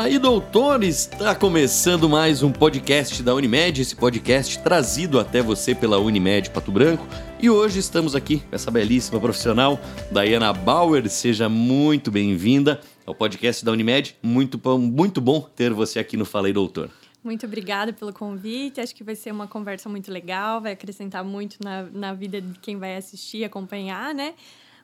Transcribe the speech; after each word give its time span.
Fala 0.00 0.08
aí, 0.08 0.18
doutores! 0.18 1.10
Está 1.12 1.34
começando 1.34 2.08
mais 2.08 2.42
um 2.42 2.50
podcast 2.50 3.22
da 3.22 3.34
Unimed, 3.34 3.82
esse 3.82 3.94
podcast 3.94 4.58
trazido 4.60 5.20
até 5.20 5.42
você 5.42 5.74
pela 5.74 5.98
Unimed 5.98 6.48
Pato 6.48 6.72
Branco. 6.72 7.06
E 7.38 7.50
hoje 7.50 7.80
estamos 7.80 8.14
aqui 8.14 8.38
com 8.38 8.56
essa 8.56 8.70
belíssima 8.70 9.20
profissional, 9.20 9.78
Diana 10.10 10.54
Bauer. 10.54 11.06
Seja 11.10 11.50
muito 11.50 12.10
bem-vinda 12.10 12.80
ao 13.04 13.14
podcast 13.14 13.62
da 13.62 13.72
Unimed. 13.72 14.16
Muito 14.22 14.56
bom, 14.56 14.78
muito 14.78 15.20
bom 15.20 15.42
ter 15.42 15.70
você 15.70 15.98
aqui 15.98 16.16
no 16.16 16.24
Fala 16.24 16.50
doutor. 16.50 16.88
Muito 17.22 17.44
obrigada 17.44 17.92
pelo 17.92 18.14
convite. 18.14 18.80
Acho 18.80 18.94
que 18.94 19.04
vai 19.04 19.14
ser 19.14 19.30
uma 19.30 19.46
conversa 19.46 19.90
muito 19.90 20.10
legal, 20.10 20.62
vai 20.62 20.72
acrescentar 20.72 21.22
muito 21.22 21.58
na, 21.62 21.82
na 21.82 22.14
vida 22.14 22.40
de 22.40 22.58
quem 22.60 22.78
vai 22.78 22.96
assistir, 22.96 23.44
acompanhar, 23.44 24.14
né? 24.14 24.32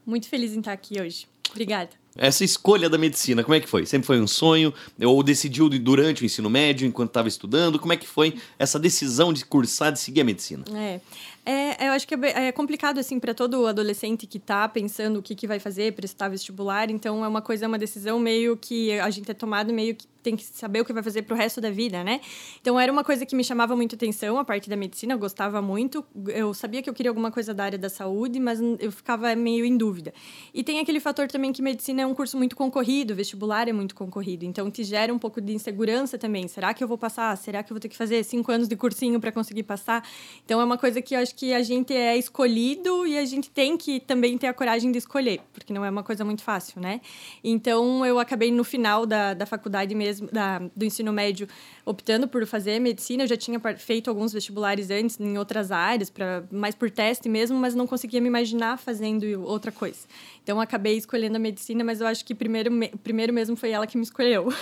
Muito 0.05 0.29
feliz 0.29 0.53
em 0.53 0.59
estar 0.59 0.73
aqui 0.73 1.01
hoje. 1.01 1.27
Obrigada. 1.51 2.06
Essa 2.19 2.45
escolha 2.45 2.89
da 2.89 2.99
medicina, 2.99 3.43
como 3.43 3.55
é 3.55 3.61
que 3.61 3.69
foi? 3.69 3.87
Sempre 3.87 4.07
foi 4.07 4.21
um 4.21 4.27
sonho? 4.27 4.73
Ou 5.01 5.23
decidiu 5.23 5.69
durante 5.69 6.23
o 6.23 6.27
ensino 6.27 6.49
médio, 6.49 6.87
enquanto 6.87 7.11
estava 7.11 7.29
estudando? 7.29 7.79
Como 7.79 7.93
é 7.93 7.97
que 7.97 8.07
foi 8.07 8.37
essa 8.59 8.79
decisão 8.79 9.33
de 9.33 9.45
cursar, 9.45 9.93
de 9.93 10.01
seguir 10.01 10.23
a 10.23 10.25
medicina? 10.25 10.65
É, 10.75 11.01
é 11.45 11.89
eu 11.89 11.93
acho 11.93 12.07
que 12.07 12.15
é, 12.15 12.49
é 12.49 12.53
complicado, 12.53 12.99
assim, 12.99 13.21
para 13.21 13.35
todo 13.35 13.67
adolescente 13.67 14.27
que 14.27 14.39
está 14.39 14.69
pensando 14.69 15.19
o 15.19 15.23
que, 15.23 15.35
que 15.35 15.47
vai 15.47 15.59
fazer, 15.59 15.93
prestar 15.93 16.29
vestibular. 16.29 16.91
Então, 16.91 17.25
é 17.25 17.29
uma 17.29 17.43
coisa, 17.43 17.65
é 17.65 17.69
uma 17.69 17.79
decisão 17.79 18.19
meio 18.19 18.57
que 18.57 18.93
a 18.99 19.11
gente 19.11 19.31
é 19.31 19.35
tomado 19.35 19.73
meio 19.73 19.95
que 19.95 20.07
tem 20.27 20.35
que 20.35 20.45
saber 20.45 20.81
o 20.81 20.85
que 20.85 20.93
vai 20.93 21.05
fazer 21.05 21.23
pro 21.23 21.37
resto 21.37 21.61
da 21.61 21.71
vida, 21.71 22.03
né? 22.03 22.21
Então 22.61 22.81
era 22.81 22.91
uma 22.91 23.05
coisa 23.05 23.25
que 23.25 23.37
me 23.37 23.45
chamava 23.45 23.77
muito 23.77 23.95
atenção, 23.95 24.39
a 24.39 24.45
parte 24.45 24.69
da 24.69 24.77
medicina, 24.77 25.15
eu 25.15 25.19
gostava 25.19 25.63
muito. 25.63 26.05
Eu 26.27 26.53
sabia 26.53 26.83
que 26.83 26.91
eu 26.91 26.95
queria 26.95 27.11
alguma 27.11 27.31
coisa 27.31 27.55
da 27.55 27.63
área 27.63 27.79
da 27.79 27.89
saúde, 27.89 28.41
mas 28.41 28.59
eu 28.81 28.91
ficava 28.91 29.33
meio 29.37 29.65
em 29.65 29.77
dúvida. 29.77 30.13
E 30.53 30.65
tem 30.65 30.81
aquele 30.81 30.99
fator 30.99 31.29
também 31.29 31.53
que 31.53 31.63
medicina 31.63 32.03
é 32.03 32.07
um 32.07 32.13
curso 32.13 32.37
muito 32.37 32.57
concorrido, 32.57 33.15
vestibular 33.15 33.69
é 33.69 33.73
muito 33.73 33.95
concorrido, 33.95 34.45
então 34.45 34.69
te 34.69 34.83
gera 34.83 35.15
um 35.15 35.19
pouco 35.19 35.41
de 35.41 35.53
insegurança 35.53 36.19
também. 36.19 36.49
Será 36.49 36.75
que 36.75 36.83
eu 36.83 36.89
vou 36.89 36.99
passar? 36.99 37.37
Será 37.37 37.63
que 37.63 37.73
eu 37.73 37.75
vou 37.77 37.81
ter 37.81 37.89
que 37.89 37.97
fazer 37.97 38.25
cinco 38.25 38.51
anos 38.51 38.67
de 38.67 38.75
cursinho 38.75 39.21
para 39.21 39.31
conseguir 39.31 39.63
passar? 39.63 40.05
Então 40.45 40.61
é 40.61 40.65
uma 40.65 40.77
coisa 40.77 41.01
que 41.01 41.15
eu 41.15 41.21
acho 41.21 41.37
que 41.37 41.55
a 41.55 41.63
gente 41.63 41.95
é 41.95 42.17
escolhido 42.17 43.07
e 43.07 43.17
a 43.17 43.25
gente 43.25 43.49
tem 43.49 43.77
que 43.77 44.01
também 44.01 44.37
ter 44.37 44.49
a 44.49 44.55
coragem 44.55 44.91
de 44.91 44.99
escolher, 44.99 45.41
porque 45.53 45.73
não 45.73 45.85
é 45.85 45.91
uma 45.91 46.03
coisa 46.03 46.25
muito 46.25 46.43
fácil, 46.43 46.81
né? 46.81 47.01
Então 47.45 48.05
eu 48.05 48.19
acabei 48.19 48.51
no 48.51 48.65
final 48.65 49.07
da, 49.07 49.33
da 49.33 49.47
faculdade 49.47 49.95
mesmo 49.95 50.16
mesmo 50.17 50.29
da, 50.33 50.59
do 50.75 50.85
ensino 50.85 51.13
médio 51.13 51.49
optando 51.85 52.27
por 52.27 52.45
fazer 52.47 52.81
medicina. 52.81 53.25
Eu 53.25 53.29
já 53.29 53.37
tinha 53.37 53.61
feito 53.77 54.11
alguns 54.11 54.33
vestibulares 54.33 54.91
antes 54.91 55.19
em 55.21 55.39
outras 55.39 55.71
áreas, 55.71 56.11
pra, 56.11 56.45
mais 56.51 56.75
por 56.75 56.91
teste 56.91 57.29
mesmo, 57.29 57.57
mas 57.57 57.75
não 57.75 57.87
conseguia 57.87 58.21
me 58.21 58.29
imaginar 58.29 58.79
fazendo 58.79 59.25
outra 59.45 59.71
coisa. 59.71 60.01
Então 60.43 60.61
acabei 60.61 60.97
escolhendo 60.97 61.37
a 61.37 61.39
medicina, 61.39 61.85
mas 61.85 62.01
eu 62.01 62.07
acho 62.07 62.25
que 62.25 62.35
primeiro, 62.35 62.71
primeiro 63.03 63.33
mesmo 63.33 63.57
foi 63.57 63.71
ela 63.71 63.87
que 63.87 63.97
me 63.97 64.03
escolheu. 64.03 64.53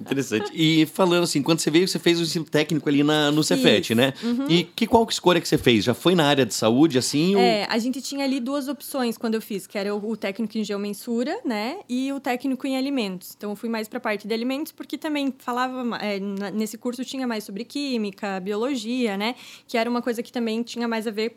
Interessante. 0.00 0.50
E 0.54 0.86
falando 0.86 1.24
assim, 1.24 1.42
quando 1.42 1.60
você 1.60 1.70
veio, 1.70 1.88
você 1.88 1.98
fez 1.98 2.18
o 2.20 2.22
ensino 2.22 2.44
técnico 2.44 2.88
ali 2.88 3.02
na, 3.02 3.30
no 3.30 3.42
Cefet, 3.42 3.92
Isso. 3.92 3.94
né? 3.94 4.12
Uhum. 4.22 4.46
E 4.48 4.64
que, 4.64 4.86
qual 4.86 5.06
escolha 5.08 5.40
que 5.40 5.48
você 5.48 5.58
fez? 5.58 5.84
Já 5.84 5.94
foi 5.94 6.14
na 6.14 6.24
área 6.24 6.44
de 6.44 6.54
saúde, 6.54 6.98
assim? 6.98 7.36
É, 7.36 7.66
ou... 7.68 7.74
a 7.74 7.78
gente 7.78 8.00
tinha 8.00 8.24
ali 8.24 8.40
duas 8.40 8.68
opções 8.68 9.16
quando 9.16 9.34
eu 9.34 9.42
fiz, 9.42 9.66
que 9.66 9.78
era 9.78 9.94
o, 9.94 10.10
o 10.10 10.16
técnico 10.16 10.56
em 10.56 10.64
geomensura, 10.64 11.38
né? 11.44 11.78
E 11.88 12.12
o 12.12 12.20
técnico 12.20 12.66
em 12.66 12.76
alimentos. 12.76 13.34
Então 13.36 13.50
eu 13.50 13.56
fui 13.56 13.68
mais 13.68 13.88
para 13.88 13.98
a 13.98 14.00
parte 14.00 14.26
de 14.26 14.32
alimentos 14.32 14.61
porque 14.70 14.98
também 14.98 15.34
falava, 15.38 15.96
é, 15.96 16.20
nesse 16.20 16.78
curso 16.78 17.04
tinha 17.04 17.26
mais 17.26 17.44
sobre 17.44 17.64
química, 17.64 18.38
biologia, 18.38 19.16
né? 19.16 19.34
Que 19.66 19.76
era 19.78 19.88
uma 19.88 20.02
coisa 20.02 20.22
que 20.22 20.30
também 20.30 20.62
tinha 20.62 20.86
mais 20.86 21.06
a 21.06 21.10
ver 21.10 21.36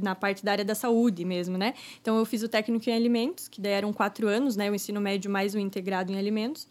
na 0.00 0.14
parte 0.14 0.44
da 0.44 0.52
área 0.52 0.64
da 0.64 0.74
saúde 0.74 1.24
mesmo, 1.24 1.58
né? 1.58 1.74
Então 2.00 2.18
eu 2.18 2.24
fiz 2.24 2.42
o 2.42 2.48
técnico 2.48 2.88
em 2.88 2.92
alimentos, 2.92 3.48
que 3.48 3.60
daí 3.60 3.72
eram 3.72 3.92
quatro 3.92 4.28
anos, 4.28 4.56
né? 4.56 4.70
O 4.70 4.74
ensino 4.74 5.00
médio 5.00 5.30
mais 5.30 5.54
o 5.54 5.58
integrado 5.58 6.12
em 6.12 6.18
alimentos. 6.18 6.68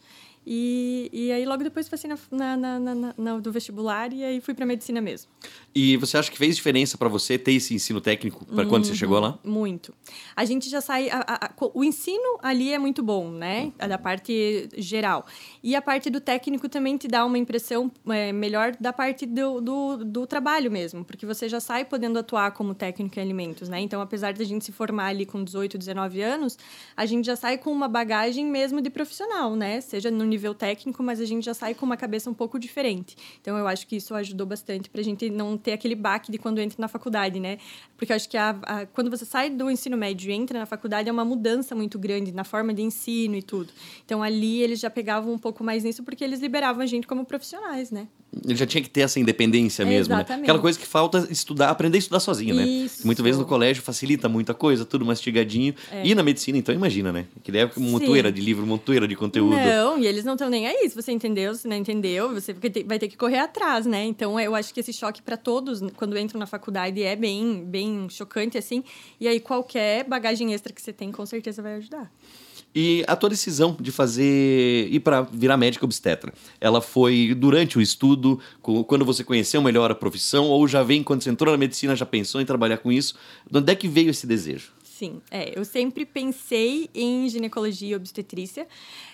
E, 0.52 1.12
e 1.14 1.32
aí 1.32 1.46
logo 1.46 1.64
depois 1.64 1.88
passei 1.88 2.10
na, 2.10 2.58
na, 2.58 2.80
na, 2.80 3.14
na, 3.16 3.38
do 3.38 3.52
vestibular 3.52 4.12
e 4.12 4.24
aí 4.24 4.42
fui 4.42 4.56
para 4.56 4.66
medicina 4.66 5.00
mesmo. 5.00 5.30
E 5.76 5.96
você 5.98 6.18
acha 6.18 6.32
que 6.32 6.40
fez 6.40 6.56
diferença 6.56 6.98
para 6.98 7.08
você 7.08 7.38
ter 7.38 7.52
esse 7.52 7.76
ensino 7.76 8.02
técnico 8.02 8.44
para 8.48 8.66
quando 8.66 8.86
você 8.86 8.96
chegou 8.96 9.20
lá? 9.20 9.38
Uhum, 9.44 9.52
muito. 9.52 9.94
A 10.36 10.44
gente 10.46 10.68
já 10.68 10.82
sai. 10.82 11.08
A, 11.12 11.20
a, 11.20 11.46
a, 11.46 11.52
o 11.72 11.84
ensino 11.84 12.40
ali 12.42 12.74
é 12.74 12.80
muito 12.80 13.04
bom, 13.04 13.30
né? 13.30 13.72
A 13.78 13.86
da 13.86 14.00
parte 14.00 14.68
geral. 14.76 15.24
E 15.62 15.76
a 15.76 15.84
parte 15.84 16.10
do 16.10 16.20
técnico 16.20 16.68
também 16.68 16.98
te 16.98 17.08
dá 17.08 17.24
uma 17.26 17.38
impressão 17.38 17.92
é, 18.08 18.34
melhor 18.34 18.76
da 18.80 18.92
parte 18.92 19.28
do, 19.28 19.62
do, 19.62 19.98
do, 19.98 20.26
trabalho 20.26 20.72
mesmo, 20.72 21.06
porque 21.06 21.28
você 21.28 21.48
já 21.48 21.60
sai 21.60 21.86
podendo 21.86 22.18
atuar 22.18 22.54
como 22.54 22.74
técnico 22.74 23.20
em 23.20 23.22
alimentos, 23.22 23.70
né? 23.70 23.80
Então, 23.82 24.02
apesar 24.02 24.34
da 24.34 24.44
gente 24.44 24.66
se 24.66 24.72
formar 24.72 25.10
ali 25.10 25.28
com 25.28 25.44
18, 25.44 25.78
19 25.78 26.24
anos, 26.24 26.58
a 26.98 27.06
gente 27.06 27.26
já 27.26 27.36
sai 27.36 27.60
com 27.60 27.72
uma 27.72 27.88
bagagem 27.88 28.48
mesmo 28.48 28.82
de 28.82 28.90
profissional, 28.90 29.56
né? 29.56 29.80
Seja 29.82 30.10
no 30.10 30.26
nível 30.26 30.39
nível 30.40 30.56
técnico, 30.56 31.04
mas 31.04 31.20
a 31.20 31.26
gente 31.26 31.44
já 31.44 31.54
sai 31.54 31.76
com 31.76 31.86
uma 31.86 31.98
cabeça 31.98 32.30
um 32.30 32.34
pouco 32.34 32.58
diferente. 32.58 33.16
Então, 33.42 33.58
eu 33.58 33.68
acho 33.68 33.86
que 33.86 33.98
isso 33.98 34.16
ajudou 34.16 34.48
bastante 34.48 34.90
para 34.90 35.02
a 35.02 35.04
gente 35.04 35.30
não 35.30 35.58
ter 35.58 35.74
aquele 35.74 35.96
baque 35.96 36.32
de 36.32 36.38
quando 36.38 36.60
entra 36.60 36.78
na 36.80 36.88
faculdade, 36.88 37.40
né? 37.40 37.58
Porque 37.98 38.14
eu 38.14 38.16
acho 38.16 38.30
que 38.30 38.38
a, 38.38 38.52
a, 38.64 38.86
quando 38.86 39.10
você 39.12 39.26
sai 39.26 39.50
do 39.50 39.70
ensino 39.70 39.98
médio 39.98 40.32
e 40.32 40.34
entra 40.34 40.58
na 40.58 40.66
faculdade, 40.66 41.10
é 41.10 41.12
uma 41.12 41.26
mudança 41.26 41.76
muito 41.76 42.00
grande 42.00 42.32
na 42.32 42.46
forma 42.46 42.74
de 42.74 42.82
ensino 42.82 43.36
e 43.36 43.44
tudo. 43.44 43.70
Então, 44.06 44.24
ali 44.24 44.62
eles 44.62 44.80
já 44.80 44.90
pegavam 44.90 45.34
um 45.34 45.38
pouco 45.38 45.64
mais 45.64 45.84
nisso 45.84 46.04
porque 46.04 46.24
eles 46.24 46.40
liberavam 46.40 46.82
a 46.82 46.86
gente 46.86 47.06
como 47.06 47.26
profissionais, 47.26 47.92
né? 47.92 48.08
Ele 48.46 48.56
já 48.56 48.66
tinha 48.66 48.82
que 48.82 48.90
ter 48.90 49.02
essa 49.02 49.20
independência 49.20 49.84
mesmo, 49.84 50.16
né? 50.16 50.22
Aquela 50.22 50.60
coisa 50.60 50.78
que 50.78 50.86
falta 50.86 51.28
estudar, 51.32 51.70
aprender 51.70 51.98
a 51.98 52.00
estudar 52.00 52.20
sozinho, 52.20 52.54
né? 52.54 52.64
Isso. 52.64 53.06
Muitas 53.06 53.24
vezes 53.24 53.40
no 53.40 53.46
colégio 53.46 53.82
facilita 53.82 54.30
muita 54.30 54.54
coisa, 54.54 54.86
tudo 54.86 55.04
mastigadinho. 55.04 55.74
É. 55.92 56.06
E 56.06 56.14
na 56.14 56.22
medicina, 56.22 56.56
então, 56.56 56.74
imagina, 56.74 57.12
né? 57.12 57.26
Que 57.44 57.52
daí 57.52 57.62
é 57.62 57.72
montoeira 57.76 58.32
de 58.32 58.40
livro, 58.40 58.66
montoeira 58.68 59.08
de 59.08 59.16
conteúdo. 59.16 59.56
Não, 59.56 59.98
e 59.98 60.06
eles 60.06 60.24
não 60.24 60.29
estão 60.34 60.50
nem 60.50 60.68
aí. 60.68 60.90
Se 60.90 60.96
você 60.96 61.12
entendeu, 61.12 61.54
se 61.56 61.68
não 61.68 61.76
entendeu, 61.76 62.34
você 62.34 62.54
vai 62.86 63.00
ter 63.00 63.08
que 63.08 63.18
correr 63.18 63.40
atrás, 63.40 63.86
né? 63.86 64.06
Então, 64.06 64.40
eu 64.40 64.56
acho 64.56 64.74
que 64.74 64.80
esse 64.80 64.94
choque 64.94 65.22
para 65.22 65.38
todos, 65.38 65.82
quando 65.96 66.18
entram 66.18 66.40
na 66.40 66.46
faculdade, 66.46 67.02
é 67.02 67.16
bem, 67.16 67.64
bem 67.66 68.08
chocante, 68.10 68.58
assim. 68.58 68.84
E 69.20 69.28
aí, 69.28 69.40
qualquer 69.40 70.04
bagagem 70.04 70.54
extra 70.54 70.74
que 70.74 70.82
você 70.82 70.94
tem, 70.94 71.12
com 71.12 71.26
certeza 71.26 71.62
vai 71.62 71.76
ajudar. 71.76 72.12
E 72.74 73.04
a 73.08 73.16
tua 73.16 73.30
decisão 73.30 73.76
de 73.80 73.92
fazer 73.92 74.88
ir 74.92 75.00
para 75.00 75.22
virar 75.22 75.58
médica 75.58 75.86
obstetra, 75.86 76.32
ela 76.62 76.82
foi 76.82 77.34
durante 77.36 77.80
o 77.80 77.82
estudo, 77.82 78.40
quando 78.62 79.04
você 79.04 79.24
conheceu 79.24 79.60
melhor 79.60 79.90
a 79.90 79.96
profissão, 79.96 80.46
ou 80.46 80.68
já 80.68 80.84
vem 80.84 81.02
quando 81.02 81.24
você 81.24 81.32
entrou 81.32 81.52
na 81.52 81.58
medicina, 81.58 81.96
já 81.96 82.06
pensou 82.06 82.40
em 82.40 82.46
trabalhar 82.46 82.78
com 82.78 82.92
isso? 82.92 83.16
De 83.50 83.58
onde 83.58 83.72
é 83.72 83.76
que 83.76 83.88
veio 83.88 84.12
esse 84.12 84.28
desejo? 84.28 84.72
Sim, 85.00 85.22
é, 85.32 85.58
eu 85.58 85.64
sempre 85.64 86.06
pensei 86.06 86.90
em 86.94 87.30
ginecologia 87.30 87.92
e 87.92 87.96
obstetrícia 87.96 88.68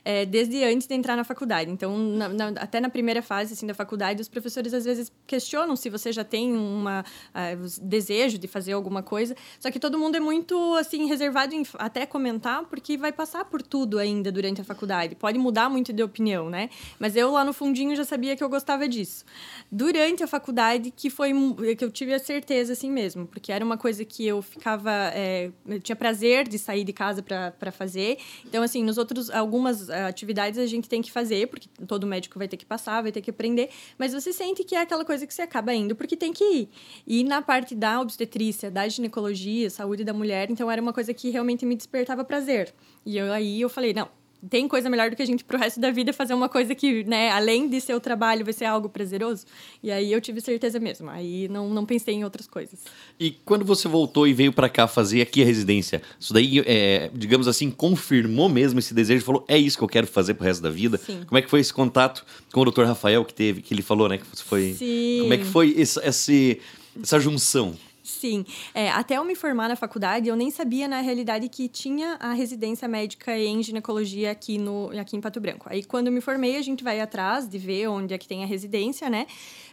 é, 0.04 0.26
desde 0.26 0.64
antes 0.64 0.88
de 0.88 0.96
entrar 0.96 1.16
na 1.16 1.24
faculdade. 1.24 1.70
Então, 1.70 1.96
na, 1.96 2.28
na, 2.28 2.48
até 2.60 2.80
na 2.80 2.90
primeira 2.90 3.22
fase 3.22 3.54
assim, 3.54 3.68
da 3.68 3.74
faculdade, 3.76 4.20
os 4.20 4.28
professores 4.28 4.74
às 4.74 4.84
vezes 4.84 5.12
questionam 5.28 5.76
se 5.76 5.88
você 5.88 6.12
já 6.12 6.24
tem 6.24 6.54
um 6.54 6.86
uh, 6.86 7.84
desejo 7.84 8.40
de 8.40 8.48
fazer 8.48 8.74
alguma 8.74 9.04
coisa. 9.04 9.36
Só 9.60 9.70
que 9.70 9.80
todo 9.80 9.96
mundo 10.00 10.16
é 10.16 10.20
muito 10.20 10.74
assim 10.74 11.06
reservado 11.06 11.54
em 11.54 11.62
até 11.76 12.08
comentar, 12.08 12.64
porque 12.66 12.98
vai 12.98 13.12
passar 13.12 13.46
por 13.46 13.62
tudo 13.62 14.00
ainda 14.00 14.32
durante 14.32 14.62
a 14.62 14.64
faculdade. 14.64 15.14
Pode 15.14 15.38
mudar 15.38 15.70
muito 15.70 15.94
de 15.94 16.02
opinião, 16.02 16.50
né? 16.50 16.72
Mas 16.98 17.16
eu 17.16 17.30
lá 17.30 17.46
no 17.46 17.54
fundinho 17.54 17.96
já 17.96 18.04
sabia 18.04 18.36
que 18.36 18.44
eu 18.44 18.50
gostava 18.50 18.88
disso. 18.88 19.24
Durante 19.72 20.24
a 20.24 20.28
faculdade, 20.28 20.90
que 20.90 21.12
foi 21.12 21.32
que 21.78 21.86
eu 21.86 21.92
tive 21.92 22.12
a 22.12 22.20
certeza 22.20 22.74
assim 22.74 22.90
mesmo, 22.90 23.28
porque 23.28 23.52
era 23.52 23.64
uma 23.64 23.78
coisa 23.78 24.04
que 24.04 24.26
eu 24.26 24.42
ficava. 24.42 24.92
É, 25.14 25.52
tinha 25.80 25.96
prazer 25.96 26.48
de 26.48 26.58
sair 26.58 26.84
de 26.84 26.94
casa 26.94 27.24
para 27.24 27.72
fazer. 27.72 28.18
Então, 28.46 28.64
assim, 28.64 28.84
nos 28.84 28.98
outros, 28.98 29.30
algumas 29.30 29.90
eh, 29.90 30.06
atividades 30.06 30.60
a 30.60 30.66
gente 30.66 30.88
tem 30.88 31.02
que 31.02 31.12
fazer, 31.12 31.48
porque 31.48 31.68
todo 31.88 32.06
médico 32.06 32.38
vai 32.38 32.48
ter 32.48 32.58
que 32.58 32.66
passar, 32.66 33.02
vai 33.02 33.12
ter 33.12 33.22
que 33.22 33.30
aprender, 33.30 33.70
mas 33.98 34.14
você 34.14 34.32
sente 34.32 34.64
que 34.64 34.76
é 34.76 34.82
aquela 34.82 35.06
coisa 35.06 35.26
que 35.26 35.34
você 35.34 35.42
acaba 35.42 35.74
indo 35.74 35.96
porque 35.96 36.16
tem 36.16 36.34
que 36.34 36.44
ir. 36.44 36.70
E 37.06 37.24
na 37.24 37.42
parte 37.42 37.76
da 37.76 38.00
obstetrícia, 38.00 38.70
da 38.70 38.88
ginecologia, 38.88 39.70
saúde 39.70 40.04
da 40.04 40.14
mulher, 40.14 40.50
então 40.50 40.70
era 40.70 40.82
uma 40.82 40.94
coisa 40.94 41.14
que 41.14 41.30
realmente 41.30 41.66
me 41.66 41.76
despertava 41.76 42.24
prazer. 42.24 42.74
E 43.06 43.18
eu, 43.18 43.32
aí 43.32 43.62
eu 43.62 43.70
falei, 43.70 43.94
não, 43.94 44.10
tem 44.50 44.68
coisa 44.68 44.90
melhor 44.90 45.10
do 45.10 45.16
que 45.16 45.22
a 45.22 45.26
gente 45.26 45.44
pro 45.44 45.58
resto 45.58 45.80
da 45.80 45.92
vida 45.92 46.14
fazer 46.14 46.34
uma 46.34 46.50
coisa 46.50 46.74
que, 46.76 47.04
né, 47.04 47.32
além 47.32 47.68
de 47.68 47.80
ser 47.82 47.94
o 47.94 48.00
trabalho, 48.00 48.44
vai 48.44 48.54
ser 48.54 48.66
algo 48.66 48.90
prazeroso. 48.90 49.46
E 49.82 49.92
aí 49.92 50.12
eu 50.12 50.22
tive 50.22 50.42
certeza 50.42 50.80
mesmo. 50.80 51.10
Aí 51.10 51.48
não, 51.48 51.70
não 51.70 51.86
pensei 51.86 52.16
em 52.16 52.24
outras 52.24 52.48
coisas. 52.48 52.80
E 53.20 53.32
quando 53.46 53.66
você 53.66 53.88
voltou 53.88 54.28
e 54.28 54.34
veio 54.34 54.54
para 54.54 54.70
cá 54.70 54.88
fazer 54.88 55.22
aqui 55.22 55.42
a 55.42 55.46
residência, 55.46 56.02
isso 56.20 56.34
daí, 56.34 56.60
é, 56.66 57.10
digamos 57.14 57.48
assim, 57.48 57.72
confirmou 57.72 58.50
mesmo 58.50 58.80
esse 58.80 58.94
desejo? 58.94 59.24
Falou, 59.24 59.46
é 59.48 59.58
isso 59.58 59.78
que 59.78 59.84
eu 59.84 59.90
quero 59.90 60.08
fazer 60.08 60.34
pro 60.34 60.46
resto 60.46 60.62
da 60.62 60.70
vida? 60.70 60.98
Sim. 60.98 61.24
Como 61.26 61.38
é 61.38 61.42
que 61.42 61.50
foi 61.50 61.60
esse 61.60 61.74
contato 61.74 62.26
com 62.52 62.62
o 62.62 62.66
Dr. 62.66 62.84
Rafael 62.84 63.26
que 63.26 63.34
teve, 63.34 63.62
que 63.62 63.74
ele 63.74 63.82
falou, 63.82 64.08
né, 64.10 64.18
que 64.18 64.26
foi... 64.44 64.74
Sim. 64.74 65.20
Como 65.22 65.34
é 65.34 65.38
que 65.38 65.46
foi 65.46 65.74
esse, 65.78 66.00
esse 66.00 66.60
essa 67.02 67.20
junção? 67.20 67.76
Sim. 68.06 68.46
É, 68.74 68.90
até 68.92 69.18
eu 69.18 69.26
me 69.26 69.36
formar 69.36 69.68
na 69.68 69.76
faculdade, 69.76 70.30
eu 70.30 70.36
nem 70.36 70.52
sabia, 70.52 70.88
na 70.88 71.02
realidade, 71.02 71.50
que 71.50 71.68
tinha 71.68 72.18
a 72.20 72.34
residência 72.34 72.88
médica 72.88 73.36
em 73.36 73.64
ginecologia 73.64 74.30
aqui, 74.30 74.60
no, 74.60 74.92
aqui 75.00 75.18
em 75.18 75.22
Pato 75.22 75.42
Branco. 75.42 75.68
Aí, 75.68 75.84
quando 75.84 76.08
eu 76.08 76.14
me 76.14 76.22
formei, 76.22 76.56
a 76.56 76.62
gente 76.62 76.84
vai 76.84 77.02
atrás 77.02 77.50
de 77.50 77.58
ver 77.58 77.88
onde 77.88 78.14
é 78.14 78.18
que 78.18 78.28
tem 78.28 78.44
a 78.44 78.46
residência, 78.46 79.10
né? 79.10 79.26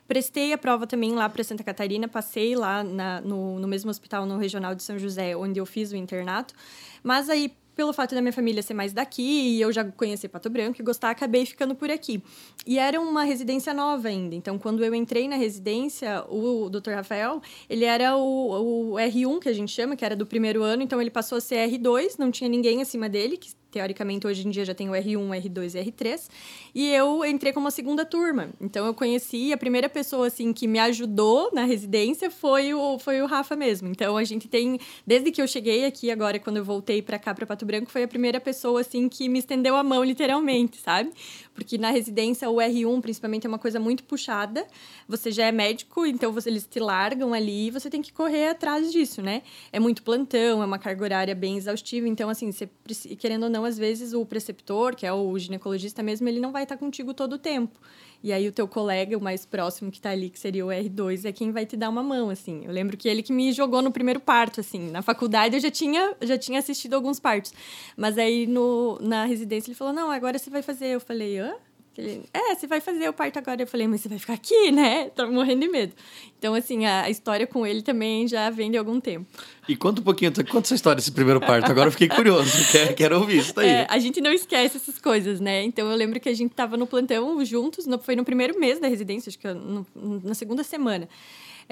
Prestei 0.09 0.53
a 0.53 0.59
prova 0.59 0.87
também 0.87 1.13
lá 1.13 1.29
para 1.29 1.45
Santa 1.45 1.63
Catarina, 1.63 2.09
passei 2.09 2.57
lá 2.57 2.83
na, 2.83 3.21
no, 3.21 3.59
no 3.59 3.69
mesmo 3.69 3.91
hospital, 3.91 4.25
no 4.25 4.39
Regional 4.39 4.75
de 4.75 4.83
São 4.83 4.99
José, 4.99 5.37
onde 5.37 5.61
eu 5.61 5.67
fiz 5.67 5.93
o 5.93 5.97
internato. 5.97 6.55
Mas 7.03 7.29
aí, 7.29 7.53
pelo 7.75 7.93
fato 7.93 8.15
da 8.15 8.21
minha 8.21 8.33
família 8.33 8.63
ser 8.63 8.75
mais 8.75 8.93
daqui 8.93 9.23
e 9.23 9.61
eu 9.61 9.73
já 9.73 9.85
conhecer 9.85 10.29
Pato 10.29 10.51
Branco 10.51 10.81
e 10.81 10.85
gostar, 10.85 11.11
acabei 11.11 11.47
ficando 11.47 11.75
por 11.75 11.91
aqui. 11.91 12.23
E 12.67 12.79
era 12.79 13.01
uma 13.01 13.25
residência 13.25 13.73
nova 13.73 14.09
ainda. 14.09 14.35
Então, 14.35 14.59
quando 14.59 14.85
eu 14.85 14.95
entrei 14.95 15.29
na 15.29 15.37
residência, 15.37 16.25
o 16.29 16.69
Dr. 16.69 16.91
Rafael, 16.91 17.41
ele 17.69 17.85
era 17.85 18.17
o, 18.17 18.93
o 18.93 18.95
R1, 18.95 19.41
que 19.41 19.49
a 19.49 19.53
gente 19.53 19.73
chama, 19.73 19.97
que 19.97 20.05
era 20.05 20.15
do 20.15 20.27
primeiro 20.27 20.63
ano, 20.63 20.83
então 20.83 21.01
ele 21.01 21.11
passou 21.11 21.39
a 21.39 21.41
ser 21.41 21.69
R2, 21.69 22.17
não 22.19 22.31
tinha 22.31 22.49
ninguém 22.49 22.83
acima 22.83 23.09
dele, 23.09 23.37
que 23.37 23.51
teoricamente 23.73 24.27
hoje 24.27 24.47
em 24.47 24.51
dia 24.51 24.65
já 24.65 24.75
tem 24.75 24.89
o 24.91 24.93
R1, 24.93 25.43
R2 25.43 25.75
e 25.75 25.91
R3, 25.91 26.29
e 26.75 26.89
eu 26.91 27.25
entrei 27.25 27.53
como 27.53 27.67
a 27.67 27.71
segunda 27.71 28.05
turma. 28.05 28.51
Então 28.61 28.87
eu 28.87 28.93
conheci 28.93 29.53
a 29.53 29.57
primeira 29.57 29.89
pessoa 29.89 30.27
assim 30.27 30.53
que 30.53 30.69
me 30.69 30.79
ajudou 30.79 31.51
na 31.53 31.65
residência 31.65 32.31
foi 32.31 32.75
o 32.75 32.99
foi 32.99 33.23
o 33.23 33.27
Rafa 33.27 33.57
mesmo. 33.57 33.89
Então 33.89 34.17
a 34.17 34.25
gente 34.25 34.47
tem 34.47 34.79
desde 35.07 35.33
que 35.33 35.41
eu 35.41 35.49
cheguei 35.49 35.87
aqui 35.87 36.11
agora 36.11 36.39
quando 36.39 36.59
eu 36.59 36.65
voltei 36.65 37.01
para 37.01 37.19
cá 37.19 37.35
para 37.35 37.47
Pato 37.47 37.65
Branco 37.65 37.91
foi 37.91 38.03
a 38.03 38.09
primeira 38.09 38.39
pessoa 38.39 38.83
assim 38.83 39.09
que 39.09 39.29
me 39.29 39.39
estendeu 39.39 39.75
a 39.75 39.83
mão 39.83 40.05
literalmente, 40.05 40.79
sabe? 40.79 41.11
Porque 41.55 41.79
na 41.79 41.91
residência 41.91 42.49
o 42.51 42.57
R1 42.57 43.01
principalmente 43.01 43.47
é 43.47 43.49
uma 43.49 43.59
coisa 43.59 43.81
muito 43.81 44.05
puxada. 44.05 44.67
Você 45.09 45.31
já 45.31 45.47
é 45.47 45.53
médico, 45.53 46.05
então 46.05 46.31
você, 46.31 46.51
eles 46.51 46.67
te 46.67 46.79
largam 46.79 47.33
ali 47.33 47.69
e 47.69 47.71
você 47.71 47.89
tem 47.89 48.03
que 48.03 48.13
correr 48.13 48.49
atrás 48.49 48.93
disso, 48.93 49.23
né? 49.23 49.43
É 49.73 49.81
muito 49.81 50.03
plantão, 50.03 50.63
é 50.63 50.67
uma 50.67 50.79
carga 50.79 51.05
horária 51.05 51.35
bem 51.35 51.57
exaustiva, 51.57 52.07
então 52.07 52.29
assim, 52.29 52.53
você 52.53 52.69
querendo 53.17 53.45
ou 53.45 53.51
não 53.51 53.62
então, 53.63 53.69
às 53.69 53.79
vezes, 53.79 54.13
o 54.13 54.27
preceptor, 54.27 54.97
que 54.97 55.07
é 55.07 55.13
o 55.13 55.39
ginecologista 55.39 56.03
mesmo, 56.03 56.29
ele 56.29 56.41
não 56.41 56.51
vai 56.51 56.65
estar 56.65 56.77
contigo 56.77 57.15
todo 57.15 57.35
o 57.35 57.39
tempo. 57.39 57.79
E 58.21 58.33
aí 58.33 58.49
o 58.49 58.53
teu 58.53 58.67
colega, 58.67 59.17
o 59.17 59.21
mais 59.21 59.47
próximo 59.47 59.89
que 59.89 59.99
está 59.99 60.11
ali, 60.11 60.31
que 60.31 60.39
seria 60.39 60.67
o 60.67 60.69
R2, 60.69 61.25
é 61.25 61.33
quem 61.33 61.53
vai 61.53 61.65
te 61.65 61.77
dar 61.77 61.89
uma 61.89 62.03
mão, 62.03 62.29
assim. 62.29 62.63
Eu 62.65 62.73
lembro 62.73 62.97
que 62.97 63.09
ele 63.09 63.23
que 63.23 63.33
me 63.33 63.53
jogou 63.53 63.81
no 63.81 63.93
primeiro 63.93 64.19
parto, 64.19 64.59
assim. 64.59 64.91
Na 64.91 65.01
faculdade 65.01 65.55
eu 65.55 65.61
já 65.61 65.71
tinha, 65.71 66.13
já 66.23 66.37
tinha 66.37 66.59
assistido 66.59 66.95
alguns 66.95 67.21
partos. 67.21 67.55
Mas 67.97 68.19
aí 68.19 68.49
no, 68.49 68.99
na 69.01 69.27
residência 69.27 69.71
ele 69.71 69.77
falou, 69.77 69.93
não, 69.93 70.11
agora 70.11 70.39
você 70.39 70.51
vai 70.51 70.63
fazer. 70.63 70.89
Eu 70.89 71.01
falei, 71.01 71.39
hã? 71.39 71.55
Ele, 71.97 72.23
é, 72.33 72.55
você 72.55 72.67
vai 72.67 72.81
fazer 72.81 73.09
o 73.09 73.13
parto 73.13 73.39
agora. 73.39 73.63
Eu 73.63 73.67
falei, 73.67 73.87
mas 73.87 74.01
você 74.01 74.09
vai 74.09 74.19
ficar 74.19 74.33
aqui, 74.35 74.71
né? 74.71 75.11
Tô 75.11 75.31
morrendo 75.31 75.61
de 75.61 75.69
medo. 75.69 75.93
Então, 76.39 76.55
assim, 76.55 76.87
a, 76.87 77.11
história 77.11 77.47
com 77.47 77.67
ele 77.67 77.83
também 77.83 78.27
já 78.27 78.49
vem 78.51 78.71
de 78.71 78.79
algum 78.79 78.99
tempo. 78.99 79.27
E 79.69 79.77
conta 79.77 80.01
um 80.01 80.05
pouquinho, 80.05 80.33
conta 80.33 80.67
essa 80.67 80.75
história 80.75 80.97
desse 80.97 81.13
primeiro 81.13 81.41
parto. 81.41 81.71
Agora 81.71 81.89
eu 81.89 81.93
fiquei 81.93 82.09
curioso, 82.09 82.51
quero, 82.73 82.95
quero 82.95 83.21
ouvir 83.21 83.39
isso 83.39 83.55
daí. 83.55 83.69
É, 83.69 83.87
a 83.89 83.99
gente 83.99 84.21
não 84.21 84.33
esquece 84.33 84.77
essas 84.77 84.99
coisas, 84.99 85.39
né? 85.39 85.63
Então, 85.63 85.91
eu 85.91 85.97
lembro 85.97 86.19
que 86.19 86.29
a 86.29 86.35
gente 86.35 86.55
tava 86.55 86.77
no 86.77 86.87
plantão 86.87 87.45
juntos, 87.45 87.87
no, 87.87 87.99
foi 87.99 88.17
no 88.17 88.25
primeiro 88.25 88.59
mês 88.59 88.81
da 88.81 88.89
residência, 88.89 89.29
acho 89.29 89.39
que 89.39 89.53
no, 89.53 89.87
na 90.25 90.35
segunda 90.35 90.65
semana. 90.65 91.09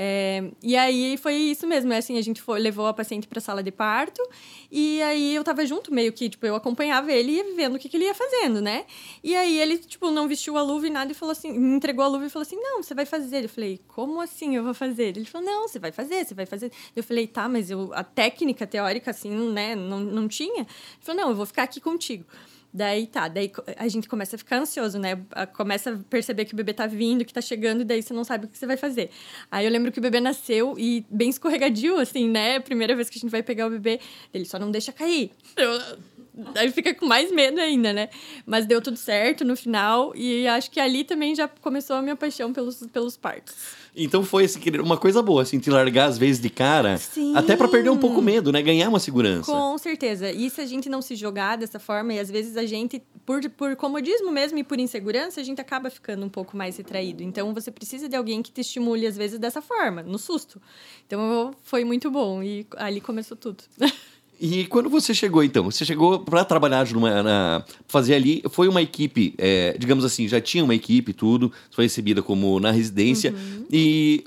É, 0.03 0.51
e 0.63 0.79
aí 0.79 1.19
foi 1.19 1.35
isso 1.35 1.67
mesmo, 1.67 1.93
é 1.93 1.99
assim, 1.99 2.17
a 2.17 2.23
gente 2.23 2.41
foi, 2.41 2.59
levou 2.59 2.87
a 2.87 2.95
paciente 2.95 3.29
para 3.29 3.39
a 3.39 3.43
sala 3.43 3.63
de 3.63 3.71
parto 3.71 4.27
e 4.71 5.03
aí 5.03 5.35
eu 5.35 5.45
tava 5.45 5.67
junto, 5.67 5.93
meio 5.93 6.11
que, 6.11 6.31
tipo, 6.31 6.47
eu 6.47 6.55
acompanhava 6.55 7.13
ele 7.13 7.39
e 7.39 7.55
vendo 7.55 7.75
o 7.75 7.79
que, 7.79 7.87
que 7.87 7.99
ele 7.99 8.07
ia 8.07 8.15
fazendo, 8.15 8.63
né? 8.63 8.87
E 9.23 9.37
aí 9.37 9.61
ele, 9.61 9.77
tipo, 9.77 10.11
não 10.11 10.27
vestiu 10.27 10.57
a 10.57 10.63
luva 10.63 10.87
e 10.87 10.91
nada 10.91 11.13
e 11.13 11.15
falou 11.15 11.33
assim, 11.33 11.53
me 11.53 11.77
entregou 11.77 12.03
a 12.03 12.09
luva 12.09 12.25
e 12.25 12.31
falou 12.31 12.47
assim, 12.47 12.57
não, 12.57 12.83
você 12.83 12.95
vai 12.95 13.05
fazer. 13.05 13.45
Eu 13.45 13.49
falei, 13.51 13.79
como 13.89 14.23
assim 14.23 14.57
eu 14.57 14.65
vou 14.65 14.73
fazer? 14.73 15.09
Ele 15.09 15.27
falou, 15.27 15.47
não, 15.47 15.69
você 15.69 15.79
vai 15.79 15.93
fazer, 15.93 16.25
você 16.25 16.35
vai 16.35 16.47
fazer. 16.47 16.73
Eu 16.97 17.03
falei, 17.03 17.27
tá, 17.27 17.47
mas 17.47 17.71
eu, 17.71 17.91
a 17.93 18.03
técnica 18.03 18.67
teórica, 18.67 19.11
assim, 19.11 19.29
né, 19.53 19.75
não, 19.75 20.01
não 20.01 20.27
tinha. 20.29 20.63
Ele 20.63 21.03
falou, 21.03 21.21
não, 21.21 21.29
eu 21.29 21.37
vou 21.37 21.45
ficar 21.45 21.65
aqui 21.65 21.79
contigo. 21.79 22.25
Daí 22.73 23.07
tá, 23.07 23.27
daí 23.27 23.51
a 23.77 23.89
gente 23.89 24.09
começa 24.09 24.37
a 24.37 24.39
ficar 24.39 24.59
ansioso, 24.59 24.99
né? 24.99 25.21
Começa 25.55 25.93
a 25.93 25.99
perceber 26.09 26.45
que 26.45 26.55
o 26.55 26.57
bebê 26.57 26.73
tá 26.73 26.87
vindo, 26.87 27.25
que 27.25 27.33
tá 27.33 27.41
chegando, 27.41 27.81
e 27.83 27.85
daí 27.85 28.03
você 28.03 28.15
não 28.15 28.23
sabe 28.23 28.47
o 28.47 28.49
que 28.49 28.57
você 28.57 28.67
vai 28.67 28.77
fazer. 28.77 29.11
Aí 29.51 29.65
eu 29.65 29.71
lembro 29.71 29.91
que 29.91 29.99
o 29.99 30.03
bebê 30.03 30.21
nasceu 30.21 30.77
e 30.79 31.05
bem 31.11 31.31
escorregadio, 31.31 31.99
assim, 31.99 32.29
né? 32.29 32.61
Primeira 32.61 32.95
vez 32.95 33.11
que 33.11 33.19
a 33.19 33.21
gente 33.21 33.31
vai 33.31 33.43
pegar 33.43 33.67
o 33.67 33.71
bebê, 33.71 34.01
ele 34.33 34.45
só 34.45 34.59
não 34.59 34.71
deixa 34.71 34.93
cair. 34.93 35.33
Eu, 35.57 35.81
Aí 36.57 36.71
fica 36.71 36.95
com 36.95 37.07
mais 37.07 37.31
medo 37.31 37.61
ainda, 37.61 37.93
né? 37.93 38.09
Mas 38.47 38.67
deu 38.67 38.81
tudo 38.81 38.97
certo 38.97 39.45
no 39.45 39.57
final 39.57 40.15
e 40.15 40.47
acho 40.47 40.71
que 40.71 40.81
ali 40.81 41.05
também 41.05 41.35
já 41.35 41.49
começou 41.49 41.97
a 41.97 42.03
minha 42.03 42.17
paixão 42.17 42.53
pelos, 42.53 42.87
pelos 42.87 43.17
partos. 43.17 43.80
Então 43.95 44.23
foi 44.23 44.45
assim, 44.45 44.61
uma 44.83 44.97
coisa 44.97 45.23
boa, 45.23 45.43
assim, 45.43 45.59
te 45.59 45.71
largar 45.71 46.07
às 46.07 46.19
vezes 46.19 46.41
de 46.41 46.51
cara, 46.51 46.97
Sim. 46.97 47.35
até 47.37 47.57
para 47.57 47.69
perder 47.69 47.91
um 47.91 47.99
pouco 47.99 48.23
medo, 48.23 48.53
né? 48.53 48.63
Ganhar 48.63 48.89
uma 48.89 49.01
segurança. 49.01 49.51
Com 49.51 49.77
certeza. 49.79 50.31
E 50.31 50.49
se 50.49 50.61
a 50.61 50.67
gente 50.67 50.89
não 50.89 51.03
se 51.03 51.15
jogar 51.15 51.57
dessa 51.57 51.79
forma, 51.79 52.15
e 52.15 52.19
às 52.19 52.31
vezes 52.31 52.57
a 52.57 52.65
gente, 52.65 53.03
por, 53.27 53.41
por 53.51 53.77
comodismo 53.77 54.31
mesmo 54.31 54.59
e 54.59 54.65
por 54.65 54.79
insegurança, 54.79 55.41
a 55.41 55.45
gente 55.45 55.61
acaba 55.61 55.91
ficando 55.91 56.25
um 56.25 56.29
pouco 56.29 56.57
mais 56.57 56.77
retraído. 56.77 57.23
Então 57.23 57.53
você 57.53 57.71
precisa 57.71 58.09
de 58.09 58.17
alguém 58.17 58.43
que 58.43 58.53
te 58.53 58.61
estimule, 58.61 59.07
às 59.07 59.17
vezes, 59.17 59.39
dessa 59.39 59.61
forma, 59.61 60.03
no 60.03 60.19
susto. 60.19 60.61
Então 61.07 61.53
foi 61.63 61.85
muito 61.85 62.11
bom 62.11 62.43
e 62.43 62.67
ali 62.77 63.01
começou 63.01 63.37
tudo. 63.37 63.65
E 64.41 64.65
quando 64.67 64.89
você 64.89 65.13
chegou, 65.13 65.45
então? 65.45 65.71
Você 65.71 65.85
chegou 65.85 66.21
para 66.21 66.43
trabalhar 66.47 66.89
numa, 66.93 67.23
na, 67.23 67.65
fazer 67.87 68.15
ali, 68.15 68.43
foi 68.51 68.69
uma 68.69 68.81
equipe, 68.81 69.35
é, 69.37 69.77
digamos 69.79 70.03
assim, 70.03 70.27
já 70.27 70.41
tinha 70.41 70.65
uma 70.65 70.75
equipe 70.75 71.13
tudo, 71.13 71.53
foi 71.71 71.85
recebida 71.85 72.23
como 72.23 72.59
na 72.59 72.71
residência, 72.71 73.33
uhum. 73.33 73.67
e 73.71 74.25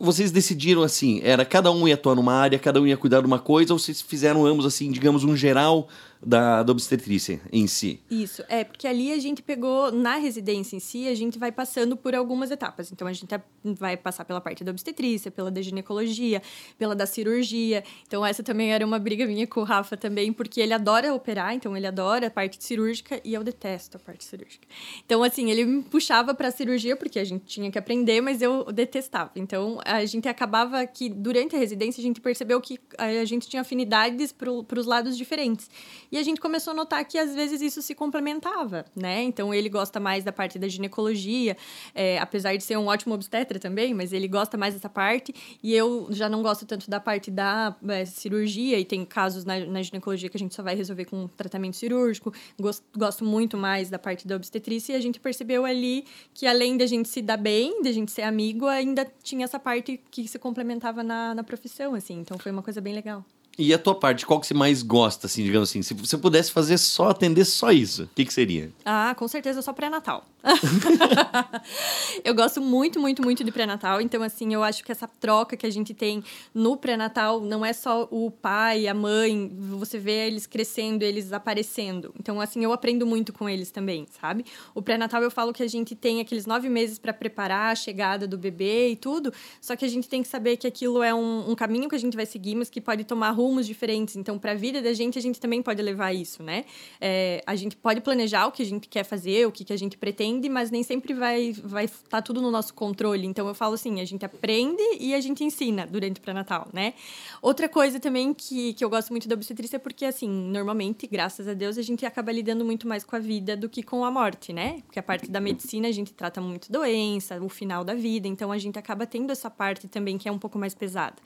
vocês 0.00 0.32
decidiram 0.32 0.82
assim, 0.82 1.20
era 1.22 1.44
cada 1.44 1.70
um 1.70 1.86
ia 1.86 1.94
atuar 1.94 2.16
numa 2.16 2.32
área, 2.32 2.58
cada 2.58 2.80
um 2.80 2.86
ia 2.88 2.96
cuidar 2.96 3.20
de 3.20 3.26
uma 3.26 3.38
coisa, 3.38 3.72
ou 3.72 3.78
vocês 3.78 4.02
fizeram 4.02 4.44
ambos 4.44 4.66
assim, 4.66 4.90
digamos, 4.90 5.22
um 5.22 5.36
geral 5.36 5.88
da, 6.24 6.62
da 6.62 6.72
obstetrícia 6.72 7.40
em 7.52 7.66
si. 7.66 8.00
Isso, 8.10 8.44
é, 8.48 8.64
porque 8.64 8.86
ali 8.86 9.12
a 9.12 9.18
gente 9.18 9.42
pegou, 9.42 9.90
na 9.90 10.16
residência 10.16 10.76
em 10.76 10.80
si, 10.80 11.08
a 11.08 11.14
gente 11.14 11.38
vai 11.38 11.50
passando 11.50 11.96
por 11.96 12.14
algumas 12.14 12.50
etapas. 12.50 12.92
Então, 12.92 13.08
a 13.08 13.12
gente 13.12 13.28
vai 13.64 13.96
passar 13.96 14.24
pela 14.24 14.40
parte 14.40 14.62
da 14.62 14.70
obstetrícia, 14.70 15.30
pela 15.30 15.50
da 15.50 15.60
ginecologia, 15.60 16.40
pela 16.78 16.94
da 16.94 17.06
cirurgia. 17.06 17.82
Então, 18.06 18.24
essa 18.24 18.42
também 18.42 18.72
era 18.72 18.86
uma 18.86 18.98
briga 18.98 19.26
minha 19.26 19.46
com 19.46 19.60
o 19.60 19.64
Rafa 19.64 19.96
também, 19.96 20.32
porque 20.32 20.60
ele 20.60 20.72
adora 20.72 21.12
operar, 21.12 21.54
então 21.54 21.76
ele 21.76 21.86
adora 21.86 22.28
a 22.28 22.30
parte 22.30 22.62
cirúrgica 22.62 23.20
e 23.24 23.34
eu 23.34 23.42
detesto 23.42 23.96
a 23.96 24.00
parte 24.00 24.24
cirúrgica. 24.24 24.66
Então, 25.04 25.22
assim, 25.22 25.50
ele 25.50 25.64
me 25.64 25.82
puxava 25.82 26.34
para 26.34 26.48
a 26.48 26.50
cirurgia, 26.50 26.96
porque 26.96 27.18
a 27.18 27.24
gente 27.24 27.44
tinha 27.44 27.70
que 27.70 27.78
aprender, 27.78 28.20
mas 28.20 28.40
eu 28.40 28.64
detestava. 28.72 29.32
Então, 29.36 29.80
a 29.84 30.04
gente 30.04 30.28
acabava 30.28 30.86
que, 30.86 31.08
durante 31.08 31.56
a 31.56 31.58
residência, 31.58 32.00
a 32.00 32.04
gente 32.04 32.20
percebeu 32.20 32.60
que 32.60 32.78
a 32.96 33.24
gente 33.24 33.48
tinha 33.48 33.62
afinidades 33.62 34.32
para 34.32 34.50
os 34.50 34.86
lados 34.86 35.16
diferentes. 35.16 35.68
E 36.12 36.18
a 36.18 36.22
gente 36.22 36.42
começou 36.42 36.72
a 36.72 36.74
notar 36.74 37.02
que 37.06 37.16
às 37.16 37.34
vezes 37.34 37.62
isso 37.62 37.80
se 37.80 37.94
complementava, 37.94 38.84
né? 38.94 39.22
Então 39.22 39.54
ele 39.54 39.70
gosta 39.70 39.98
mais 39.98 40.22
da 40.22 40.30
parte 40.30 40.58
da 40.58 40.68
ginecologia, 40.68 41.56
é, 41.94 42.18
apesar 42.18 42.54
de 42.54 42.62
ser 42.62 42.76
um 42.76 42.86
ótimo 42.86 43.14
obstetra 43.14 43.58
também, 43.58 43.94
mas 43.94 44.12
ele 44.12 44.28
gosta 44.28 44.58
mais 44.58 44.74
dessa 44.74 44.90
parte. 44.90 45.34
E 45.62 45.74
eu 45.74 46.08
já 46.10 46.28
não 46.28 46.42
gosto 46.42 46.66
tanto 46.66 46.90
da 46.90 47.00
parte 47.00 47.30
da 47.30 47.74
é, 47.88 48.04
cirurgia, 48.04 48.78
e 48.78 48.84
tem 48.84 49.06
casos 49.06 49.46
na, 49.46 49.58
na, 49.60 49.82
ginecologia 49.82 50.28
que 50.28 50.36
a 50.36 50.40
gente 50.40 50.54
só 50.54 50.62
vai 50.62 50.74
resolver 50.74 51.06
com 51.06 51.26
tratamento 51.28 51.76
cirúrgico. 51.76 52.30
Gosto, 52.60 52.84
gosto 52.94 53.24
muito 53.24 53.56
mais 53.56 53.88
da 53.88 53.98
parte 53.98 54.28
da 54.28 54.36
obstetrícia, 54.36 54.92
e 54.92 54.96
a 54.96 55.00
gente 55.00 55.18
percebeu 55.18 55.64
ali 55.64 56.04
que 56.34 56.46
além 56.46 56.76
da 56.76 56.84
gente 56.84 57.08
se 57.08 57.22
dar 57.22 57.38
bem, 57.38 57.82
da 57.82 57.90
gente 57.90 58.12
ser 58.12 58.22
amigo, 58.22 58.66
ainda 58.66 59.10
tinha 59.22 59.44
essa 59.44 59.58
parte 59.58 59.98
que 60.10 60.28
se 60.28 60.38
complementava 60.38 61.02
na, 61.02 61.34
na 61.34 61.42
profissão, 61.42 61.94
assim. 61.94 62.20
Então 62.20 62.38
foi 62.38 62.52
uma 62.52 62.62
coisa 62.62 62.82
bem 62.82 62.92
legal. 62.92 63.24
E 63.58 63.72
a 63.74 63.78
tua 63.78 63.94
parte, 63.94 64.24
qual 64.24 64.40
que 64.40 64.46
você 64.46 64.54
mais 64.54 64.82
gosta, 64.82 65.26
assim, 65.26 65.44
digamos 65.44 65.68
assim? 65.68 65.82
Se 65.82 65.92
você 65.94 66.16
pudesse 66.16 66.50
fazer 66.50 66.78
só, 66.78 67.10
atender 67.10 67.44
só 67.44 67.70
isso, 67.70 68.04
o 68.04 68.08
que, 68.14 68.24
que 68.24 68.32
seria? 68.32 68.70
Ah, 68.84 69.14
com 69.16 69.28
certeza 69.28 69.60
só 69.60 69.72
pré-natal. 69.72 70.24
eu 72.24 72.34
gosto 72.34 72.60
muito, 72.60 73.00
muito, 73.00 73.22
muito 73.22 73.44
de 73.44 73.52
pré-natal. 73.52 74.00
Então, 74.00 74.22
assim, 74.22 74.52
eu 74.52 74.62
acho 74.62 74.84
que 74.84 74.90
essa 74.90 75.06
troca 75.06 75.56
que 75.56 75.66
a 75.66 75.70
gente 75.70 75.94
tem 75.94 76.22
no 76.52 76.76
pré-natal 76.76 77.40
não 77.40 77.64
é 77.64 77.72
só 77.72 78.08
o 78.10 78.30
pai, 78.30 78.86
a 78.86 78.94
mãe, 78.94 79.50
você 79.56 79.98
vê 79.98 80.26
eles 80.26 80.46
crescendo, 80.46 81.02
eles 81.02 81.32
aparecendo. 81.32 82.12
Então, 82.18 82.40
assim, 82.40 82.64
eu 82.64 82.72
aprendo 82.72 83.06
muito 83.06 83.32
com 83.32 83.48
eles 83.48 83.70
também, 83.70 84.06
sabe? 84.20 84.44
O 84.74 84.82
pré-natal 84.82 85.22
eu 85.22 85.30
falo 85.30 85.52
que 85.52 85.62
a 85.62 85.68
gente 85.68 85.94
tem 85.94 86.20
aqueles 86.20 86.46
nove 86.46 86.68
meses 86.68 86.98
para 86.98 87.12
preparar 87.12 87.72
a 87.72 87.74
chegada 87.74 88.26
do 88.26 88.36
bebê 88.36 88.90
e 88.90 88.96
tudo, 88.96 89.32
só 89.60 89.76
que 89.76 89.84
a 89.84 89.88
gente 89.88 90.08
tem 90.08 90.22
que 90.22 90.28
saber 90.28 90.56
que 90.56 90.66
aquilo 90.66 91.02
é 91.02 91.14
um, 91.14 91.50
um 91.50 91.54
caminho 91.54 91.88
que 91.88 91.94
a 91.94 91.98
gente 91.98 92.16
vai 92.16 92.26
seguir, 92.26 92.54
mas 92.54 92.68
que 92.68 92.80
pode 92.80 93.04
tomar 93.04 93.30
rumos 93.30 93.66
diferentes. 93.66 94.16
Então, 94.16 94.38
para 94.38 94.52
a 94.52 94.54
vida 94.54 94.82
da 94.82 94.92
gente, 94.92 95.18
a 95.18 95.22
gente 95.22 95.40
também 95.40 95.62
pode 95.62 95.80
levar 95.80 96.12
isso, 96.12 96.42
né? 96.42 96.64
É, 97.00 97.42
a 97.46 97.54
gente 97.54 97.76
pode 97.76 98.00
planejar 98.00 98.46
o 98.46 98.52
que 98.52 98.62
a 98.62 98.66
gente 98.66 98.88
quer 98.88 99.04
fazer, 99.04 99.46
o 99.46 99.52
que, 99.52 99.64
que 99.64 99.72
a 99.72 99.76
gente 99.76 99.96
pretende, 99.96 100.31
mas 100.48 100.70
nem 100.70 100.82
sempre 100.82 101.14
vai 101.14 101.52
vai 101.52 101.84
estar 101.84 102.08
tá 102.08 102.22
tudo 102.22 102.40
no 102.40 102.50
nosso 102.50 102.74
controle. 102.74 103.26
Então, 103.26 103.46
eu 103.48 103.54
falo 103.54 103.74
assim, 103.74 104.00
a 104.00 104.04
gente 104.04 104.24
aprende 104.24 104.82
e 104.98 105.14
a 105.14 105.20
gente 105.20 105.42
ensina 105.44 105.86
durante 105.86 106.18
o 106.18 106.22
pré-natal, 106.22 106.68
né? 106.72 106.94
Outra 107.40 107.68
coisa 107.68 107.98
também 107.98 108.32
que, 108.34 108.74
que 108.74 108.84
eu 108.84 108.90
gosto 108.90 109.10
muito 109.10 109.28
da 109.28 109.34
obstetrícia 109.34 109.76
é 109.76 109.78
porque, 109.78 110.04
assim, 110.04 110.28
normalmente, 110.28 111.06
graças 111.06 111.48
a 111.48 111.54
Deus, 111.54 111.78
a 111.78 111.82
gente 111.82 112.04
acaba 112.06 112.30
lidando 112.32 112.64
muito 112.64 112.86
mais 112.86 113.04
com 113.04 113.16
a 113.16 113.18
vida 113.18 113.56
do 113.56 113.68
que 113.68 113.82
com 113.82 114.04
a 114.04 114.10
morte, 114.10 114.52
né? 114.52 114.82
Porque 114.86 114.98
a 114.98 115.02
parte 115.02 115.30
da 115.30 115.40
medicina, 115.40 115.88
a 115.88 115.92
gente 115.92 116.12
trata 116.12 116.40
muito 116.40 116.70
doença, 116.70 117.42
o 117.42 117.48
final 117.48 117.84
da 117.84 117.94
vida. 117.94 118.28
Então, 118.28 118.52
a 118.52 118.58
gente 118.58 118.78
acaba 118.78 119.06
tendo 119.06 119.30
essa 119.30 119.50
parte 119.50 119.88
também 119.88 120.18
que 120.18 120.28
é 120.28 120.32
um 120.32 120.38
pouco 120.38 120.58
mais 120.58 120.74
pesada. 120.74 121.16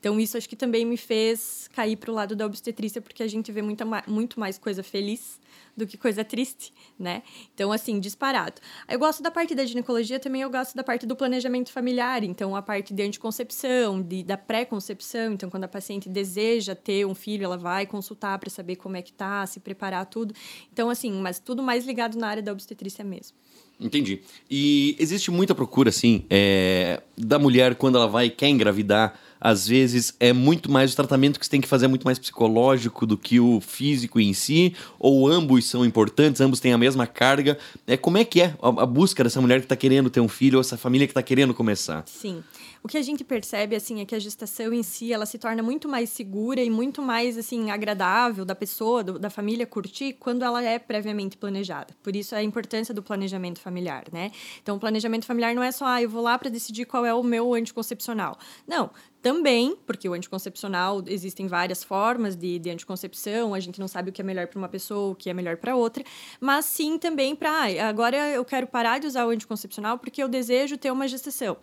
Então, 0.00 0.18
isso 0.20 0.36
acho 0.36 0.48
que 0.48 0.56
também 0.56 0.84
me 0.84 0.96
fez 0.96 1.68
cair 1.72 1.96
para 1.96 2.10
o 2.10 2.14
lado 2.14 2.36
da 2.36 2.46
obstetrícia, 2.46 3.00
porque 3.00 3.22
a 3.22 3.26
gente 3.26 3.50
vê 3.50 3.62
muita, 3.62 3.84
muito 4.06 4.38
mais 4.38 4.56
coisa 4.56 4.82
feliz 4.82 5.40
do 5.78 5.86
que 5.86 5.96
coisa 5.96 6.24
triste, 6.24 6.72
né? 6.98 7.22
Então, 7.54 7.72
assim, 7.72 7.98
disparado. 8.00 8.60
Eu 8.88 8.98
gosto 8.98 9.22
da 9.22 9.30
parte 9.30 9.54
da 9.54 9.64
ginecologia, 9.64 10.18
também 10.18 10.42
eu 10.42 10.50
gosto 10.50 10.74
da 10.74 10.84
parte 10.84 11.06
do 11.06 11.16
planejamento 11.16 11.72
familiar, 11.72 12.22
então 12.24 12.54
a 12.54 12.60
parte 12.60 12.92
de 12.92 13.02
anticoncepção, 13.02 14.02
de, 14.02 14.22
da 14.22 14.36
pré-concepção, 14.36 15.32
então 15.32 15.48
quando 15.48 15.64
a 15.64 15.68
paciente 15.68 16.08
deseja 16.08 16.74
ter 16.74 17.06
um 17.06 17.14
filho, 17.14 17.44
ela 17.44 17.56
vai 17.56 17.86
consultar 17.86 18.38
para 18.38 18.50
saber 18.50 18.76
como 18.76 18.96
é 18.96 19.02
que 19.02 19.12
tá, 19.12 19.46
se 19.46 19.60
preparar 19.60 20.04
tudo. 20.06 20.34
Então, 20.72 20.90
assim, 20.90 21.12
mas 21.12 21.38
tudo 21.38 21.62
mais 21.62 21.86
ligado 21.86 22.18
na 22.18 22.28
área 22.28 22.42
da 22.42 22.52
obstetrícia 22.52 23.04
mesmo. 23.04 23.36
Entendi. 23.80 24.20
E 24.50 24.96
existe 24.98 25.30
muita 25.30 25.54
procura, 25.54 25.90
assim, 25.90 26.24
é, 26.28 27.00
da 27.16 27.38
mulher 27.38 27.76
quando 27.76 27.96
ela 27.96 28.08
vai 28.08 28.28
quer 28.28 28.48
engravidar 28.48 29.18
às 29.40 29.66
vezes 29.68 30.14
é 30.18 30.32
muito 30.32 30.70
mais 30.70 30.92
o 30.92 30.96
tratamento 30.96 31.38
que 31.38 31.46
você 31.46 31.50
tem 31.50 31.60
que 31.60 31.68
fazer 31.68 31.86
é 31.86 31.88
muito 31.88 32.04
mais 32.04 32.18
psicológico 32.18 33.06
do 33.06 33.16
que 33.16 33.38
o 33.38 33.60
físico 33.60 34.20
em 34.20 34.32
si, 34.32 34.74
ou 34.98 35.28
ambos 35.28 35.64
são 35.66 35.84
importantes, 35.84 36.40
ambos 36.40 36.60
têm 36.60 36.72
a 36.72 36.78
mesma 36.78 37.06
carga. 37.06 37.58
É 37.86 37.96
como 37.96 38.18
é 38.18 38.24
que 38.24 38.40
é 38.40 38.54
a, 38.60 38.68
a 38.68 38.86
busca 38.86 39.22
dessa 39.22 39.40
mulher 39.40 39.60
que 39.60 39.66
está 39.66 39.76
querendo 39.76 40.10
ter 40.10 40.20
um 40.20 40.28
filho 40.28 40.56
ou 40.56 40.60
essa 40.60 40.76
família 40.76 41.06
que 41.06 41.12
está 41.12 41.22
querendo 41.22 41.54
começar? 41.54 42.02
Sim. 42.06 42.42
O 42.88 42.90
que 42.90 42.96
a 42.96 43.02
gente 43.02 43.22
percebe 43.22 43.76
assim 43.76 44.00
é 44.00 44.06
que 44.06 44.14
a 44.14 44.18
gestação 44.18 44.72
em 44.72 44.82
si 44.82 45.12
ela 45.12 45.26
se 45.26 45.36
torna 45.36 45.62
muito 45.62 45.86
mais 45.86 46.08
segura 46.08 46.62
e 46.62 46.70
muito 46.70 47.02
mais 47.02 47.36
assim 47.36 47.70
agradável 47.70 48.46
da 48.46 48.54
pessoa, 48.54 49.04
do, 49.04 49.18
da 49.18 49.28
família 49.28 49.66
curtir 49.66 50.14
quando 50.14 50.42
ela 50.42 50.64
é 50.64 50.78
previamente 50.78 51.36
planejada. 51.36 51.94
Por 52.02 52.16
isso 52.16 52.34
a 52.34 52.42
importância 52.42 52.94
do 52.94 53.02
planejamento 53.02 53.60
familiar, 53.60 54.04
né? 54.10 54.30
Então 54.62 54.76
o 54.76 54.80
planejamento 54.80 55.26
familiar 55.26 55.54
não 55.54 55.62
é 55.62 55.70
só 55.70 55.84
ah, 55.84 56.02
eu 56.02 56.08
vou 56.08 56.22
lá 56.22 56.38
para 56.38 56.48
decidir 56.48 56.86
qual 56.86 57.04
é 57.04 57.12
o 57.12 57.22
meu 57.22 57.52
anticoncepcional. 57.52 58.38
Não, 58.66 58.90
também, 59.20 59.76
porque 59.86 60.08
o 60.08 60.14
anticoncepcional 60.14 61.04
existem 61.08 61.46
várias 61.46 61.84
formas 61.84 62.34
de, 62.36 62.58
de 62.58 62.70
anticoncepção, 62.70 63.52
a 63.52 63.60
gente 63.60 63.78
não 63.78 63.86
sabe 63.86 64.08
o 64.08 64.12
que 64.14 64.22
é 64.22 64.24
melhor 64.24 64.46
para 64.46 64.58
uma 64.58 64.68
pessoa, 64.68 65.12
o 65.12 65.14
que 65.14 65.28
é 65.28 65.34
melhor 65.34 65.58
para 65.58 65.76
outra, 65.76 66.02
mas 66.40 66.64
sim 66.64 66.96
também 66.96 67.36
para 67.36 67.50
ah, 67.50 67.86
agora 67.86 68.16
eu 68.30 68.46
quero 68.46 68.66
parar 68.66 68.98
de 68.98 69.06
usar 69.06 69.26
o 69.26 69.28
anticoncepcional 69.28 69.98
porque 69.98 70.22
eu 70.22 70.28
desejo 70.28 70.78
ter 70.78 70.90
uma 70.90 71.06
gestação. 71.06 71.58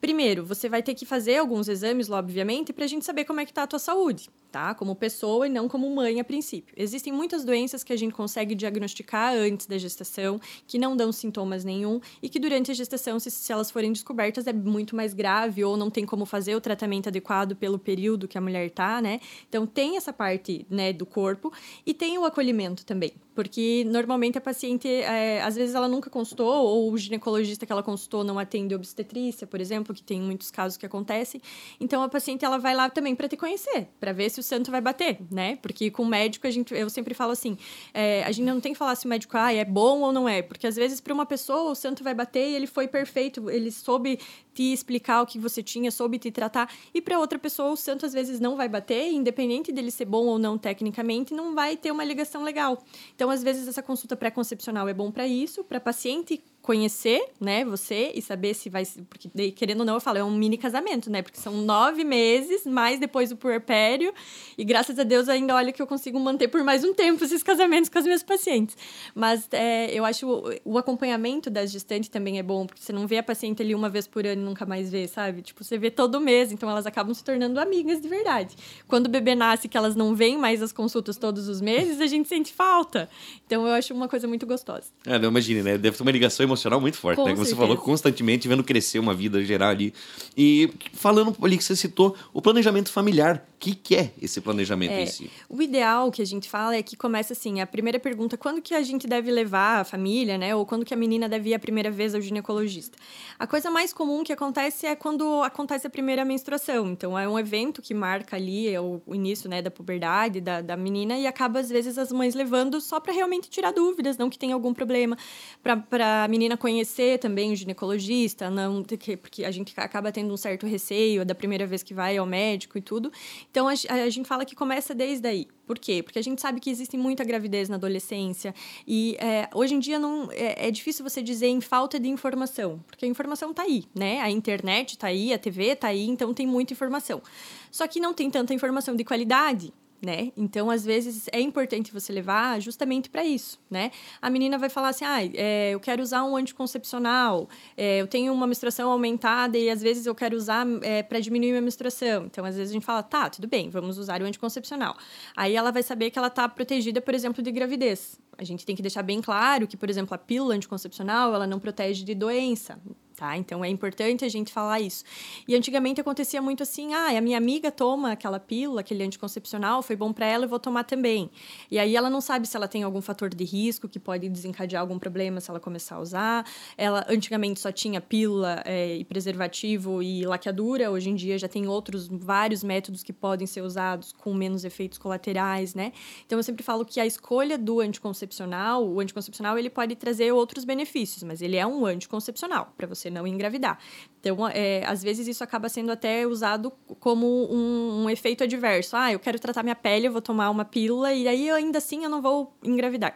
Primeiro, 0.00 0.44
você 0.44 0.68
vai 0.68 0.82
ter 0.82 0.94
que 0.94 1.06
fazer 1.06 1.36
alguns 1.36 1.68
exames, 1.68 2.10
obviamente, 2.10 2.72
para 2.72 2.84
a 2.84 2.88
gente 2.88 3.04
saber 3.04 3.24
como 3.24 3.40
é 3.40 3.44
que 3.44 3.50
está 3.50 3.62
a 3.62 3.66
tua 3.66 3.78
saúde 3.78 4.28
tá? 4.56 4.74
Como 4.74 4.96
pessoa 4.96 5.46
e 5.46 5.50
não 5.50 5.68
como 5.68 5.94
mãe 5.94 6.18
a 6.18 6.24
princípio. 6.24 6.74
Existem 6.78 7.12
muitas 7.12 7.44
doenças 7.44 7.84
que 7.84 7.92
a 7.92 7.96
gente 7.96 8.14
consegue 8.14 8.54
diagnosticar 8.54 9.34
antes 9.34 9.66
da 9.66 9.76
gestação, 9.76 10.40
que 10.66 10.78
não 10.78 10.96
dão 10.96 11.12
sintomas 11.12 11.62
nenhum 11.62 12.00
e 12.22 12.28
que 12.30 12.38
durante 12.38 12.70
a 12.70 12.74
gestação, 12.74 13.20
se, 13.20 13.30
se 13.30 13.52
elas 13.52 13.70
forem 13.70 13.92
descobertas, 13.92 14.46
é 14.46 14.54
muito 14.54 14.96
mais 14.96 15.12
grave 15.12 15.62
ou 15.62 15.76
não 15.76 15.90
tem 15.90 16.06
como 16.06 16.24
fazer 16.24 16.54
o 16.54 16.60
tratamento 16.60 17.10
adequado 17.10 17.54
pelo 17.54 17.78
período 17.78 18.26
que 18.26 18.38
a 18.38 18.40
mulher 18.40 18.70
tá, 18.70 19.02
né? 19.02 19.20
Então 19.46 19.66
tem 19.66 19.98
essa 19.98 20.10
parte, 20.12 20.66
né, 20.70 20.90
do 20.90 21.04
corpo 21.04 21.52
e 21.84 21.92
tem 21.92 22.16
o 22.16 22.24
acolhimento 22.24 22.86
também, 22.86 23.12
porque 23.36 23.84
normalmente 23.86 24.38
a 24.38 24.40
paciente, 24.40 24.88
é, 24.88 25.42
às 25.42 25.54
vezes 25.56 25.74
ela 25.74 25.86
nunca 25.86 26.08
consultou 26.08 26.48
ou 26.48 26.90
o 26.90 26.96
ginecologista 26.96 27.66
que 27.66 27.70
ela 27.70 27.82
consultou 27.82 28.24
não 28.24 28.38
atende 28.38 28.74
obstetrícia, 28.74 29.46
por 29.46 29.60
exemplo, 29.60 29.94
que 29.94 30.02
tem 30.02 30.18
muitos 30.18 30.50
casos 30.50 30.78
que 30.78 30.86
acontecem. 30.86 31.38
Então 31.78 32.02
a 32.02 32.08
paciente 32.08 32.46
ela 32.46 32.58
vai 32.58 32.74
lá 32.74 32.88
também 32.88 33.14
para 33.14 33.28
te 33.28 33.36
conhecer, 33.36 33.88
para 34.00 34.10
ver 34.14 34.30
se 34.30 34.40
o 34.40 34.42
santo 34.42 34.70
vai 34.70 34.80
bater, 34.80 35.18
né? 35.30 35.56
Porque 35.56 35.90
com 35.90 36.02
o 36.02 36.06
médico, 36.06 36.46
a 36.46 36.50
gente, 36.50 36.72
eu 36.72 36.88
sempre 36.88 37.12
falo 37.12 37.32
assim: 37.32 37.58
é, 37.92 38.24
a 38.24 38.32
gente 38.32 38.46
não 38.46 38.58
tem 38.58 38.72
que 38.72 38.78
falar 38.78 38.94
se 38.94 39.04
o 39.04 39.08
médico 39.08 39.36
ah, 39.36 39.52
é 39.52 39.66
bom 39.66 40.00
ou 40.00 40.12
não 40.12 40.26
é, 40.26 40.40
porque 40.40 40.66
às 40.66 40.74
vezes 40.74 40.98
para 40.98 41.12
uma 41.12 41.26
pessoa 41.26 41.72
o 41.72 41.74
santo 41.74 42.02
vai 42.02 42.14
bater 42.14 42.48
e 42.48 42.54
ele 42.54 42.66
foi 42.66 42.88
perfeito, 42.88 43.50
ele 43.50 43.70
soube 43.70 44.18
te 44.54 44.72
explicar 44.72 45.20
o 45.20 45.26
que 45.26 45.38
você 45.38 45.62
tinha, 45.62 45.90
soube 45.90 46.18
te 46.18 46.30
tratar, 46.30 46.72
e 46.94 47.02
para 47.02 47.18
outra 47.18 47.38
pessoa 47.38 47.72
o 47.72 47.76
santo 47.76 48.06
às 48.06 48.14
vezes 48.14 48.40
não 48.40 48.56
vai 48.56 48.66
bater, 48.66 49.12
independente 49.12 49.70
dele 49.70 49.90
ser 49.90 50.06
bom 50.06 50.24
ou 50.24 50.38
não 50.38 50.56
tecnicamente, 50.56 51.34
não 51.34 51.54
vai 51.54 51.76
ter 51.76 51.90
uma 51.90 52.02
ligação 52.02 52.42
legal. 52.42 52.82
Então, 53.14 53.25
às 53.30 53.42
vezes, 53.42 53.68
essa 53.68 53.82
consulta 53.82 54.16
pré-concepcional 54.16 54.88
é 54.88 54.94
bom 54.94 55.10
para 55.10 55.26
isso, 55.26 55.64
para 55.64 55.80
paciente 55.80 56.42
conhecer, 56.66 57.24
né, 57.40 57.64
você 57.64 58.10
e 58.12 58.20
saber 58.20 58.52
se 58.52 58.68
vai. 58.68 58.84
Porque, 59.08 59.52
querendo 59.52 59.80
ou 59.80 59.86
não, 59.86 59.94
eu 59.94 60.00
falo, 60.00 60.18
é 60.18 60.24
um 60.24 60.32
mini 60.32 60.58
casamento, 60.58 61.08
né? 61.08 61.22
Porque 61.22 61.38
são 61.38 61.52
nove 61.58 62.02
meses, 62.02 62.66
mais 62.66 62.98
depois 62.98 63.30
do 63.30 63.36
puerpério. 63.36 64.12
E 64.58 64.64
graças 64.64 64.98
a 64.98 65.04
Deus 65.04 65.28
ainda 65.28 65.54
olha 65.54 65.72
que 65.72 65.80
eu 65.80 65.86
consigo 65.86 66.18
manter 66.18 66.48
por 66.48 66.64
mais 66.64 66.82
um 66.82 66.92
tempo 66.92 67.22
esses 67.22 67.40
casamentos 67.40 67.88
com 67.88 68.00
as 68.00 68.04
minhas 68.04 68.24
pacientes. 68.24 68.76
Mas 69.14 69.48
é, 69.52 69.96
eu 69.96 70.04
acho 70.04 70.28
o, 70.28 70.72
o 70.72 70.76
acompanhamento 70.76 71.48
das 71.48 71.70
gestantes 71.70 72.08
também 72.08 72.40
é 72.40 72.42
bom, 72.42 72.66
porque 72.66 72.82
você 72.82 72.92
não 72.92 73.06
vê 73.06 73.18
a 73.18 73.22
paciente 73.22 73.62
ali 73.62 73.72
uma 73.72 73.88
vez 73.88 74.08
por 74.08 74.26
ano 74.26 74.42
e 74.42 74.44
nunca 74.44 74.66
mais 74.66 74.90
vê, 74.90 75.06
sabe? 75.06 75.42
Tipo, 75.42 75.62
você 75.62 75.78
vê 75.78 75.88
todo 75.88 76.20
mês, 76.20 76.50
então 76.50 76.68
elas 76.68 76.84
acabam 76.84 77.14
se 77.14 77.22
tornando 77.22 77.60
amigas 77.60 78.00
de 78.00 78.08
verdade. 78.08 78.56
Quando 78.88 79.06
o 79.06 79.08
bebê 79.08 79.36
nasce, 79.36 79.68
que 79.68 79.76
elas 79.76 79.94
não 79.94 80.16
vêm 80.16 80.36
mais 80.36 80.60
as 80.60 80.72
consultas 80.72 81.16
todos 81.16 81.46
os 81.46 81.60
meses, 81.60 82.00
a 82.00 82.08
gente 82.08 82.28
sente 82.28 82.52
falta. 82.52 83.08
Então 83.46 83.64
eu 83.68 83.72
acho 83.72 83.94
uma 83.94 84.08
coisa 84.08 84.26
muito 84.26 84.44
gostosa. 84.44 84.86
É, 85.06 85.16
não 85.16 85.28
imagine, 85.28 85.62
né? 85.62 85.78
Deve 85.78 85.96
ter 85.96 86.02
uma 86.02 86.10
ligação 86.10 86.42
emocional 86.42 86.55
emocional 86.56 86.80
muito 86.80 86.96
forte, 86.96 87.16
Com 87.16 87.24
né? 87.24 87.34
Como 87.34 87.44
você 87.44 87.54
falou, 87.54 87.76
constantemente 87.76 88.48
vendo 88.48 88.64
crescer 88.64 88.98
uma 88.98 89.14
vida 89.14 89.42
geral 89.44 89.70
ali. 89.70 89.92
E 90.36 90.70
falando 90.94 91.36
ali 91.42 91.56
que 91.56 91.64
você 91.64 91.76
citou, 91.76 92.16
o 92.32 92.40
planejamento 92.42 92.90
familiar. 92.90 93.46
O 93.56 93.58
que, 93.58 93.74
que 93.74 93.96
é 93.96 94.10
esse 94.20 94.38
planejamento 94.38 94.92
é, 94.92 95.02
em 95.02 95.06
si? 95.06 95.30
O 95.48 95.62
ideal 95.62 96.10
que 96.10 96.20
a 96.20 96.26
gente 96.26 96.48
fala 96.48 96.76
é 96.76 96.82
que 96.82 96.94
começa 96.94 97.32
assim, 97.32 97.60
a 97.60 97.66
primeira 97.66 97.98
pergunta, 97.98 98.36
quando 98.36 98.60
que 98.60 98.74
a 98.74 98.82
gente 98.82 99.06
deve 99.06 99.30
levar 99.30 99.80
a 99.80 99.84
família, 99.84 100.36
né? 100.36 100.54
Ou 100.54 100.66
quando 100.66 100.84
que 100.84 100.92
a 100.92 100.96
menina 100.96 101.26
deve 101.26 101.50
ir 101.50 101.54
a 101.54 101.58
primeira 101.58 101.90
vez 101.90 102.14
ao 102.14 102.20
ginecologista? 102.20 102.98
A 103.38 103.46
coisa 103.46 103.70
mais 103.70 103.94
comum 103.94 104.22
que 104.22 104.32
acontece 104.32 104.86
é 104.86 104.94
quando 104.94 105.42
acontece 105.42 105.86
a 105.86 105.90
primeira 105.90 106.22
menstruação. 106.22 106.90
Então, 106.90 107.18
é 107.18 107.26
um 107.26 107.38
evento 107.38 107.80
que 107.80 107.94
marca 107.94 108.36
ali 108.36 108.68
é 108.68 108.80
o, 108.80 109.00
início, 109.08 109.48
né, 109.48 109.62
da 109.62 109.70
puberdade 109.70 110.40
da, 110.40 110.60
da 110.60 110.76
menina 110.76 111.18
e 111.18 111.26
acaba, 111.26 111.58
às 111.58 111.70
vezes, 111.70 111.96
as 111.96 112.12
mães 112.12 112.34
levando 112.34 112.78
só 112.78 113.00
para 113.00 113.14
realmente 113.14 113.48
tirar 113.48 113.72
dúvidas, 113.72 114.18
não 114.18 114.28
que 114.28 114.38
tenha 114.38 114.54
algum 114.54 114.74
problema, 114.74 115.16
para 115.62 116.24
a 116.24 116.28
menina 116.28 116.45
conhecer 116.54 117.18
também 117.18 117.50
o 117.50 117.56
ginecologista, 117.56 118.50
não 118.50 118.82
porque 118.82 119.42
a 119.42 119.50
gente 119.50 119.72
acaba 119.74 120.12
tendo 120.12 120.34
um 120.34 120.36
certo 120.36 120.66
receio 120.66 121.24
da 121.24 121.34
primeira 121.34 121.66
vez 121.66 121.82
que 121.82 121.94
vai 121.94 122.18
ao 122.18 122.26
médico 122.26 122.76
e 122.76 122.82
tudo. 122.82 123.10
Então, 123.50 123.66
a, 123.66 123.72
a 123.72 124.10
gente 124.10 124.28
fala 124.28 124.44
que 124.44 124.54
começa 124.54 124.94
desde 124.94 125.26
aí. 125.26 125.48
Por 125.66 125.78
quê? 125.78 126.02
Porque 126.02 126.18
a 126.18 126.22
gente 126.22 126.42
sabe 126.42 126.60
que 126.60 126.68
existe 126.68 126.98
muita 126.98 127.24
gravidez 127.24 127.70
na 127.70 127.76
adolescência 127.76 128.54
e 128.86 129.16
é, 129.18 129.48
hoje 129.54 129.74
em 129.74 129.78
dia 129.78 129.98
não 129.98 130.28
é, 130.30 130.68
é, 130.68 130.70
difícil 130.70 131.02
você 131.02 131.22
dizer 131.22 131.48
em 131.48 131.60
falta 131.60 131.98
de 131.98 132.08
informação, 132.08 132.84
porque 132.86 133.06
a 133.06 133.08
informação 133.08 133.50
está 133.50 133.62
aí, 133.62 133.84
né? 133.94 134.20
A 134.20 134.30
internet 134.30 134.90
está 134.90 135.06
aí, 135.06 135.32
a 135.32 135.38
TV 135.38 135.68
está 135.68 135.88
aí, 135.88 136.06
então 136.06 136.34
tem 136.34 136.46
muita 136.46 136.74
informação. 136.74 137.22
Só 137.70 137.88
que 137.88 137.98
não 137.98 138.12
tem 138.12 138.30
tanta 138.30 138.52
informação 138.52 138.94
de 138.94 139.04
qualidade 139.04 139.72
né? 140.02 140.32
Então, 140.36 140.70
às 140.70 140.84
vezes, 140.84 141.26
é 141.32 141.40
importante 141.40 141.92
você 141.92 142.12
levar 142.12 142.60
justamente 142.60 143.08
para 143.08 143.24
isso, 143.24 143.58
né? 143.70 143.90
A 144.20 144.28
menina 144.30 144.58
vai 144.58 144.68
falar 144.68 144.90
assim, 144.90 145.04
ah, 145.04 145.24
é, 145.34 145.70
eu 145.70 145.80
quero 145.80 146.02
usar 146.02 146.24
um 146.24 146.36
anticoncepcional, 146.36 147.48
é, 147.76 148.00
eu 148.00 148.06
tenho 148.06 148.32
uma 148.32 148.46
menstruação 148.46 148.90
aumentada 148.90 149.56
e 149.56 149.70
às 149.70 149.80
vezes 149.80 150.06
eu 150.06 150.14
quero 150.14 150.36
usar 150.36 150.66
é, 150.82 151.02
para 151.02 151.20
diminuir 151.20 151.50
minha 151.50 151.62
menstruação. 151.62 152.26
Então, 152.26 152.44
às 152.44 152.56
vezes 152.56 152.70
a 152.70 152.74
gente 152.74 152.84
fala, 152.84 153.02
tá, 153.02 153.30
tudo 153.30 153.48
bem, 153.48 153.70
vamos 153.70 153.98
usar 153.98 154.20
o 154.22 154.24
anticoncepcional. 154.24 154.96
Aí 155.36 155.54
ela 155.54 155.70
vai 155.70 155.82
saber 155.82 156.10
que 156.10 156.18
ela 156.18 156.28
está 156.28 156.48
protegida, 156.48 157.00
por 157.00 157.14
exemplo, 157.14 157.42
de 157.42 157.50
gravidez. 157.50 158.20
A 158.38 158.44
gente 158.44 158.66
tem 158.66 158.76
que 158.76 158.82
deixar 158.82 159.02
bem 159.02 159.20
claro 159.20 159.66
que, 159.66 159.76
por 159.76 159.88
exemplo, 159.88 160.14
a 160.14 160.18
pílula 160.18 160.54
anticoncepcional, 160.54 161.34
ela 161.34 161.46
não 161.46 161.58
protege 161.58 162.04
de 162.04 162.14
doença 162.14 162.78
tá? 163.16 163.36
Então 163.36 163.64
é 163.64 163.68
importante 163.68 164.24
a 164.24 164.28
gente 164.28 164.52
falar 164.52 164.80
isso. 164.80 165.04
E 165.48 165.56
antigamente 165.56 166.00
acontecia 166.00 166.40
muito 166.42 166.62
assim: 166.62 166.94
ah, 166.94 167.16
a 167.16 167.20
minha 167.20 167.38
amiga 167.38 167.72
toma 167.72 168.12
aquela 168.12 168.38
pílula, 168.38 168.82
aquele 168.82 169.02
anticoncepcional, 169.02 169.82
foi 169.82 169.96
bom 169.96 170.12
para 170.12 170.26
ela, 170.26 170.44
eu 170.44 170.48
vou 170.48 170.58
tomar 170.58 170.84
também. 170.84 171.30
E 171.70 171.78
aí 171.78 171.96
ela 171.96 172.10
não 172.10 172.20
sabe 172.20 172.46
se 172.46 172.56
ela 172.56 172.68
tem 172.68 172.82
algum 172.82 173.00
fator 173.00 173.34
de 173.34 173.44
risco 173.44 173.88
que 173.88 173.98
pode 173.98 174.28
desencadear 174.28 174.82
algum 174.82 174.98
problema 174.98 175.40
se 175.40 175.50
ela 175.50 175.58
começar 175.58 175.96
a 175.96 176.00
usar. 176.00 176.46
Ela 176.76 177.06
antigamente 177.08 177.60
só 177.60 177.72
tinha 177.72 178.00
pílula 178.00 178.62
é, 178.64 178.96
e 178.96 179.04
preservativo 179.04 180.02
e 180.02 180.26
laqueadura, 180.26 180.90
hoje 180.90 181.10
em 181.10 181.14
dia 181.14 181.38
já 181.38 181.48
tem 181.48 181.66
outros 181.66 182.08
vários 182.08 182.62
métodos 182.62 183.02
que 183.02 183.12
podem 183.12 183.46
ser 183.46 183.62
usados 183.62 184.12
com 184.12 184.34
menos 184.34 184.64
efeitos 184.64 184.98
colaterais, 184.98 185.74
né? 185.74 185.92
Então 186.26 186.38
eu 186.38 186.42
sempre 186.42 186.62
falo 186.62 186.84
que 186.84 187.00
a 187.00 187.06
escolha 187.06 187.56
do 187.56 187.80
anticoncepcional, 187.80 188.86
o 188.86 189.00
anticoncepcional 189.00 189.58
ele 189.58 189.70
pode 189.70 189.94
trazer 189.96 190.32
outros 190.32 190.64
benefícios, 190.64 191.22
mas 191.22 191.40
ele 191.40 191.56
é 191.56 191.66
um 191.66 191.86
anticoncepcional 191.86 192.72
para 192.76 192.86
você 192.86 193.05
você 193.06 193.10
não 193.10 193.26
engravidar. 193.26 193.78
Então, 194.20 194.48
é, 194.48 194.84
às 194.86 195.02
vezes 195.02 195.28
isso 195.28 195.44
acaba 195.44 195.68
sendo 195.68 195.92
até 195.92 196.26
usado 196.26 196.72
como 196.98 197.26
um, 197.52 198.04
um, 198.04 198.10
efeito 198.10 198.42
adverso. 198.44 198.96
Ah, 198.96 199.12
eu 199.12 199.20
quero 199.20 199.38
tratar 199.38 199.62
minha 199.62 199.76
pele, 199.76 200.08
eu 200.08 200.12
vou 200.12 200.22
tomar 200.22 200.50
uma 200.50 200.64
pílula 200.64 201.12
e 201.12 201.28
aí 201.28 201.48
ainda 201.50 201.78
assim 201.78 202.04
eu 202.04 202.10
não 202.10 202.20
vou 202.20 202.52
engravidar. 202.62 203.14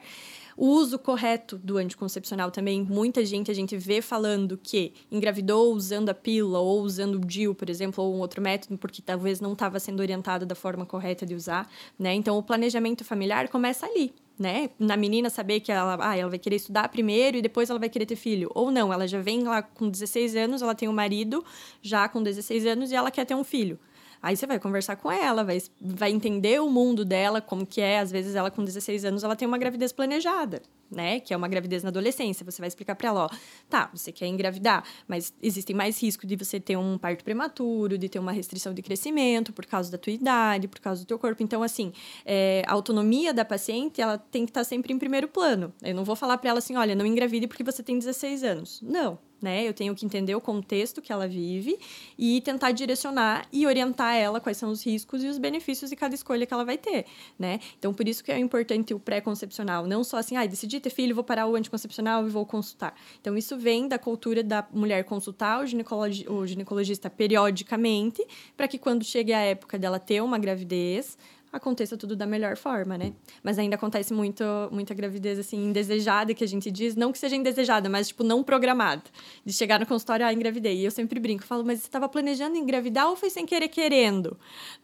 O 0.57 0.67
uso 0.67 0.99
correto 0.99 1.57
do 1.57 1.79
anticoncepcional 1.79 2.51
também, 2.51 2.83
muita 2.83 3.25
gente 3.25 3.51
a 3.51 3.55
gente 3.55 3.77
vê 3.77 4.03
falando 4.03 4.59
que 4.63 4.93
engravidou 5.11 5.73
usando 5.73 6.11
a 6.11 6.15
pílula 6.15 6.59
ou 6.59 6.83
usando 6.83 7.15
o 7.15 7.21
DIU, 7.21 7.55
por 7.55 7.71
exemplo, 7.71 8.05
ou 8.05 8.15
um 8.15 8.19
outro 8.19 8.43
método, 8.43 8.77
porque 8.77 9.01
talvez 9.01 9.41
não 9.41 9.55
estava 9.55 9.81
sendo 9.81 10.01
orientada 10.01 10.45
da 10.45 10.55
forma 10.55 10.85
correta 10.85 11.25
de 11.25 11.35
usar, 11.35 11.67
né? 11.99 12.13
Então, 12.13 12.37
o 12.37 12.43
planejamento 12.43 13.05
familiar 13.05 13.49
começa 13.49 13.87
ali, 13.87 14.13
né? 14.41 14.71
Na 14.79 14.97
menina 14.97 15.29
saber 15.29 15.61
que 15.61 15.71
ela, 15.71 15.99
ah, 16.01 16.17
ela 16.17 16.31
vai 16.31 16.39
querer 16.39 16.57
estudar 16.57 16.89
primeiro 16.89 17.37
e 17.37 17.43
depois 17.43 17.69
ela 17.69 17.79
vai 17.79 17.91
querer 17.91 18.07
ter 18.07 18.17
filho. 18.17 18.51
Ou 18.55 18.71
não, 18.71 18.91
ela 18.91 19.07
já 19.07 19.21
vem 19.21 19.43
lá 19.43 19.61
com 19.63 19.91
16 19.91 20.35
anos, 20.35 20.63
ela 20.63 20.75
tem 20.75 20.89
um 20.89 20.93
marido 20.93 21.45
já 21.83 22.09
com 22.09 22.23
16 22.23 22.65
anos 22.65 22.91
e 22.91 22.95
ela 22.95 23.11
quer 23.11 23.27
ter 23.27 23.35
um 23.35 23.45
filho. 23.45 23.79
Aí 24.23 24.37
você 24.37 24.47
vai 24.47 24.59
conversar 24.59 24.97
com 24.97 25.11
ela, 25.11 25.43
vai, 25.43 25.63
vai 25.81 26.11
entender 26.11 26.61
o 26.61 26.69
mundo 26.69 27.05
dela, 27.07 27.41
como 27.41 27.65
que 27.65 27.81
é. 27.81 28.01
Às 28.01 28.13
vezes 28.13 28.35
ela 28.35 28.51
com 28.51 28.63
16 28.63 29.05
anos, 29.07 29.25
ela 29.25 29.35
tem 29.35 29.49
uma 29.49 29.57
gravidez 29.57 29.93
planejada, 29.93 30.61
né? 30.91 31.21
Que 31.21 31.33
é 31.33 31.37
uma 31.37 31.49
gravidez 31.49 31.83
na 31.83 31.89
adolescência. 31.89 32.45
Você 32.45 32.61
vai 32.61 32.69
explicar 32.69 32.95
para 32.97 33.09
ela, 33.09 33.25
ó, 33.25 33.31
tá, 33.69 33.91
você 33.95 34.13
quer 34.13 34.27
engravidar, 34.27 34.85
mas 35.09 35.33
existem 35.43 35.75
mais 35.75 36.01
riscos 36.03 36.29
de 36.29 36.37
você 36.37 36.61
ter 36.61 36.77
um 36.77 36.99
parto 36.99 37.25
prematuro, 37.25 37.97
de 37.97 38.11
ter 38.11 38.19
uma 38.19 38.33
restrição 38.33 38.75
de 38.75 38.83
crescimento 38.83 39.55
por 39.55 39.65
causa 39.65 39.91
da 39.91 39.97
tua 39.97 40.13
idade, 40.13 40.69
por 40.69 40.81
causa 40.81 41.03
do 41.03 41.07
teu 41.07 41.19
corpo. 41.19 41.43
Então, 41.43 41.63
assim, 41.63 41.91
é, 42.27 42.63
a 42.67 42.75
autonomia 42.75 43.33
da 43.33 43.45
paciente, 43.45 44.03
ela 44.03 44.19
tem 44.19 44.45
que 44.45 44.51
estar 44.51 44.61
tá 44.61 44.65
sempre 44.65 44.93
em 44.93 44.99
primeiro 44.99 45.29
plano. 45.29 45.73
Eu 45.83 45.95
não 45.95 46.05
vou 46.05 46.15
falar 46.15 46.37
para 46.37 46.51
ela 46.51 46.59
assim, 46.59 46.77
olha, 46.77 46.95
não 46.95 47.07
engravide 47.07 47.47
porque 47.47 47.65
você 47.65 47.83
tem 47.83 47.99
16 47.99 48.45
anos. 48.45 48.83
Não, 48.83 49.19
né? 49.41 49.67
Eu 49.67 49.73
tenho 49.73 49.95
que 49.95 50.05
entender 50.05 50.35
o 50.35 50.41
contexto 50.41 51.01
que 51.01 51.13
ela 51.13 51.27
vive 51.27 51.79
e 52.19 52.41
tentar 52.41 52.73
direcionar 52.73 53.47
e 53.53 53.67
orientar 53.67 54.15
ela 54.17 54.41
quais 54.41 54.57
são 54.57 54.71
os 54.71 54.85
riscos 54.85 55.23
e 55.23 55.29
os 55.29 55.39
benefícios 55.39 55.91
de 55.91 55.97
cada 55.97 56.15
escolha 56.15 56.47
que 56.47 56.53
ela 56.53 56.65
vai 56.65 56.79
ter, 56.79 57.07
né? 57.39 57.61
Então, 57.79 57.93
por 57.93 58.07
isso 58.07 58.23
que 58.23 58.31
é 58.31 58.39
importante 58.39 58.95
o 58.95 59.01
pré-concepcional, 59.01 59.87
não 59.87 60.05
só 60.05 60.19
assim, 60.19 60.37
ah, 60.37 60.47
decidi 60.47 60.81
ter 60.81 60.91
filho, 60.91 61.15
vou 61.15 61.25
parar 61.25 61.47
o 61.47 61.55
anticoncepcional 61.55 62.27
e 62.27 62.31
vou 62.31 62.45
consultar. 62.45 62.95
Então, 63.21 63.37
isso 63.37 63.57
vem 63.57 63.89
da 63.89 63.99
cultura 63.99 64.43
da 64.43 64.67
mulher 64.73 65.05
consultar 65.05 65.63
o, 65.63 65.67
ginecologi 65.67 66.29
o 66.29 66.47
ginecologista 66.47 67.09
periodicamente, 67.09 68.27
para 68.57 68.69
que 68.69 68.79
quando 68.79 69.05
chegue 69.05 69.33
a 69.33 69.41
época 69.41 69.79
dela 69.79 69.99
ter 69.99 70.23
uma 70.23 70.39
gravidez, 70.39 71.17
aconteça 71.53 71.97
tudo 71.97 72.15
da 72.15 72.27
melhor 72.27 72.57
forma, 72.57 72.97
né? 72.97 73.13
Mas 73.43 73.59
ainda 73.59 73.77
acontece 73.77 74.13
muito, 74.13 74.45
muita 74.71 74.95
gravidez, 74.95 75.39
assim, 75.39 75.69
indesejada, 75.69 76.33
que 76.33 76.45
a 76.45 76.47
gente 76.47 76.71
diz. 76.71 76.95
Não 76.95 77.11
que 77.11 77.19
seja 77.19 77.37
indesejada, 77.37 77.89
mas, 77.89 78.09
tipo, 78.09 78.23
não 78.23 78.43
programada. 78.43 79.03
De 79.45 79.53
chegar 79.53 79.81
no 79.81 79.87
consultório, 79.87 80.25
ah, 80.25 80.33
engravidei. 80.33 80.79
E 80.79 80.85
eu 80.85 80.91
sempre 80.91 81.19
brinco, 81.19 81.45
falo, 81.45 81.65
mas 81.65 81.81
você 81.81 81.87
estava 81.87 82.09
planejando 82.09 82.57
engravidar 82.57 83.09
ou 83.09 83.17
foi 83.17 83.31
sem 83.31 83.45
querer 83.45 83.69
querendo? 83.69 84.37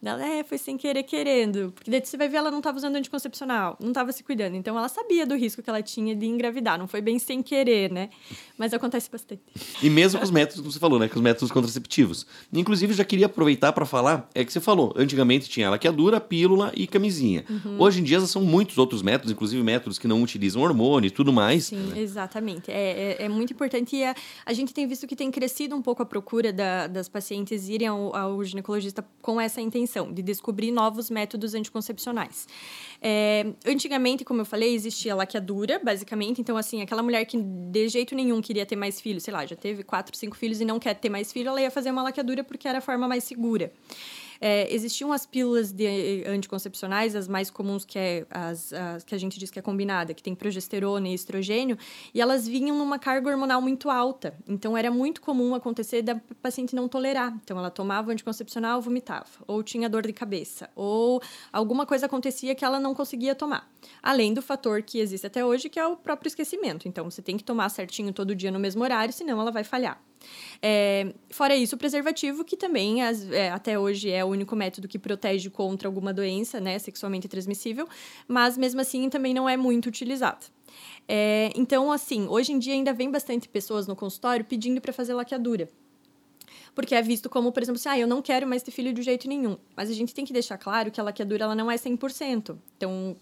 Ela, 0.03 0.25
é, 0.25 0.43
foi 0.43 0.57
sem 0.57 0.77
querer 0.77 1.03
querendo. 1.03 1.71
Porque 1.73 1.89
daí 1.89 2.01
você 2.03 2.17
vai 2.17 2.27
ver, 2.27 2.37
ela 2.37 2.51
não 2.51 2.59
estava 2.59 2.77
usando 2.77 2.95
anticoncepcional, 2.95 3.77
não 3.79 3.89
estava 3.89 4.11
se 4.11 4.23
cuidando. 4.23 4.55
Então, 4.55 4.77
ela 4.77 4.89
sabia 4.89 5.25
do 5.25 5.35
risco 5.35 5.61
que 5.61 5.69
ela 5.69 5.81
tinha 5.81 6.15
de 6.15 6.25
engravidar. 6.25 6.77
Não 6.77 6.87
foi 6.87 7.01
bem 7.01 7.17
sem 7.19 7.41
querer, 7.41 7.91
né? 7.91 8.09
Mas 8.57 8.73
acontece 8.73 9.09
bastante. 9.09 9.41
E 9.81 9.89
mesmo 9.89 10.19
com 10.19 10.25
os 10.25 10.31
métodos, 10.31 10.59
como 10.59 10.71
você 10.71 10.79
falou, 10.79 10.99
né? 10.99 11.07
Com 11.07 11.15
os 11.15 11.21
métodos 11.21 11.51
contraceptivos. 11.51 12.25
Inclusive, 12.51 12.93
já 12.93 13.05
queria 13.05 13.27
aproveitar 13.27 13.71
para 13.71 13.85
falar, 13.85 14.29
é 14.33 14.43
que 14.43 14.51
você 14.51 14.59
falou, 14.59 14.93
antigamente 14.97 15.49
tinha 15.49 15.67
ela 15.67 15.77
que 15.77 15.87
é 15.87 15.91
dura, 15.91 16.19
pílula, 16.19 16.56
pílula 16.57 16.71
e 16.75 16.87
camisinha. 16.87 17.45
Uhum. 17.47 17.79
Hoje 17.79 18.01
em 18.01 18.03
dia 18.03 18.19
são 18.21 18.41
muitos 18.41 18.77
outros 18.77 19.01
métodos, 19.01 19.31
inclusive 19.31 19.61
métodos 19.61 19.99
que 19.99 20.07
não 20.07 20.21
utilizam 20.23 20.61
hormônio 20.61 21.07
e 21.07 21.11
tudo 21.11 21.31
mais. 21.31 21.65
Sim, 21.65 21.93
exatamente. 21.95 22.71
É, 22.71 23.17
é, 23.19 23.25
é, 23.25 23.29
muito 23.29 23.53
importante 23.53 23.95
e 23.95 24.03
a, 24.03 24.15
a, 24.45 24.53
gente 24.53 24.73
tem 24.73 24.87
visto 24.87 25.05
que 25.05 25.15
tem 25.15 25.29
crescido 25.29 25.75
um 25.75 25.81
pouco 25.81 26.01
a 26.01 26.05
procura 26.05 26.51
da, 26.51 26.87
das 26.87 27.07
pacientes 27.07 27.69
irem 27.69 27.87
ao, 27.87 28.15
ao 28.15 28.43
ginecologista 28.43 29.05
com 29.21 29.39
essa 29.39 29.61
intenção, 29.61 30.11
de 30.11 30.21
descobrir 30.21 30.71
novos 30.71 31.09
métodos 31.09 31.53
anticoncepcionais. 31.53 32.47
É, 33.01 33.45
antigamente, 33.65 34.25
como 34.25 34.41
eu 34.41 34.45
falei, 34.45 34.73
existia 34.73 35.13
a 35.13 35.15
laqueadura, 35.15 35.79
basicamente. 35.83 36.41
Então, 36.41 36.57
assim, 36.57 36.81
aquela 36.81 37.03
mulher 37.03 37.23
que 37.25 37.37
de 37.37 37.87
jeito 37.87 38.15
nenhum 38.15 38.41
queria 38.41 38.65
ter 38.65 38.75
mais 38.75 38.99
filhos, 38.99 39.23
sei 39.23 39.33
lá, 39.33 39.45
já 39.45 39.55
teve 39.55 39.83
quatro, 39.83 40.17
cinco 40.17 40.35
filhos 40.35 40.59
e 40.59 40.65
não 40.65 40.79
quer 40.79 40.95
ter 40.95 41.09
mais 41.09 41.31
filho, 41.31 41.49
ela 41.49 41.61
ia 41.61 41.69
fazer 41.69 41.91
uma 41.91 42.01
laqueadura 42.01 42.43
porque 42.43 42.67
era 42.67 42.79
a 42.79 42.81
forma 42.81 43.07
mais 43.07 43.23
segura. 43.23 43.71
É, 44.39 44.73
existiam 44.73 45.11
as 45.11 45.25
pílulas 45.25 45.71
de 45.71 45.85
eh, 45.85 46.29
anticoncepcionais, 46.29 47.15
as 47.15 47.27
mais 47.27 47.49
comuns, 47.49 47.85
que 47.85 47.97
é 47.97 48.25
as, 48.29 48.71
as, 48.73 49.03
que 49.03 49.15
a 49.15 49.17
gente 49.17 49.39
diz 49.39 49.49
que 49.49 49.59
é 49.59 49.61
combinada, 49.61 50.13
que 50.13 50.21
tem 50.21 50.35
progesterona 50.35 51.07
e 51.07 51.13
estrogênio, 51.13 51.77
e 52.13 52.21
elas 52.21 52.47
vinham 52.47 52.77
numa 52.77 52.99
carga 52.99 53.29
hormonal 53.29 53.61
muito 53.61 53.89
alta. 53.89 54.33
Então, 54.47 54.77
era 54.77 54.91
muito 54.91 55.21
comum 55.21 55.55
acontecer 55.55 56.01
da 56.01 56.15
paciente 56.41 56.75
não 56.75 56.87
tolerar. 56.87 57.33
Então, 57.43 57.57
ela 57.57 57.69
tomava 57.69 58.09
o 58.09 58.11
anticoncepcional, 58.11 58.81
vomitava, 58.81 59.27
ou 59.47 59.63
tinha 59.63 59.89
dor 59.89 60.05
de 60.05 60.13
cabeça, 60.13 60.69
ou 60.75 61.21
alguma 61.51 61.85
coisa 61.85 62.05
acontecia 62.05 62.53
que 62.55 62.63
ela 62.63 62.79
não 62.79 62.93
conseguia 62.93 63.35
tomar. 63.35 63.69
Além 64.01 64.33
do 64.33 64.41
fator 64.41 64.81
que 64.81 64.99
existe 64.99 65.27
até 65.27 65.43
hoje, 65.43 65.69
que 65.69 65.79
é 65.79 65.85
o 65.85 65.95
próprio 65.95 66.27
esquecimento. 66.27 66.87
Então, 66.87 67.09
você 67.09 67.21
tem 67.21 67.37
que 67.37 67.43
tomar 67.43 67.69
certinho 67.69 68.13
todo 68.13 68.35
dia 68.35 68.51
no 68.51 68.59
mesmo 68.59 68.83
horário, 68.83 69.13
senão 69.13 69.39
ela 69.39 69.51
vai 69.51 69.63
falhar. 69.63 70.01
É, 70.61 71.13
fora 71.29 71.55
isso, 71.55 71.75
o 71.75 71.77
preservativo, 71.77 72.43
que 72.43 72.57
também 72.57 73.03
as, 73.03 73.29
é, 73.31 73.49
até 73.49 73.77
hoje 73.77 74.09
é 74.09 74.23
o 74.23 74.27
único 74.27 74.55
método 74.55 74.87
que 74.87 74.97
protege 74.97 75.49
contra 75.49 75.87
alguma 75.87 76.13
doença 76.13 76.59
né, 76.59 76.79
sexualmente 76.79 77.27
transmissível, 77.27 77.87
mas 78.27 78.57
mesmo 78.57 78.81
assim 78.81 79.09
também 79.09 79.33
não 79.33 79.47
é 79.47 79.55
muito 79.55 79.87
utilizado. 79.87 80.45
É, 81.07 81.51
então, 81.55 81.91
assim, 81.91 82.27
hoje 82.27 82.51
em 82.51 82.59
dia 82.59 82.73
ainda 82.73 82.93
vem 82.93 83.09
bastante 83.09 83.47
pessoas 83.47 83.87
no 83.87 83.95
consultório 83.95 84.43
pedindo 84.43 84.81
para 84.81 84.91
fazer 84.91 85.13
laqueadura 85.13 85.69
porque 86.77 86.93
é 86.93 87.01
visto 87.01 87.27
como, 87.27 87.51
por 87.51 87.63
exemplo, 87.63 87.79
assim, 87.79 87.89
ah, 87.89 87.97
eu 87.97 88.05
não 88.05 88.21
quero 88.21 88.45
mais 88.45 88.61
ter 88.61 88.69
filho 88.69 88.93
de 88.93 89.01
jeito 89.01 89.27
nenhum. 89.27 89.57
Mas 89.75 89.89
a 89.89 89.93
gente 89.93 90.13
tem 90.13 90.23
que 90.23 90.31
deixar 90.31 90.59
claro 90.59 90.91
que 90.91 91.01
a 91.01 91.03
laqueadura 91.03 91.45
ela 91.45 91.55
não 91.55 91.71
é 91.71 91.75
100%. 91.75 92.55
Então, 92.77 93.17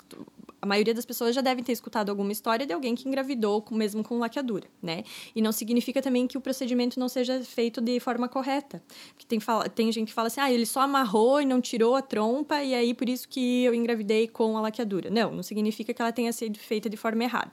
a 0.65 0.67
maioria 0.67 0.93
das 0.93 1.05
pessoas 1.05 1.35
já 1.35 1.41
devem 1.41 1.63
ter 1.63 1.71
escutado 1.71 2.09
alguma 2.09 2.31
história 2.31 2.65
de 2.65 2.73
alguém 2.73 2.95
que 2.95 3.07
engravidou 3.07 3.61
com, 3.61 3.75
mesmo 3.75 4.03
com 4.03 4.17
laqueadura, 4.17 4.67
né? 4.81 5.03
E 5.35 5.41
não 5.41 5.51
significa 5.51 6.01
também 6.01 6.25
que 6.25 6.37
o 6.37 6.41
procedimento 6.41 6.99
não 6.99 7.07
seja 7.07 7.41
feito 7.43 7.79
de 7.79 7.99
forma 7.99 8.27
correta. 8.27 8.81
Porque 9.09 9.27
tem, 9.27 9.39
fala, 9.39 9.69
tem 9.69 9.91
gente 9.91 10.07
que 10.07 10.13
fala 10.13 10.27
assim, 10.27 10.41
ah, 10.41 10.51
ele 10.51 10.65
só 10.65 10.81
amarrou 10.81 11.39
e 11.39 11.45
não 11.45 11.61
tirou 11.61 11.95
a 11.95 12.01
trompa 12.01 12.63
e 12.63 12.73
aí 12.73 12.93
por 12.93 13.07
isso 13.07 13.29
que 13.29 13.63
eu 13.63 13.75
engravidei 13.75 14.27
com 14.27 14.57
a 14.57 14.61
laqueadura. 14.61 15.09
Não, 15.09 15.31
não 15.31 15.43
significa 15.43 15.93
que 15.93 16.01
ela 16.01 16.11
tenha 16.11 16.33
sido 16.33 16.57
feita 16.57 16.89
de 16.89 16.97
forma 16.97 17.23
errada. 17.23 17.51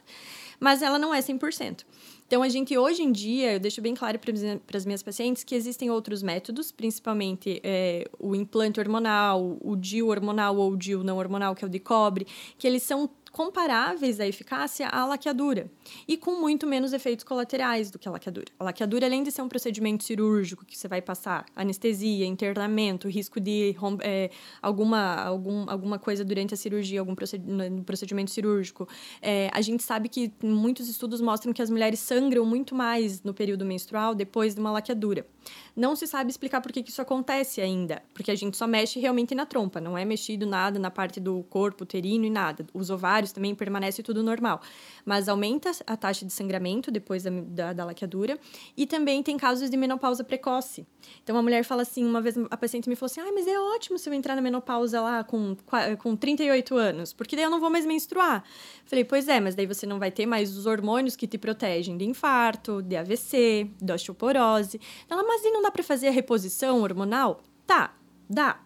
Mas 0.63 0.81
ela 0.81 0.97
não 0.97 1.13
é 1.13 1.19
100%. 1.19 1.85
Então, 2.25 2.41
a 2.41 2.49
gente 2.49 2.79
hoje 2.79 3.03
em 3.03 3.11
dia, 3.11 3.55
eu 3.55 3.59
deixo 3.59 3.83
bem 3.83 3.97
claro 3.97 4.17
para 4.17 4.77
as 4.79 4.85
minhas 4.85 5.03
pacientes 5.03 5.43
que 5.43 5.57
existem 5.57 5.91
outros 5.91 6.23
métodos, 6.23 6.71
principalmente 6.71 7.61
é, 7.65 8.09
o 8.17 8.33
implante 8.33 8.79
hormonal, 8.79 9.59
o 9.61 9.75
DIU 9.75 10.07
hormonal 10.07 10.57
ou 10.57 10.71
o 10.71 10.77
DIU 10.77 11.03
não 11.03 11.19
hormonal, 11.19 11.57
que 11.57 11.65
é 11.65 11.67
o 11.67 11.69
de 11.69 11.81
cobre, 11.81 12.29
que 12.57 12.65
eles 12.65 12.85
são 12.85 13.11
comparáveis 13.33 14.21
à 14.21 14.27
eficácia 14.27 14.87
à 14.89 15.07
laqueadura 15.07 15.71
e 16.07 16.17
com 16.17 16.41
muito 16.41 16.67
menos 16.67 16.93
efeitos 16.93 17.25
colaterais 17.25 17.91
do 17.91 17.99
que 17.99 18.07
a 18.07 18.13
laqueadura. 18.13 18.47
A 18.59 18.65
laqueadura, 18.65 19.07
além 19.07 19.23
de 19.23 19.33
ser 19.33 19.43
um 19.43 19.49
procedimento 19.49 20.05
cirúrgico 20.05 20.65
que 20.65 20.79
você 20.79 20.87
vai 20.87 21.01
passar 21.01 21.47
anestesia, 21.57 22.27
internamento, 22.27 23.09
risco 23.09 23.41
de 23.41 23.75
é, 24.03 24.31
alguma, 24.61 25.15
algum, 25.25 25.69
alguma 25.69 25.99
coisa 25.99 26.25
durante 26.25 26.53
a 26.53 26.57
cirurgia, 26.57 27.01
algum 27.01 27.15
procedimento 27.15 28.31
cirúrgico, 28.31 28.87
é, 29.21 29.51
a 29.53 29.63
gente 29.63 29.83
sabe 29.83 30.09
que 30.09 30.31
muitos 30.43 30.89
estudos 30.89 31.21
mostram 31.21 31.53
que 31.53 31.63
as 31.63 31.71
mulheres 31.71 32.01
sangram 32.01 32.45
muito 32.45 32.75
mais 32.75 33.23
no 33.23 33.33
período 33.33 33.65
menstrual 33.65 34.15
depois 34.15 34.55
de 34.55 34.61
uma 34.61 34.71
laqueadura. 34.71 35.27
Não 35.75 35.97
se 35.97 36.07
sabe 36.07 36.31
explicar 36.31 36.61
por 36.61 36.71
que, 36.71 36.83
que 36.83 36.91
isso 36.91 37.01
acontece 37.01 37.61
ainda, 37.61 38.03
porque 38.13 38.31
a 38.31 38.35
gente 38.35 38.57
só 38.57 38.67
mexe 38.67 39.01
realmente 39.01 39.35
na 39.35 39.47
trompa, 39.47 39.81
não 39.81 39.97
é 39.97 40.05
mexido 40.05 40.47
nada 40.47 40.79
na 40.79 40.91
parte 40.91 41.19
do 41.19 41.43
corpo 41.45 41.85
uterino 41.85 42.25
e 42.27 42.31
nada. 42.31 42.67
Os 42.75 42.91
ovários 42.91 43.22
também 43.31 43.55
permanece 43.55 44.03
tudo 44.03 44.23
normal, 44.23 44.61
mas 45.05 45.29
aumenta 45.29 45.71
a 45.87 45.97
taxa 45.97 46.25
de 46.25 46.33
sangramento 46.33 46.91
depois 46.91 47.23
da, 47.23 47.31
da, 47.31 47.73
da 47.73 47.85
laqueadura 47.85 48.39
e 48.77 48.87
também 48.87 49.23
tem 49.23 49.37
casos 49.37 49.69
de 49.69 49.77
menopausa 49.77 50.25
precoce. 50.25 50.87
Então 51.23 51.37
a 51.37 51.43
mulher 51.43 51.63
fala 51.65 51.83
assim, 51.83 52.05
uma 52.05 52.21
vez 52.21 52.35
a 52.51 52.57
paciente 52.57 52.89
me 52.89 52.97
falou 52.97 53.11
assim, 53.11 53.21
ah, 53.21 53.33
mas 53.33 53.47
é 53.47 53.59
ótimo 53.59 53.99
se 53.99 54.09
eu 54.09 54.15
entrar 54.15 54.35
na 54.35 54.41
menopausa 54.41 55.01
lá 55.01 55.23
com, 55.23 55.57
com 55.99 56.17
38 56.17 56.75
anos, 56.75 57.13
porque 57.13 57.37
daí 57.37 57.45
eu 57.45 57.51
não 57.51 57.61
vou 57.61 57.71
mais 57.71 57.85
menstruar. 57.85 58.43
Falei, 58.87 59.05
pois 59.05 59.29
é, 59.29 59.41
mas 59.41 59.55
daí 59.55 59.67
você 59.67 59.87
não 59.87 59.99
vai 59.99 60.11
ter 60.11 60.25
mais 60.25 60.57
os 60.57 60.65
hormônios 60.65 61.15
que 61.15 61.27
te 61.27 61.37
protegem 61.37 61.97
de 61.97 62.05
infarto, 62.05 62.81
de 62.83 62.97
AVC, 62.97 63.71
de 63.81 63.93
osteoporose. 63.93 64.81
Ela, 65.09 65.23
mas 65.23 65.45
e 65.45 65.51
não 65.51 65.61
dá 65.61 65.71
para 65.71 65.83
fazer 65.83 66.09
a 66.09 66.11
reposição 66.11 66.81
hormonal? 66.81 67.43
Tá, 67.67 67.95
dá. 68.29 68.61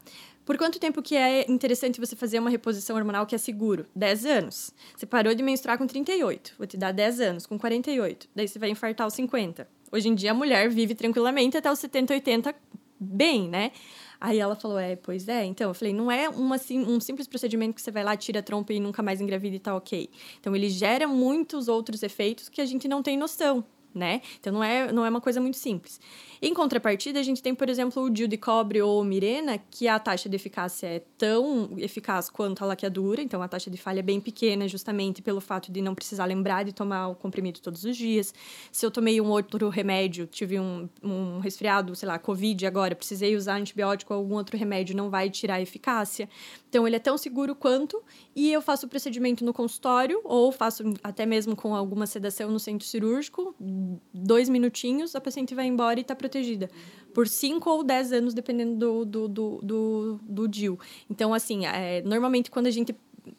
Por 0.47 0.57
quanto 0.57 0.79
tempo 0.79 1.03
que 1.03 1.17
é 1.17 1.45
interessante 1.51 1.99
você 1.99 2.15
fazer 2.15 2.39
uma 2.39 2.49
reposição 2.49 2.95
hormonal 2.95 3.27
que 3.27 3.35
é 3.35 3.39
seguro? 3.39 3.85
10 3.97 4.25
anos. 4.27 4.73
Você 4.97 5.05
parou 5.05 5.35
de 5.35 5.43
menstruar 5.43 5.77
com 5.77 5.89
38, 5.89 6.55
vou 6.57 6.69
te 6.69 6.77
dar 6.77 6.93
10 6.93 7.21
anos, 7.21 7.47
com 7.47 7.59
48. 7.59 8.29
Daí 8.33 8.47
você 8.47 8.57
vai 8.57 8.71
infartar 8.71 9.05
aos 9.05 9.15
50. 9.15 9.69
Hoje 9.91 10.09
em 10.09 10.15
dia 10.15 10.31
a 10.31 10.35
mulher 10.35 10.71
vive 10.71 10.95
tranquilamente 10.95 11.57
até 11.57 11.71
os 11.71 11.81
70, 11.81 12.15
80 12.15 12.55
bem, 12.99 13.49
né? 13.49 13.73
Aí 14.21 14.39
ela 14.39 14.55
falou, 14.55 14.79
é, 14.79 14.95
pois 14.95 15.29
é. 15.29 15.45
Então, 15.45 15.69
eu 15.69 15.75
falei, 15.75 15.93
não 15.93 16.11
é 16.11 16.29
uma, 16.29 16.55
assim, 16.55 16.79
um 16.79 17.01
simples 17.01 17.27
procedimento 17.27 17.75
que 17.75 17.83
você 17.83 17.91
vai 17.91 18.03
lá, 18.03 18.17
tira 18.17 18.39
a 18.39 18.43
trompa 18.43 18.73
e 18.73 18.81
nunca 18.81 19.03
mais 19.03 19.21
engravida 19.21 19.57
e 19.57 19.59
tá 19.59 19.75
ok. 19.75 20.09
Então, 20.41 20.55
ele 20.57 20.71
gera 20.71 21.07
muitos 21.07 21.69
outros 21.69 22.03
efeitos 22.03 22.49
que 22.49 22.61
a 22.61 22.65
gente 22.65 22.89
não 22.89 23.03
tem 23.03 23.17
noção, 23.17 23.65
né? 23.97 24.21
Então, 24.39 24.53
não 24.53 24.63
é, 24.63 24.93
não 24.93 25.05
é 25.05 25.09
uma 25.09 25.21
coisa 25.21 25.41
muito 25.41 25.57
simples. 25.57 25.99
Em 26.41 26.53
contrapartida, 26.53 27.19
a 27.19 27.23
gente 27.23 27.43
tem, 27.43 27.55
por 27.55 27.69
exemplo, 27.69 28.03
o 28.03 28.11
DIU 28.11 28.29
de 28.29 28.37
cobre 28.37 28.83
ou 28.83 29.03
mirena, 29.03 29.59
que 29.71 29.89
a 29.89 29.99
taxa 29.99 30.29
de 30.29 30.37
eficácia 30.37 30.87
é 30.87 31.03
tão 31.17 31.71
eficaz 31.79 32.29
quanto 32.29 32.63
a 32.63 32.67
laqueadura, 32.67 33.23
então 33.23 33.43
a 33.43 33.49
taxa 33.49 33.71
de 33.71 33.79
falha 33.79 34.01
é 34.01 34.03
bem 34.03 34.21
pequena, 34.21 34.69
justamente 34.69 35.23
pelo 35.23 35.41
fato 35.41 35.73
de 35.73 35.81
não 35.81 35.95
precisar 35.95 36.27
lembrar 36.27 36.65
de 36.65 36.73
tomar 36.73 37.09
o 37.09 37.15
comprimido 37.15 37.61
todos 37.61 37.85
os 37.85 37.97
dias. 37.97 38.35
Se 38.71 38.85
eu 38.85 38.91
tomei 38.91 39.21
um 39.21 39.31
outro 39.31 39.69
remédio, 39.71 40.27
tive 40.27 40.61
um, 40.61 40.89
um 41.03 41.39
resfriado, 41.39 41.97
sei 41.97 42.07
lá, 42.07 42.19
Covid 42.19 42.67
agora, 42.67 42.95
precisei 42.95 43.35
usar 43.35 43.57
antibiótico 43.57 44.13
ou 44.13 44.21
algum 44.21 44.35
outro 44.35 44.59
remédio, 44.59 44.95
não 44.95 45.09
vai 45.09 45.31
tirar 45.31 45.55
a 45.55 45.61
eficácia. 45.63 46.29
Então, 46.69 46.87
ele 46.87 46.97
é 46.97 47.01
tão 47.01 47.17
seguro 47.17 47.55
quanto, 47.55 48.03
e 48.35 48.53
eu 48.53 48.61
faço 48.61 48.85
o 48.85 48.89
procedimento 48.89 49.43
no 49.43 49.55
consultório, 49.55 50.21
ou 50.23 50.53
faço 50.53 50.83
até 51.03 51.25
mesmo 51.25 51.57
com 51.57 51.75
alguma 51.75 52.07
sedação 52.07 52.51
no 52.51 52.59
centro 52.59 52.87
cirúrgico, 52.87 53.55
dois 54.13 54.49
minutinhos, 54.49 55.15
a 55.15 55.21
paciente 55.21 55.55
vai 55.55 55.67
embora 55.67 55.99
e 55.99 56.03
está 56.03 56.15
protegida. 56.15 56.71
Por 57.15 57.27
cinco 57.27 57.71
ou 57.71 57.83
dez 57.83 58.13
anos, 58.13 58.35
dependendo 58.35 58.77
do, 58.77 59.05
do, 59.05 59.29
do, 59.29 59.61
do, 59.63 60.21
do 60.23 60.49
DIL. 60.49 60.79
Então, 61.11 61.33
assim, 61.33 61.67
é, 61.67 62.03
normalmente 62.03 62.51
quando 62.51 62.67
a 62.67 62.71
gente 62.71 62.95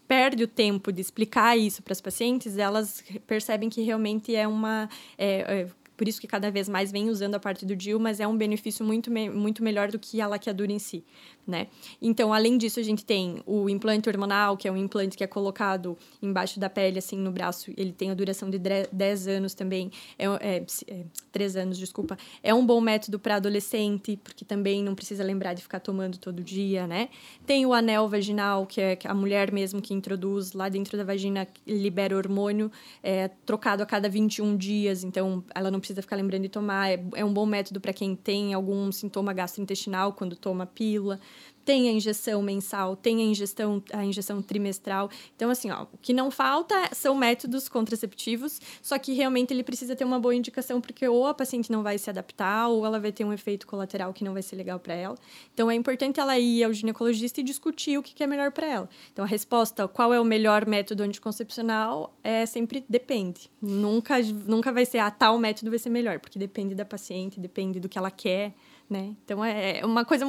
perde 0.08 0.44
o 0.44 0.48
tempo 0.48 0.92
de 0.92 1.02
explicar 1.02 1.58
isso 1.58 1.82
para 1.82 1.94
as 1.94 2.02
pacientes, 2.02 2.58
elas 2.58 3.04
percebem 3.26 3.70
que 3.70 3.82
realmente 3.82 4.36
é 4.36 4.48
uma. 4.48 4.90
É, 5.18 5.62
é, 5.62 5.68
por 5.98 6.08
isso 6.08 6.22
que 6.22 6.28
cada 6.28 6.50
vez 6.52 6.70
mais 6.70 6.92
vem 6.92 7.10
usando 7.10 7.36
a 7.36 7.40
parte 7.40 7.66
do 7.66 7.76
DIL, 7.76 8.00
mas 8.00 8.20
é 8.20 8.28
um 8.28 8.38
benefício 8.38 8.86
muito, 8.86 9.12
me 9.12 9.30
muito 9.30 9.64
melhor 9.64 9.92
do 9.92 9.98
que 9.98 10.22
a 10.22 10.28
laqueadura 10.28 10.72
em 10.72 10.80
si 10.80 11.04
né? 11.48 11.68
Então, 12.02 12.34
além 12.34 12.58
disso, 12.58 12.80
a 12.80 12.84
gente 12.84 13.06
tem 13.06 13.42
o 13.46 13.70
implante 13.70 14.10
hormonal, 14.10 14.58
que 14.58 14.68
é 14.68 14.72
um 14.72 14.76
implante 14.76 15.16
que 15.16 15.24
é 15.24 15.28
colocado 15.28 15.98
embaixo 16.22 16.60
da 16.60 16.70
pele, 16.70 17.00
assim, 17.00 17.18
no 17.18 17.32
braço. 17.32 17.72
Ele 17.78 17.94
tem 17.94 18.12
a 18.12 18.14
duração 18.14 18.50
de 18.50 18.60
10 18.60 19.28
anos 19.30 19.54
também. 19.54 19.90
É, 20.20 20.26
é, 20.26 20.66
é 20.88 21.06
3 21.32 21.56
anos, 21.56 21.78
desculpa. 21.78 22.18
É 22.44 22.54
um 22.54 22.66
bom 22.66 22.82
método 22.82 23.18
para 23.18 23.36
adolescente, 23.36 24.20
porque 24.22 24.44
também 24.44 24.84
não 24.84 24.94
precisa 24.94 25.24
lembrar 25.24 25.54
de 25.54 25.62
ficar 25.62 25.80
tomando 25.80 26.18
todo 26.18 26.44
dia, 26.44 26.86
né? 26.86 27.08
Tem 27.46 27.66
o 27.66 27.74
anel 27.74 28.10
vaginal, 28.10 28.66
que 28.66 28.82
é 28.82 29.00
a 29.06 29.14
mulher 29.14 29.52
mesmo 29.52 29.82
que 29.82 29.94
introduz 29.94 30.52
lá 30.52 30.68
dentro 30.68 30.98
da 30.98 31.06
vagina, 31.06 31.48
libera 31.66 32.18
hormônio, 32.18 32.70
é 33.02 33.30
trocado 33.46 33.82
a 33.82 33.86
cada 33.86 34.10
21 34.10 34.58
dias, 34.58 35.04
então 35.04 35.44
ela 35.56 35.72
não 35.72 35.80
precisa 35.80 35.87
ficar 35.95 36.15
lembrando 36.15 36.43
de 36.43 36.50
tomar. 36.50 36.89
É, 36.89 37.04
é 37.15 37.26
um 37.26 37.34
bom 37.34 37.45
método 37.45 37.80
para 37.80 37.93
quem 37.93 38.15
tem 38.15 38.54
algum 38.54 38.91
sintoma 38.91 39.34
gastrointestinal 39.34 40.13
quando 40.13 40.36
toma 40.36 40.65
pílula 40.65 41.19
tem 41.68 41.90
a 41.90 41.92
injeção 41.92 42.42
mensal, 42.42 42.96
tem 42.96 43.20
a 43.20 43.26
injeção, 43.26 43.84
a 43.92 44.06
injeção 44.06 44.42
trimestral. 44.42 45.10
Então, 45.36 45.50
assim, 45.50 45.70
ó, 45.70 45.84
o 45.84 45.98
que 46.02 46.14
não 46.14 46.32
falta 46.32 46.74
são 46.94 47.14
métodos 47.14 47.68
contraceptivos, 47.68 48.62
só 48.82 48.98
que 48.98 49.12
realmente 49.12 49.54
ele 49.54 49.64
precisa 49.64 49.94
ter 49.94 50.06
uma 50.06 50.18
boa 50.18 50.34
indicação, 50.34 50.80
porque 50.80 51.06
ou 51.06 51.28
a 51.28 51.34
paciente 51.34 51.70
não 51.70 51.84
vai 51.84 51.98
se 51.98 52.10
adaptar, 52.10 52.70
ou 52.70 52.86
ela 52.86 53.02
vai 53.02 53.12
ter 53.12 53.26
um 53.26 53.34
efeito 53.34 53.68
colateral 53.68 54.14
que 54.14 54.24
não 54.24 54.32
vai 54.32 54.42
ser 54.42 54.56
legal 54.56 54.80
para 54.80 54.94
ela. 54.94 55.18
Então, 55.54 55.70
é 55.70 55.76
importante 55.76 56.22
ela 56.22 56.40
ir 56.40 56.64
ao 56.64 56.72
ginecologista 56.72 57.42
e 57.42 57.44
discutir 57.44 57.98
o 57.98 58.02
que 58.02 58.24
é 58.24 58.28
melhor 58.28 58.54
para 58.54 58.66
ela. 58.66 58.90
Então, 59.12 59.26
a 59.26 59.28
resposta, 59.28 59.90
qual 59.90 60.14
é 60.14 60.22
o 60.22 60.24
melhor 60.24 60.66
método 60.66 61.04
anticoncepcional, 61.04 62.18
é 62.24 62.46
sempre 62.46 62.86
depende. 62.88 63.52
Nunca, 63.62 64.16
nunca 64.24 64.72
vai 64.72 64.86
ser, 64.86 65.00
ah, 65.00 65.12
tal 65.12 65.38
método 65.38 65.70
vai 65.70 65.80
ser 65.80 65.90
melhor, 65.90 66.18
porque 66.20 66.40
depende 66.40 66.74
da 66.74 66.86
paciente, 66.86 67.42
depende 67.42 67.78
do 67.82 67.90
que 67.90 67.98
ela 67.98 68.10
quer 68.10 68.54
né? 68.89 69.15
Então 69.23 69.43
é, 69.43 69.80
é 69.80 69.86
uma 69.86 70.06
coisa. 70.06 70.26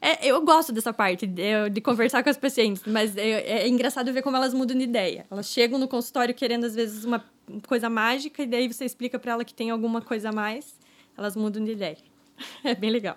É, 0.00 0.26
eu 0.26 0.40
gosto 0.42 0.72
dessa 0.72 0.92
parte 0.92 1.26
de, 1.26 1.70
de, 1.70 1.80
conversar 1.80 2.22
com 2.22 2.30
as 2.30 2.36
pacientes, 2.36 2.82
mas 2.86 3.16
é, 3.16 3.62
é, 3.62 3.68
engraçado 3.68 4.12
ver 4.12 4.22
como 4.22 4.36
elas 4.36 4.52
mudam 4.52 4.76
de 4.76 4.84
ideia. 4.84 5.26
Elas 5.30 5.46
chegam 5.46 5.78
no 5.78 5.88
consultório 5.88 6.34
querendo, 6.34 6.64
às 6.64 6.74
vezes, 6.74 7.04
uma 7.04 7.24
coisa 7.66 7.88
mágica, 7.88 8.42
e 8.42 8.46
daí 8.46 8.72
você 8.72 8.84
explica 8.84 9.18
para 9.18 9.32
ela 9.32 9.44
que 9.44 9.54
tem 9.54 9.70
alguma 9.70 10.00
coisa 10.02 10.28
a 10.28 10.32
mais, 10.32 10.78
elas 11.16 11.36
mudam 11.36 11.64
de 11.64 11.72
ideia. 11.72 11.98
É 12.64 12.74
bem 12.74 12.90
legal. 12.90 13.16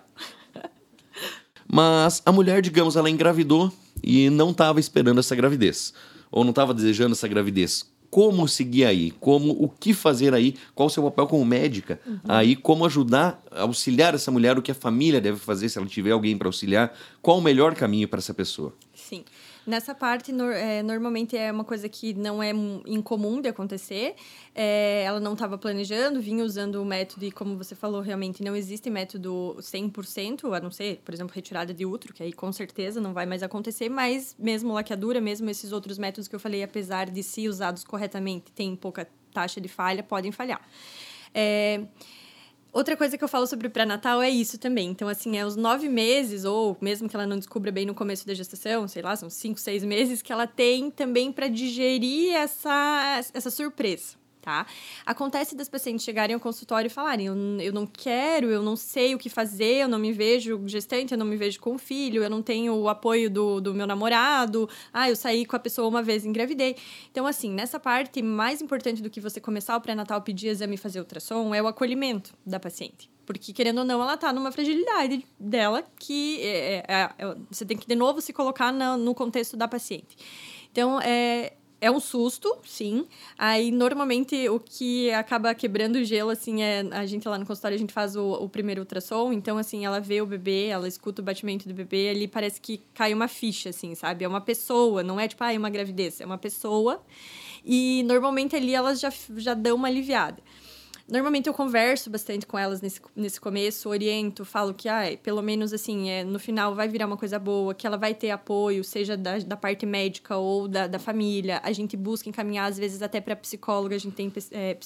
Mas 1.66 2.22
a 2.24 2.30
mulher, 2.30 2.62
digamos, 2.62 2.94
ela 2.94 3.10
engravidou 3.10 3.72
e 4.02 4.30
não 4.30 4.50
estava 4.50 4.78
esperando 4.78 5.18
essa 5.18 5.34
gravidez, 5.34 5.92
ou 6.30 6.44
não 6.44 6.50
estava 6.50 6.72
desejando 6.72 7.12
essa 7.12 7.26
gravidez 7.26 7.90
como 8.10 8.46
seguir 8.48 8.84
aí, 8.84 9.10
como 9.10 9.52
o 9.52 9.68
que 9.68 9.92
fazer 9.92 10.34
aí, 10.34 10.54
qual 10.74 10.86
o 10.86 10.90
seu 10.90 11.02
papel 11.02 11.26
como 11.26 11.44
médica 11.44 12.00
uhum. 12.06 12.18
aí, 12.28 12.56
como 12.56 12.84
ajudar, 12.86 13.42
auxiliar 13.50 14.14
essa 14.14 14.30
mulher, 14.30 14.58
o 14.58 14.62
que 14.62 14.70
a 14.70 14.74
família 14.74 15.20
deve 15.20 15.38
fazer 15.38 15.68
se 15.68 15.78
ela 15.78 15.86
tiver 15.86 16.12
alguém 16.12 16.36
para 16.36 16.48
auxiliar, 16.48 16.96
qual 17.20 17.38
o 17.38 17.42
melhor 17.42 17.74
caminho 17.74 18.08
para 18.08 18.18
essa 18.18 18.34
pessoa. 18.34 18.74
Sim. 18.94 19.24
Nessa 19.66 19.92
parte, 19.94 20.30
no, 20.30 20.44
é, 20.44 20.80
normalmente 20.80 21.36
é 21.36 21.50
uma 21.50 21.64
coisa 21.64 21.88
que 21.88 22.14
não 22.14 22.40
é 22.40 22.50
incomum 22.86 23.40
de 23.40 23.48
acontecer. 23.48 24.14
É, 24.54 25.02
ela 25.02 25.18
não 25.18 25.32
estava 25.32 25.58
planejando, 25.58 26.20
vinha 26.20 26.44
usando 26.44 26.76
o 26.76 26.84
método, 26.84 27.24
e 27.24 27.32
como 27.32 27.56
você 27.56 27.74
falou, 27.74 28.00
realmente 28.00 28.44
não 28.44 28.54
existe 28.54 28.88
método 28.88 29.56
100%, 29.58 30.56
a 30.56 30.60
não 30.60 30.70
ser, 30.70 31.00
por 31.04 31.12
exemplo, 31.12 31.34
retirada 31.34 31.74
de 31.74 31.84
útero, 31.84 32.14
que 32.14 32.22
aí 32.22 32.32
com 32.32 32.52
certeza 32.52 33.00
não 33.00 33.12
vai 33.12 33.26
mais 33.26 33.42
acontecer, 33.42 33.88
mas 33.88 34.36
mesmo 34.38 34.72
laqueadura, 34.72 35.20
mesmo 35.20 35.50
esses 35.50 35.72
outros 35.72 35.98
métodos 35.98 36.28
que 36.28 36.36
eu 36.36 36.40
falei, 36.40 36.62
apesar 36.62 37.10
de 37.10 37.22
se 37.24 37.48
usados 37.48 37.82
corretamente, 37.82 38.52
tem 38.52 38.76
pouca 38.76 39.08
taxa 39.32 39.60
de 39.60 39.68
falha, 39.68 40.02
podem 40.02 40.30
falhar. 40.30 40.60
É, 41.34 41.82
Outra 42.76 42.94
coisa 42.94 43.16
que 43.16 43.24
eu 43.24 43.28
falo 43.28 43.46
sobre 43.46 43.68
o 43.68 43.70
pré-natal 43.70 44.20
é 44.20 44.28
isso 44.28 44.58
também. 44.58 44.90
Então, 44.90 45.08
assim, 45.08 45.38
é 45.38 45.46
os 45.46 45.56
nove 45.56 45.88
meses, 45.88 46.44
ou 46.44 46.76
mesmo 46.78 47.08
que 47.08 47.16
ela 47.16 47.26
não 47.26 47.38
descubra 47.38 47.72
bem 47.72 47.86
no 47.86 47.94
começo 47.94 48.26
da 48.26 48.34
gestação, 48.34 48.86
sei 48.86 49.00
lá, 49.00 49.16
são 49.16 49.30
cinco, 49.30 49.58
seis 49.58 49.82
meses, 49.82 50.20
que 50.20 50.30
ela 50.30 50.46
tem 50.46 50.90
também 50.90 51.32
para 51.32 51.48
digerir 51.48 52.34
essa, 52.34 53.22
essa 53.32 53.48
surpresa 53.48 54.25
tá? 54.46 54.64
Acontece 55.04 55.56
das 55.56 55.68
pacientes 55.68 56.04
chegarem 56.04 56.32
ao 56.32 56.38
consultório 56.38 56.86
e 56.86 56.90
falarem: 56.90 57.26
eu, 57.26 57.72
não 57.72 57.84
quero, 57.84 58.48
eu 58.48 58.62
não 58.62 58.76
sei 58.76 59.12
o 59.12 59.18
que 59.18 59.28
fazer, 59.28 59.82
eu 59.82 59.88
não 59.88 59.98
me 59.98 60.12
vejo 60.12 60.62
gestante, 60.68 61.12
eu 61.12 61.18
não 61.18 61.26
me 61.26 61.36
vejo 61.36 61.58
com 61.58 61.76
filho, 61.76 62.22
eu 62.22 62.30
não 62.30 62.40
tenho 62.40 62.72
o 62.72 62.88
apoio 62.88 63.28
do, 63.28 63.60
do 63.60 63.74
meu 63.74 63.88
namorado, 63.88 64.68
ah, 64.92 65.10
eu 65.10 65.16
saí 65.16 65.44
com 65.44 65.56
a 65.56 65.58
pessoa 65.58 65.88
uma 65.88 66.00
vez 66.00 66.24
e 66.24 66.28
engravidei. 66.28 66.76
Então, 67.10 67.26
assim, 67.26 67.50
nessa 67.50 67.80
parte, 67.80 68.22
mais 68.22 68.62
importante 68.62 69.02
do 69.02 69.10
que 69.10 69.20
você 69.20 69.40
começar 69.40 69.76
o 69.76 69.80
pré-natal, 69.80 70.22
pedir 70.22 70.46
exame 70.46 70.76
e 70.76 70.78
fazer 70.78 71.00
ultrassom, 71.00 71.52
é 71.52 71.60
o 71.60 71.66
acolhimento 71.66 72.32
da 72.46 72.60
paciente. 72.60 73.10
Porque, 73.26 73.52
querendo 73.52 73.78
ou 73.78 73.84
não, 73.84 74.00
ela 74.00 74.16
tá 74.16 74.32
numa 74.32 74.52
fragilidade 74.52 75.26
dela 75.40 75.84
que 75.98 76.40
é, 76.40 76.84
é, 76.86 77.10
é, 77.18 77.36
você 77.50 77.66
tem 77.66 77.76
que, 77.76 77.88
de 77.88 77.96
novo, 77.96 78.20
se 78.20 78.32
colocar 78.32 78.72
no, 78.72 78.96
no 78.96 79.12
contexto 79.12 79.56
da 79.56 79.66
paciente. 79.66 80.16
Então, 80.70 81.00
é, 81.00 81.54
é 81.80 81.90
um 81.90 82.00
susto, 82.00 82.56
sim. 82.64 83.06
Aí, 83.38 83.70
normalmente, 83.70 84.48
o 84.48 84.58
que 84.58 85.10
acaba 85.12 85.54
quebrando 85.54 85.96
o 85.96 86.04
gelo, 86.04 86.30
assim, 86.30 86.62
é... 86.62 86.80
A 86.90 87.04
gente 87.04 87.28
lá 87.28 87.38
no 87.38 87.44
consultório, 87.44 87.74
a 87.74 87.78
gente 87.78 87.92
faz 87.92 88.16
o, 88.16 88.32
o 88.32 88.48
primeiro 88.48 88.80
ultrassom. 88.80 89.32
Então, 89.32 89.58
assim, 89.58 89.84
ela 89.84 90.00
vê 90.00 90.22
o 90.22 90.26
bebê, 90.26 90.66
ela 90.66 90.88
escuta 90.88 91.20
o 91.20 91.24
batimento 91.24 91.68
do 91.68 91.74
bebê. 91.74 92.08
Ali 92.08 92.26
parece 92.26 92.60
que 92.60 92.78
cai 92.94 93.12
uma 93.12 93.28
ficha, 93.28 93.70
assim, 93.70 93.94
sabe? 93.94 94.24
É 94.24 94.28
uma 94.28 94.40
pessoa, 94.40 95.02
não 95.02 95.20
é 95.20 95.28
tipo, 95.28 95.44
ah, 95.44 95.52
é 95.52 95.58
uma 95.58 95.70
gravidez. 95.70 96.20
É 96.20 96.26
uma 96.26 96.38
pessoa. 96.38 97.02
E, 97.64 98.02
normalmente, 98.04 98.56
ali 98.56 98.74
elas 98.74 98.98
já, 98.98 99.12
já 99.36 99.52
dão 99.52 99.76
uma 99.76 99.88
aliviada. 99.88 100.42
Normalmente 101.08 101.46
eu 101.46 101.54
converso 101.54 102.10
bastante 102.10 102.44
com 102.46 102.58
elas 102.58 102.80
nesse, 102.80 103.00
nesse 103.14 103.40
começo, 103.40 103.88
oriento, 103.88 104.44
falo 104.44 104.74
que, 104.74 104.88
ah, 104.88 105.04
pelo 105.22 105.40
menos 105.40 105.72
assim, 105.72 106.10
é, 106.10 106.24
no 106.24 106.36
final 106.36 106.74
vai 106.74 106.88
virar 106.88 107.06
uma 107.06 107.16
coisa 107.16 107.38
boa, 107.38 107.72
que 107.72 107.86
ela 107.86 107.96
vai 107.96 108.12
ter 108.12 108.30
apoio, 108.30 108.82
seja 108.82 109.16
da, 109.16 109.38
da 109.38 109.56
parte 109.56 109.86
médica 109.86 110.36
ou 110.36 110.66
da, 110.66 110.88
da 110.88 110.98
família. 110.98 111.60
A 111.62 111.70
gente 111.70 111.96
busca 111.96 112.28
encaminhar, 112.28 112.68
às 112.68 112.76
vezes, 112.76 113.02
até 113.02 113.20
para 113.20 113.36
psicóloga. 113.36 113.94
A 113.94 113.98
gente 113.98 114.14
tem 114.14 114.32
é, 114.50 114.76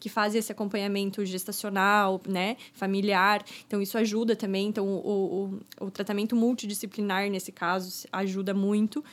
que 0.00 0.08
fazem 0.08 0.38
esse 0.38 0.50
acompanhamento 0.50 1.22
gestacional, 1.26 2.22
né, 2.26 2.56
familiar. 2.72 3.44
Então, 3.66 3.82
isso 3.82 3.98
ajuda 3.98 4.34
também. 4.34 4.68
Então, 4.68 4.86
o, 4.86 5.60
o, 5.78 5.86
o 5.86 5.90
tratamento 5.90 6.34
multidisciplinar, 6.34 7.28
nesse 7.28 7.52
caso, 7.52 8.06
ajuda 8.10 8.54
muito. 8.54 9.04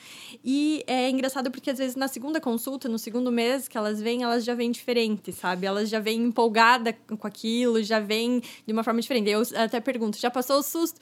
E 0.45 0.81
é 0.87 1.09
engraçado 1.09 1.51
porque, 1.51 1.71
às 1.71 1.77
vezes, 1.77 1.97
na 1.97 2.07
segunda 2.07 2.39
consulta, 2.39 2.87
no 2.87 2.97
segundo 2.97 3.29
mês 3.33 3.67
que 3.67 3.77
elas 3.77 4.01
vêm, 4.01 4.23
elas 4.23 4.45
já 4.45 4.55
vêm 4.55 4.71
diferentes, 4.71 5.35
sabe? 5.35 5.65
Elas 5.65 5.89
já 5.89 5.99
vêm 5.99 6.20
empolgada 6.27 6.93
com 6.93 7.27
aquilo, 7.27 7.81
já 7.83 7.99
vem 7.99 8.41
de 8.65 8.73
uma 8.73 8.83
forma 8.83 9.01
diferente. 9.01 9.29
Eu 9.29 9.41
até 9.55 9.79
pergunto, 9.79 10.17
já 10.17 10.31
passou 10.31 10.59
o 10.59 10.63
susto? 10.63 10.99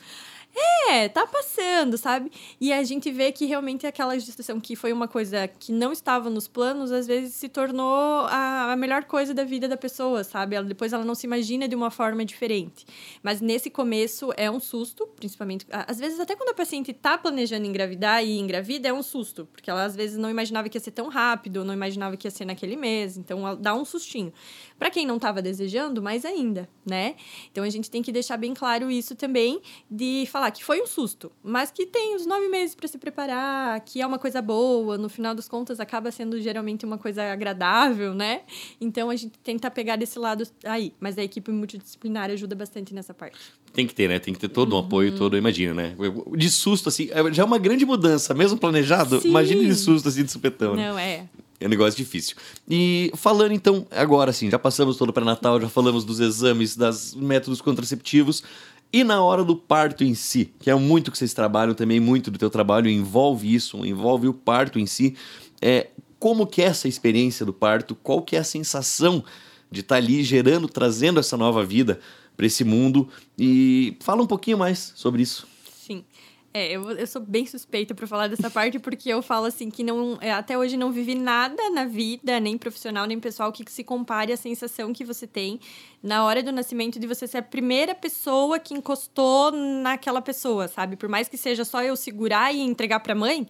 É, 0.90 1.08
tá 1.08 1.28
passando, 1.28 1.98
sabe? 1.98 2.32
E 2.60 2.74
a 2.74 2.84
gente 2.84 3.12
vê 3.12 3.32
que 3.32 3.46
realmente 3.46 3.86
aquela 3.86 4.18
gestação 4.18 4.60
que 4.60 4.76
foi 4.76 4.92
uma 4.92 5.08
coisa 5.08 5.48
que 5.48 5.72
não 5.72 5.92
estava 5.92 6.30
nos 6.30 6.48
planos, 6.48 6.92
às 6.92 7.06
vezes 7.06 7.36
se 7.36 7.48
tornou 7.48 8.26
a, 8.26 8.72
a 8.72 8.76
melhor 8.76 9.04
coisa 9.04 9.34
da 9.34 9.44
vida 9.44 9.68
da 9.68 9.78
pessoa, 9.78 10.24
sabe? 10.24 10.56
Ela, 10.56 10.66
depois 10.66 10.92
ela 10.92 11.06
não 11.06 11.14
se 11.14 11.28
imagina 11.28 11.68
de 11.68 11.76
uma 11.76 11.92
forma 11.92 12.26
diferente. 12.26 12.86
Mas 13.22 13.40
nesse 13.40 13.70
começo 13.70 14.34
é 14.36 14.50
um 14.50 14.60
susto, 14.60 15.08
principalmente. 15.16 15.68
Às 15.70 16.00
vezes, 16.00 16.20
até 16.20 16.36
quando 16.36 16.50
a 16.50 16.54
paciente 16.56 16.92
tá 16.94 17.18
planejando 17.18 17.68
engravidar 17.68 18.24
e 18.24 18.40
engravida, 18.40 18.90
é 18.90 18.94
um 18.94 19.04
susto, 19.04 19.48
porque 19.54 19.70
ela 19.70 19.84
às 19.84 19.96
vezes 19.96 20.18
não 20.18 20.32
imaginava 20.32 20.68
que 20.68 20.78
ia 20.78 20.82
ser 20.82 20.92
tão 20.92 21.10
rápido, 21.10 21.64
não 21.64 21.74
imaginava 21.74 22.18
que 22.18 22.26
ia 22.26 22.32
ser 22.32 22.46
naquele 22.46 22.76
mês, 22.76 23.18
então 23.18 23.56
dá 23.56 23.76
um 23.76 23.86
sustinho. 23.86 24.34
Para 24.80 24.90
quem 24.90 25.06
não 25.06 25.18
estava 25.18 25.42
desejando, 25.42 26.02
mais 26.02 26.24
ainda, 26.24 26.70
né? 26.90 27.16
Então 27.52 27.66
a 27.66 27.70
gente 27.70 27.92
tem 27.92 28.02
que 28.02 28.12
deixar 28.12 28.38
bem 28.38 28.54
claro 28.54 28.90
isso 28.90 29.14
também, 29.14 29.62
de 29.92 30.26
falar 30.32 30.50
que 30.52 30.64
foi 30.64 30.82
um 30.82 30.88
susto, 30.88 31.30
mas 31.44 31.70
que 31.70 31.86
tem 31.86 32.16
os 32.16 32.26
nove 32.26 32.48
meses 32.48 32.74
para 32.74 32.88
se 32.88 32.98
preparar, 32.98 33.82
que 33.82 34.02
é 34.02 34.08
uma 34.08 34.18
coisa 34.18 34.42
boa, 34.42 34.98
no 34.98 35.10
final 35.10 35.36
dos 35.36 35.50
contas 35.50 35.82
acaba 35.82 36.12
sendo 36.12 36.40
geralmente 36.40 36.86
uma 36.86 36.98
coisa 36.98 37.24
agradável, 37.24 38.14
né? 38.14 38.44
Então 38.80 39.10
a 39.10 39.16
gente 39.18 39.38
tenta 39.44 39.70
pegar 39.70 39.98
desse 39.98 40.18
lado 40.18 40.48
aí, 40.64 40.94
mas 41.00 41.18
a 41.18 41.24
equipe 41.24 41.52
multidisciplinar 41.52 42.30
ajuda 42.30 42.56
bastante 42.56 42.94
nessa 42.94 43.14
parte. 43.14 43.38
Tem 43.74 43.86
que 43.86 43.94
ter, 43.94 44.08
né? 44.08 44.18
Tem 44.18 44.34
que 44.34 44.40
ter 44.40 44.50
todo 44.50 44.74
um 44.74 44.80
uhum. 44.80 44.86
apoio, 44.86 45.18
todo, 45.18 45.38
imagina, 45.38 45.74
né? 45.74 45.96
De 46.36 46.50
susto, 46.50 46.90
assim, 46.90 47.10
é, 47.12 47.34
já 47.34 47.44
é 47.44 47.46
uma 47.46 47.58
grande 47.58 47.86
mudança, 47.86 48.34
mesmo 48.34 48.58
planejado, 48.58 49.20
Sim. 49.20 49.30
imagine 49.30 49.66
de 49.66 49.76
susto, 49.76 50.08
assim, 50.08 50.24
de 50.24 50.32
supetão, 50.32 50.76
né? 50.76 50.90
Não, 50.90 50.98
é. 50.98 51.28
É 51.60 51.66
um 51.66 51.70
negócio 51.70 51.98
difícil. 51.98 52.36
E 52.70 53.12
falando 53.16 53.52
então, 53.52 53.86
agora 53.92 54.32
sim, 54.32 54.50
já 54.50 54.58
passamos 54.58 54.98
todo 54.98 55.12
para 55.12 55.26
Natal, 55.26 55.60
já 55.60 55.68
falamos 55.68 56.06
dos 56.06 56.20
exames, 56.20 56.76
dos 56.76 57.16
métodos 57.16 57.62
contraceptivos. 57.62 58.44
E 58.92 59.04
na 59.04 59.22
hora 59.22 59.44
do 59.44 59.56
parto 59.56 60.04
em 60.04 60.16
si, 60.16 60.52
que 60.60 60.70
é 60.70 60.76
muito 60.76 61.12
que 61.12 61.18
vocês 61.18 61.34
trabalham 61.34 61.76
também, 61.76 62.00
muito 62.00 62.32
do 62.32 62.40
teu 62.40 62.50
trabalho 62.50 62.90
envolve 62.90 63.54
isso, 63.54 63.86
envolve 63.86 64.28
o 64.28 64.34
parto 64.34 64.80
em 64.80 64.86
si. 64.86 65.16
É, 65.62 65.88
como 66.18 66.48
que 66.48 66.62
é 66.62 66.66
essa 66.66 66.88
experiência 66.88 67.46
do 67.46 67.54
parto? 67.54 67.94
Qual 67.96 68.22
que 68.22 68.36
é 68.36 68.40
a 68.40 68.44
sensação 68.44 69.24
de 69.72 69.82
estar 69.82 69.96
tá 69.96 70.00
ali 70.00 70.24
gerando, 70.24 70.68
trazendo 70.68 71.20
essa 71.20 71.38
nova 71.38 71.64
vida 71.64 72.00
para 72.36 72.46
esse 72.46 72.64
mundo. 72.64 73.10
E 73.38 73.98
fala 74.00 74.24
um 74.24 74.28
pouquinho 74.28 74.58
mais 74.58 74.94
sobre 74.96 75.22
isso. 75.22 75.48
Sim. 75.86 76.04
É, 76.52 76.72
eu, 76.72 76.90
eu 76.92 77.06
sou 77.06 77.22
bem 77.22 77.46
suspeita 77.46 77.94
para 77.94 78.08
falar 78.08 78.28
dessa 78.28 78.50
parte, 78.50 78.80
porque 78.80 79.08
eu 79.08 79.22
falo 79.22 79.46
assim 79.46 79.70
que 79.70 79.84
não, 79.84 80.18
é, 80.20 80.32
até 80.32 80.58
hoje 80.58 80.76
não 80.76 80.92
vivi 80.92 81.14
nada 81.14 81.70
na 81.70 81.86
vida, 81.86 82.40
nem 82.40 82.58
profissional, 82.58 83.06
nem 83.06 83.20
pessoal, 83.20 83.52
que 83.52 83.64
se 83.72 83.84
compare 83.84 84.34
à 84.34 84.38
sensação 84.38 84.92
que 84.92 85.06
você 85.06 85.28
tem 85.28 85.60
na 86.02 86.26
hora 86.26 86.42
do 86.42 86.52
nascimento 86.52 87.00
de 87.00 87.06
você 87.06 87.28
ser 87.28 87.38
a 87.38 87.44
primeira 87.44 87.94
pessoa 87.94 88.58
que 88.58 88.74
encostou 88.74 89.52
naquela 89.52 90.22
pessoa, 90.24 90.68
sabe? 90.68 90.96
Por 90.96 91.08
mais 91.08 91.28
que 91.28 91.38
seja 91.38 91.64
só 91.64 91.84
eu 91.84 91.96
segurar 91.96 92.52
e 92.54 92.62
entregar 92.62 93.00
para 93.02 93.14
a 93.14 93.16
mãe, 93.16 93.48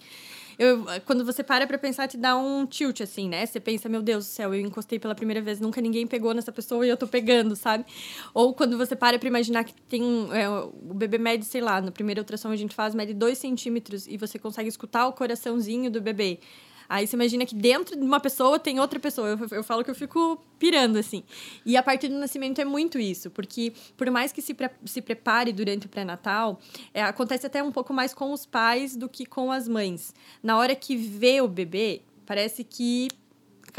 eu, 0.60 0.86
quando 1.06 1.24
você 1.24 1.42
para 1.42 1.66
pra 1.66 1.78
pensar, 1.78 2.06
te 2.10 2.18
dá 2.18 2.36
um 2.38 2.66
tilt, 2.66 3.00
assim, 3.00 3.30
né? 3.30 3.46
Você 3.46 3.62
pensa, 3.62 3.88
meu 3.88 4.02
Deus 4.02 4.26
do 4.26 4.30
céu, 4.30 4.54
eu 4.54 4.60
encostei 4.60 5.00
pela 5.00 5.16
primeira 5.16 5.42
vez, 5.42 5.62
nunca 5.62 5.80
ninguém 5.80 6.06
pegou 6.06 6.34
nessa 6.34 6.52
pessoa 6.52 6.86
e 6.86 6.90
eu 6.90 6.98
tô 6.98 7.08
pegando, 7.08 7.56
sabe? 7.56 7.86
Ou 8.34 8.54
quando 8.54 8.78
você 8.78 8.94
para 8.94 9.18
pra 9.18 9.30
imaginar 9.30 9.64
que 9.64 9.74
tem 9.74 10.04
é, 10.34 10.50
o 10.50 10.94
bebê 10.94 11.18
mede, 11.18 11.46
sei 11.46 11.62
lá, 11.62 11.80
na 11.80 11.92
primeira 11.92 12.20
ultrassom 12.20 12.50
a 12.50 12.58
gente 12.58 12.76
faz, 12.76 12.94
mede 12.94 13.14
2 13.14 13.38
centímetros 13.38 14.06
e 14.06 14.18
você 14.18 14.38
consegue 14.38 14.68
escutar 14.68 15.08
o 15.08 15.14
coraçãozinho 15.14 15.90
do 15.90 16.02
bebê. 16.02 16.40
Aí 16.90 17.06
você 17.06 17.16
imagina 17.16 17.46
que 17.46 17.54
dentro 17.54 17.96
de 17.96 18.02
uma 18.02 18.20
pessoa 18.20 18.58
tem 18.58 18.80
outra 18.80 19.00
pessoa. 19.00 19.28
Eu, 19.30 19.48
eu 19.52 19.64
falo 19.64 19.84
que 19.84 19.92
eu 19.92 19.96
fico 19.96 20.44
pirando, 20.58 20.98
assim. 20.98 21.24
E 21.64 21.78
a 21.78 21.84
partir 21.84 22.08
do 22.08 22.18
nascimento 22.18 22.60
é 22.60 22.66
muito 22.66 22.98
isso, 22.98 23.30
porque 23.30 23.72
por 23.96 24.10
mais 24.10 24.32
que 24.32 24.42
se, 24.42 24.56
pre 24.56 24.70
se 24.86 25.02
prepare 25.02 25.54
durante 25.54 25.86
o 25.86 25.90
pré-natal, 25.90 26.60
é, 26.92 27.04
acontece 27.04 27.46
até 27.46 27.62
um 27.62 27.72
pouco 27.72 27.94
mais 27.94 28.14
com 28.14 28.34
os 28.34 28.46
pais 28.46 28.96
do 28.96 29.08
que 29.08 29.26
com 29.26 29.52
as 29.52 29.68
mães. 29.68 30.14
Na 30.42 30.58
hora 30.58 30.76
que 30.76 30.98
vê 30.98 31.40
o 31.42 31.48
bebê, 31.48 32.02
parece 32.26 32.64
que 32.64 33.10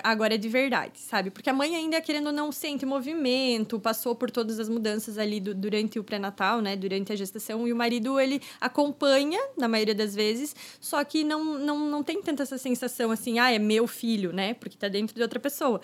agora 0.02 0.34
é 0.34 0.38
de 0.38 0.48
verdade, 0.48 0.98
sabe? 0.98 1.30
Porque 1.30 1.48
a 1.48 1.52
mãe 1.52 1.74
ainda, 1.76 2.00
querendo 2.00 2.28
ou 2.28 2.32
não, 2.32 2.50
sente 2.52 2.84
movimento, 2.84 3.78
passou 3.78 4.14
por 4.14 4.30
todas 4.30 4.58
as 4.58 4.68
mudanças 4.68 5.18
ali 5.18 5.40
do, 5.40 5.54
durante 5.54 5.98
o 5.98 6.04
pré-natal, 6.04 6.60
né? 6.60 6.76
Durante 6.76 7.12
a 7.12 7.16
gestação. 7.16 7.66
E 7.66 7.72
o 7.72 7.76
marido, 7.76 8.18
ele 8.18 8.40
acompanha, 8.60 9.40
na 9.56 9.68
maioria 9.68 9.94
das 9.94 10.14
vezes, 10.14 10.54
só 10.80 11.02
que 11.04 11.24
não, 11.24 11.58
não, 11.58 11.78
não 11.78 12.02
tem 12.02 12.22
tanta 12.22 12.42
essa 12.42 12.58
sensação 12.58 13.10
assim, 13.10 13.38
ah, 13.38 13.52
é 13.52 13.58
meu 13.58 13.86
filho, 13.86 14.32
né? 14.32 14.54
Porque 14.54 14.76
tá 14.76 14.88
dentro 14.88 15.14
de 15.14 15.22
outra 15.22 15.40
pessoa 15.40 15.80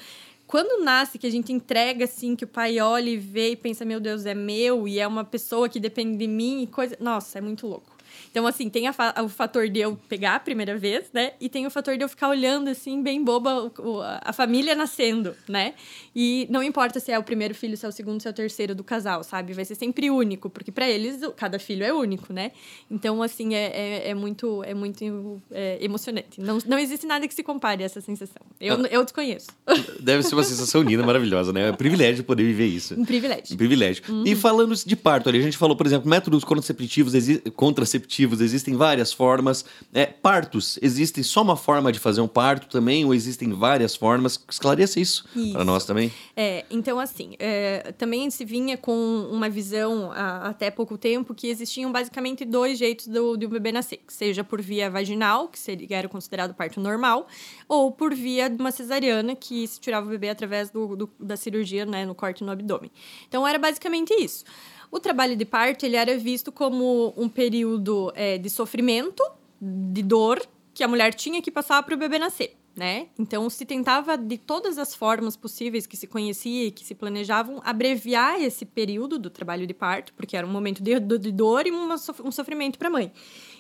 quando 0.47 0.83
nasce, 0.83 1.19
que 1.19 1.27
a 1.27 1.31
gente 1.31 1.53
entrega 1.53 2.05
assim, 2.05 2.37
que 2.37 2.45
o 2.45 2.49
pai 2.49 2.79
olha 2.79 3.11
e 3.11 3.17
vê 3.17 3.51
e 3.51 3.57
pensa, 3.57 3.85
meu 3.85 3.99
Deus, 3.99 4.25
é 4.27 4.35
meu, 4.35 4.87
e 4.87 5.01
é 5.01 5.07
uma 5.07 5.25
pessoa 5.25 5.69
que 5.69 5.81
depende 5.81 6.17
de 6.17 6.29
mim 6.29 6.63
e 6.63 6.67
coisa. 6.69 6.97
Nossa, 7.01 7.39
é 7.39 7.41
muito 7.41 7.67
louco. 7.67 7.96
Então, 8.31 8.47
assim, 8.47 8.69
tem 8.69 8.91
fa 8.93 9.15
o 9.23 9.29
fator 9.29 9.69
de 9.69 9.81
eu 9.81 9.97
pegar 10.09 10.37
a 10.37 10.41
primeira 10.41 10.77
vez, 10.77 11.07
né? 11.13 11.33
E 11.41 11.49
tem 11.49 11.67
o 11.67 11.71
fator 11.71 11.97
de 11.97 12.05
eu 12.05 12.09
ficar 12.09 12.29
olhando, 12.29 12.69
assim, 12.69 13.03
bem 13.03 13.23
boba, 13.23 13.73
o, 13.79 14.01
a 14.03 14.33
família 14.33 14.75
nascendo, 14.75 15.35
né? 15.49 15.75
E 16.15 16.47
não 16.51 16.63
importa 16.63 17.01
se 17.01 17.13
é 17.13 17.19
o 17.19 17.23
primeiro 17.23 17.55
filho, 17.55 17.77
se 17.77 17.85
é 17.85 17.89
o 17.89 17.93
segundo, 17.93 18.21
se 18.21 18.29
é 18.29 18.31
o 18.31 18.35
terceiro 18.35 18.75
do 18.75 18.85
casal, 18.85 19.23
sabe? 19.23 19.53
Vai 19.53 19.65
ser 19.65 19.75
sempre 19.75 20.11
único, 20.11 20.49
porque 20.49 20.73
para 20.73 20.89
eles, 20.89 21.21
cada 21.37 21.59
filho 21.59 21.85
é 21.85 21.93
único, 21.93 22.33
né? 22.33 22.53
Então, 22.91 23.23
assim, 23.23 23.55
é, 23.55 23.67
é, 23.67 24.11
é 24.11 24.15
muito, 24.15 24.63
é 24.65 24.75
muito 24.75 25.43
é, 25.51 25.79
emocionante. 25.81 26.41
Não, 26.41 26.59
não 26.67 26.79
existe 26.79 27.07
nada 27.07 27.27
que 27.27 27.35
se 27.35 27.43
compare 27.43 27.83
a 27.83 27.87
essa 27.87 28.01
sensação. 28.01 28.43
Eu, 28.61 28.77
ah, 28.77 28.89
eu 28.91 29.05
desconheço. 29.05 29.49
Deve 30.01 30.23
ser 30.23 30.35
uma 30.35 30.45
sensação 30.45 30.83
linda, 30.83 31.03
maravilhosa, 31.03 31.53
né? 31.53 31.69
É 31.69 31.73
um 31.73 31.77
privilégio 31.77 32.25
poder 32.25 32.45
viver 32.45 32.67
isso. 32.67 32.95
Um 32.99 33.05
privilégio. 33.05 33.55
Um 33.55 33.57
privilégio. 33.57 34.05
Uhum. 34.09 34.25
E 34.27 34.35
falando 34.35 34.75
de 34.75 34.97
parto 34.97 35.29
ali, 35.29 35.39
a 35.39 35.43
gente 35.43 35.57
falou, 35.57 35.77
por 35.77 35.87
exemplo, 35.87 36.09
métodos 36.09 36.45
contraceptivos, 36.45 37.13
contraceptivos 37.55 38.06
existem 38.19 38.75
várias 38.75 39.13
formas. 39.13 39.65
É, 39.93 40.07
partos, 40.07 40.79
existe 40.83 41.23
só 41.25 41.43
uma 41.43 41.57
forma 41.57 41.93
de 41.93 41.99
fazer 41.99 42.21
um 42.21 42.29
parto 42.29 42.69
também, 42.69 43.05
ou 43.05 43.15
existem 43.15 43.53
várias 43.53 43.97
formas? 43.97 44.43
Esclareça 44.49 45.01
isso, 45.01 45.25
isso. 45.35 45.53
para 45.53 45.65
nós 45.65 45.85
também. 45.85 46.13
É, 46.37 46.65
então, 46.71 46.99
assim, 46.99 47.35
é, 47.39 47.93
também 47.99 48.31
se 48.31 48.45
vinha 48.45 48.77
com 48.77 49.29
uma 49.31 49.49
visão 49.49 50.13
a, 50.13 50.49
até 50.49 50.71
pouco 50.71 50.99
tempo 50.99 51.35
que 51.35 51.49
existiam 51.49 51.91
basicamente 51.91 52.45
dois 52.45 52.79
jeitos 52.79 53.07
do, 53.07 53.37
do 53.37 53.49
bebê 53.49 53.73
nascer, 53.73 54.01
seja 54.09 54.45
por 54.45 54.61
via 54.61 54.91
vaginal, 54.91 55.49
que 55.49 55.59
seria, 55.59 55.97
era 55.97 56.09
considerado 56.09 56.55
parto 56.55 56.81
normal, 56.81 57.27
ou 57.69 57.91
por 57.93 58.15
via 58.15 58.49
de 58.49 58.57
uma 58.57 58.71
cesariana, 58.71 59.35
que 59.35 59.67
se 59.67 59.81
tirava 59.81 60.07
o 60.07 60.11
bebê 60.11 60.29
através 60.29 60.71
do, 60.71 60.97
do 60.97 61.11
da 61.19 61.37
cirurgia, 61.37 61.87
né, 61.87 62.05
no 62.05 62.15
corte 62.15 62.45
no 62.45 62.51
abdômen. 62.51 62.91
Então, 63.29 63.47
era 63.47 63.59
basicamente 63.59 64.13
isso. 64.15 64.45
O 64.91 65.01
trabalho 65.01 65.37
de 65.37 65.45
parto 65.45 65.85
ele 65.85 65.97
era 65.97 66.17
visto 66.17 66.51
como 66.53 67.13
um 67.17 67.29
período 67.29 68.13
é, 68.15 68.39
de 68.39 68.49
sofrimento, 68.51 69.23
de 69.61 70.03
dor, 70.03 70.41
que 70.73 70.85
a 70.85 70.89
mulher 70.89 71.15
tinha 71.15 71.41
que 71.41 71.51
passar 71.51 71.83
para 71.83 71.95
o 71.95 71.99
bebê 71.99 72.19
nascer. 72.19 72.57
Né? 72.77 73.07
Então 73.19 73.49
se 73.49 73.65
tentava 73.65 74.19
de 74.19 74.37
todas 74.37 74.77
as 74.77 74.95
formas 74.95 75.35
possíveis 75.35 75.87
que 75.87 75.97
se 75.97 76.07
conhecia 76.07 76.67
e 76.67 76.71
que 76.71 76.85
se 76.85 76.95
planejavam 76.95 77.59
abreviar 77.65 78.39
esse 78.39 78.67
período 78.67 79.19
do 79.19 79.31
trabalho 79.31 79.67
de 79.67 79.73
parto, 79.73 80.13
porque 80.13 80.37
era 80.37 80.47
um 80.47 80.51
momento 80.51 80.83
de, 80.83 81.01
de 81.01 81.33
dor 81.33 81.67
e 81.67 81.71
uma, 81.71 81.95
um 82.23 82.31
sofrimento 82.31 82.79
para 82.79 82.89
a 82.89 82.91
mãe. 82.91 83.11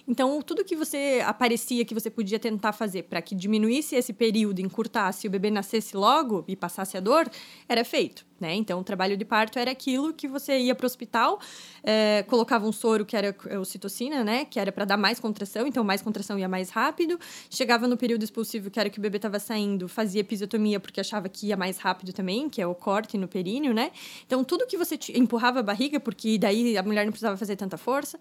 Então, 0.06 0.40
tudo 0.42 0.64
que 0.64 0.76
você 0.76 1.22
aparecia 1.24 1.84
que 1.84 1.94
você 1.94 2.10
podia 2.10 2.38
tentar 2.38 2.72
fazer 2.72 3.04
para 3.04 3.20
que 3.22 3.34
diminuísse 3.34 3.96
esse 3.96 4.12
período, 4.12 4.60
encurtasse, 4.60 5.26
o 5.26 5.30
bebê 5.30 5.50
nascesse 5.50 5.96
logo 5.96 6.44
e 6.46 6.54
passasse 6.54 6.96
a 6.96 7.00
dor, 7.00 7.28
era 7.66 7.84
feito. 7.84 8.24
Né? 8.38 8.54
Então, 8.54 8.78
o 8.80 8.84
trabalho 8.84 9.16
de 9.16 9.24
parto 9.24 9.58
era 9.58 9.70
aquilo 9.70 10.12
que 10.12 10.28
você 10.28 10.58
ia 10.58 10.74
para 10.74 10.84
o 10.84 10.86
hospital, 10.86 11.40
é, 11.82 12.22
colocava 12.28 12.66
um 12.66 12.72
soro 12.72 13.04
que 13.04 13.16
era 13.16 13.34
o 13.58 13.64
né? 14.24 14.44
Que 14.44 14.60
era 14.60 14.70
para 14.70 14.84
dar 14.84 14.98
mais 14.98 15.18
contração, 15.18 15.66
então 15.66 15.82
mais 15.82 16.02
contração 16.02 16.38
ia 16.38 16.48
mais 16.48 16.68
rápido. 16.68 17.18
Chegava 17.48 17.88
no 17.88 17.96
período 17.96 18.22
expulsivo, 18.22 18.70
que 18.70 18.78
era 18.78 18.90
que 18.90 18.98
o 18.98 19.02
bebê 19.02 19.16
estava 19.16 19.38
saindo, 19.38 19.88
fazia 19.88 20.20
episiotomia 20.20 20.78
porque 20.78 21.00
achava 21.00 21.28
que 21.28 21.46
ia 21.46 21.56
mais 21.56 21.78
rápido 21.78 22.12
também, 22.12 22.48
que 22.50 22.60
é 22.60 22.66
o 22.66 22.74
corte 22.74 23.16
no 23.16 23.26
períneo, 23.26 23.72
né? 23.72 23.90
Então, 24.26 24.44
tudo 24.44 24.66
que 24.66 24.76
você 24.76 24.98
empurrava 25.14 25.60
a 25.60 25.62
barriga, 25.62 25.98
porque 25.98 26.36
daí 26.36 26.76
a 26.76 26.82
mulher 26.82 27.04
não 27.04 27.12
precisava 27.12 27.36
fazer 27.38 27.56
tanta 27.56 27.78
força, 27.78 28.18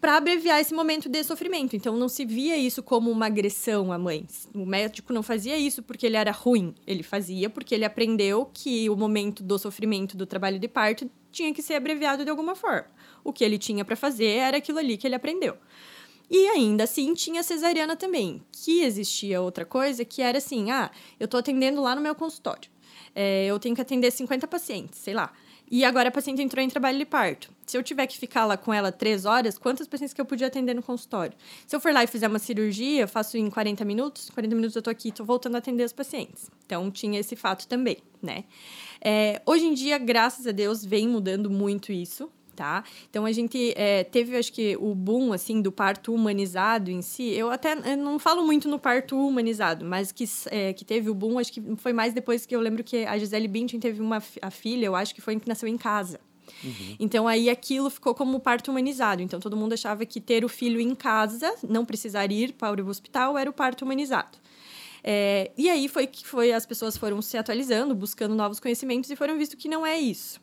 para 0.00 0.16
abreviar 0.16 0.60
esse 0.60 0.72
momento 0.72 1.08
de 1.08 1.22
sofrimento. 1.22 1.76
Então 1.76 1.96
não 1.96 2.08
se 2.08 2.24
via 2.24 2.56
isso 2.56 2.82
como 2.82 3.10
uma 3.10 3.26
agressão 3.26 3.92
à 3.92 3.98
mãe. 3.98 4.26
O 4.54 4.64
médico 4.64 5.12
não 5.12 5.22
fazia 5.22 5.58
isso 5.58 5.82
porque 5.82 6.06
ele 6.06 6.16
era 6.16 6.30
ruim, 6.30 6.74
ele 6.86 7.02
fazia 7.02 7.50
porque 7.50 7.74
ele 7.74 7.84
aprendeu 7.84 8.50
que 8.52 8.88
o 8.88 8.96
momento 8.96 9.42
do 9.42 9.58
sofrimento 9.58 10.16
do 10.16 10.26
trabalho 10.26 10.58
de 10.58 10.68
parto 10.68 11.10
tinha 11.30 11.52
que 11.52 11.62
ser 11.62 11.74
abreviado 11.74 12.24
de 12.24 12.30
alguma 12.30 12.54
forma. 12.54 12.86
O 13.22 13.32
que 13.32 13.44
ele 13.44 13.58
tinha 13.58 13.84
para 13.84 13.96
fazer 13.96 14.26
era 14.26 14.56
aquilo 14.56 14.78
ali 14.78 14.96
que 14.96 15.06
ele 15.06 15.14
aprendeu. 15.14 15.56
E 16.30 16.46
ainda 16.46 16.84
assim 16.84 17.12
tinha 17.12 17.42
cesariana 17.42 17.96
também, 17.96 18.40
que 18.52 18.82
existia 18.82 19.40
outra 19.40 19.64
coisa 19.64 20.04
que 20.04 20.22
era 20.22 20.38
assim: 20.38 20.70
ah, 20.70 20.90
eu 21.18 21.24
estou 21.24 21.40
atendendo 21.40 21.82
lá 21.82 21.94
no 21.94 22.00
meu 22.00 22.14
consultório. 22.14 22.70
É, 23.14 23.46
eu 23.46 23.58
tenho 23.58 23.74
que 23.74 23.80
atender 23.80 24.12
50 24.12 24.46
pacientes, 24.46 25.00
sei 25.00 25.12
lá. 25.12 25.32
E 25.70 25.84
agora 25.84 26.08
a 26.08 26.12
paciente 26.12 26.42
entrou 26.42 26.64
em 26.64 26.68
trabalho 26.68 26.98
de 26.98 27.04
parto. 27.04 27.48
Se 27.64 27.76
eu 27.76 27.82
tiver 27.82 28.06
que 28.08 28.18
ficar 28.18 28.44
lá 28.44 28.56
com 28.56 28.74
ela 28.74 28.90
três 28.90 29.24
horas, 29.24 29.56
quantas 29.56 29.86
pacientes 29.86 30.12
que 30.12 30.20
eu 30.20 30.24
podia 30.24 30.48
atender 30.48 30.74
no 30.74 30.82
consultório? 30.82 31.36
Se 31.64 31.76
eu 31.76 31.80
for 31.80 31.92
lá 31.92 32.02
e 32.02 32.08
fizer 32.08 32.26
uma 32.26 32.40
cirurgia, 32.40 33.06
faço 33.06 33.36
em 33.36 33.48
40 33.48 33.84
minutos, 33.84 34.30
40 34.30 34.56
minutos 34.56 34.74
eu 34.74 34.82
tô 34.82 34.90
aqui, 34.90 35.12
tô 35.12 35.24
voltando 35.24 35.54
a 35.54 35.58
atender 35.58 35.84
os 35.84 35.92
pacientes. 35.92 36.50
Então, 36.66 36.90
tinha 36.90 37.20
esse 37.20 37.36
fato 37.36 37.68
também, 37.68 37.98
né? 38.20 38.44
É, 39.00 39.40
hoje 39.46 39.64
em 39.64 39.74
dia, 39.74 39.96
graças 39.98 40.44
a 40.46 40.50
Deus, 40.50 40.84
vem 40.84 41.06
mudando 41.06 41.48
muito 41.48 41.92
isso 41.92 42.28
tá? 42.60 42.84
Então 43.08 43.24
a 43.24 43.32
gente 43.32 43.72
é, 43.74 44.04
teve, 44.04 44.36
acho 44.36 44.52
que, 44.52 44.76
o 44.76 44.94
boom, 44.94 45.32
assim, 45.32 45.62
do 45.62 45.72
parto 45.72 46.12
humanizado 46.12 46.90
em 46.90 47.00
si. 47.00 47.30
Eu 47.30 47.50
até 47.50 47.72
eu 47.72 47.96
não 47.96 48.18
falo 48.18 48.44
muito 48.44 48.68
no 48.68 48.78
parto 48.78 49.16
humanizado, 49.16 49.82
mas 49.82 50.12
que, 50.12 50.24
é, 50.50 50.74
que 50.74 50.84
teve 50.84 51.08
o 51.08 51.14
boom, 51.14 51.38
acho 51.38 51.50
que 51.50 51.62
foi 51.76 51.94
mais 51.94 52.12
depois 52.12 52.44
que 52.44 52.54
eu 52.54 52.60
lembro 52.60 52.84
que 52.84 53.06
a 53.06 53.16
Gisele 53.16 53.48
Bündchen 53.48 53.80
teve 53.80 54.02
uma 54.02 54.22
a 54.42 54.50
filha, 54.50 54.84
eu 54.84 54.94
acho 54.94 55.14
que 55.14 55.22
foi 55.22 55.40
que 55.40 55.48
nasceu 55.48 55.66
em 55.66 55.78
casa. 55.78 56.20
Uhum. 56.62 56.96
Então 57.00 57.26
aí 57.26 57.48
aquilo 57.48 57.88
ficou 57.88 58.14
como 58.14 58.38
parto 58.38 58.70
humanizado. 58.70 59.22
Então 59.22 59.40
todo 59.40 59.56
mundo 59.56 59.72
achava 59.72 60.04
que 60.04 60.20
ter 60.20 60.44
o 60.44 60.48
filho 60.48 60.78
em 60.78 60.94
casa, 60.94 61.54
não 61.66 61.86
precisar 61.86 62.30
ir 62.30 62.52
para 62.52 62.84
o 62.84 62.88
hospital, 62.88 63.38
era 63.38 63.48
o 63.48 63.54
parto 63.54 63.86
humanizado. 63.86 64.36
É, 65.02 65.50
e 65.56 65.70
aí 65.70 65.88
foi 65.88 66.06
que 66.06 66.26
foi 66.26 66.52
as 66.52 66.66
pessoas 66.66 66.94
foram 66.98 67.22
se 67.22 67.38
atualizando, 67.38 67.94
buscando 67.94 68.34
novos 68.34 68.60
conhecimentos 68.60 69.08
e 69.08 69.16
foram 69.16 69.38
visto 69.38 69.56
que 69.56 69.66
não 69.66 69.86
é 69.86 69.98
isso. 69.98 70.38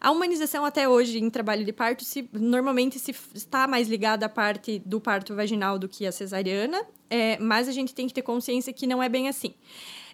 A 0.00 0.10
humanização 0.10 0.64
até 0.64 0.88
hoje 0.88 1.18
em 1.18 1.28
trabalho 1.28 1.64
de 1.64 1.72
parto 1.72 2.04
se, 2.04 2.26
normalmente 2.32 2.98
se 2.98 3.14
está 3.34 3.66
mais 3.66 3.86
ligada 3.86 4.24
à 4.24 4.28
parte 4.28 4.80
do 4.86 4.98
parto 4.98 5.34
vaginal 5.34 5.78
do 5.78 5.88
que 5.88 6.06
a 6.06 6.12
cesariana, 6.12 6.82
é, 7.10 7.38
mas 7.38 7.68
a 7.68 7.72
gente 7.72 7.94
tem 7.94 8.06
que 8.06 8.14
ter 8.14 8.22
consciência 8.22 8.72
que 8.72 8.86
não 8.86 9.02
é 9.02 9.08
bem 9.08 9.28
assim. 9.28 9.54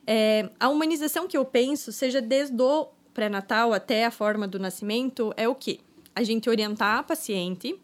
É, 0.04 0.50
a 0.58 0.68
humanização 0.68 1.28
que 1.28 1.36
eu 1.36 1.44
penso, 1.44 1.92
seja 1.92 2.20
desde 2.20 2.60
o 2.60 2.88
pré-natal 3.14 3.72
até 3.72 4.04
a 4.04 4.10
forma 4.10 4.48
do 4.48 4.58
nascimento, 4.58 5.32
é 5.36 5.48
o 5.48 5.54
quê? 5.54 5.78
A 6.14 6.22
gente 6.24 6.50
orientar 6.50 6.98
a 6.98 7.02
paciente 7.02 7.78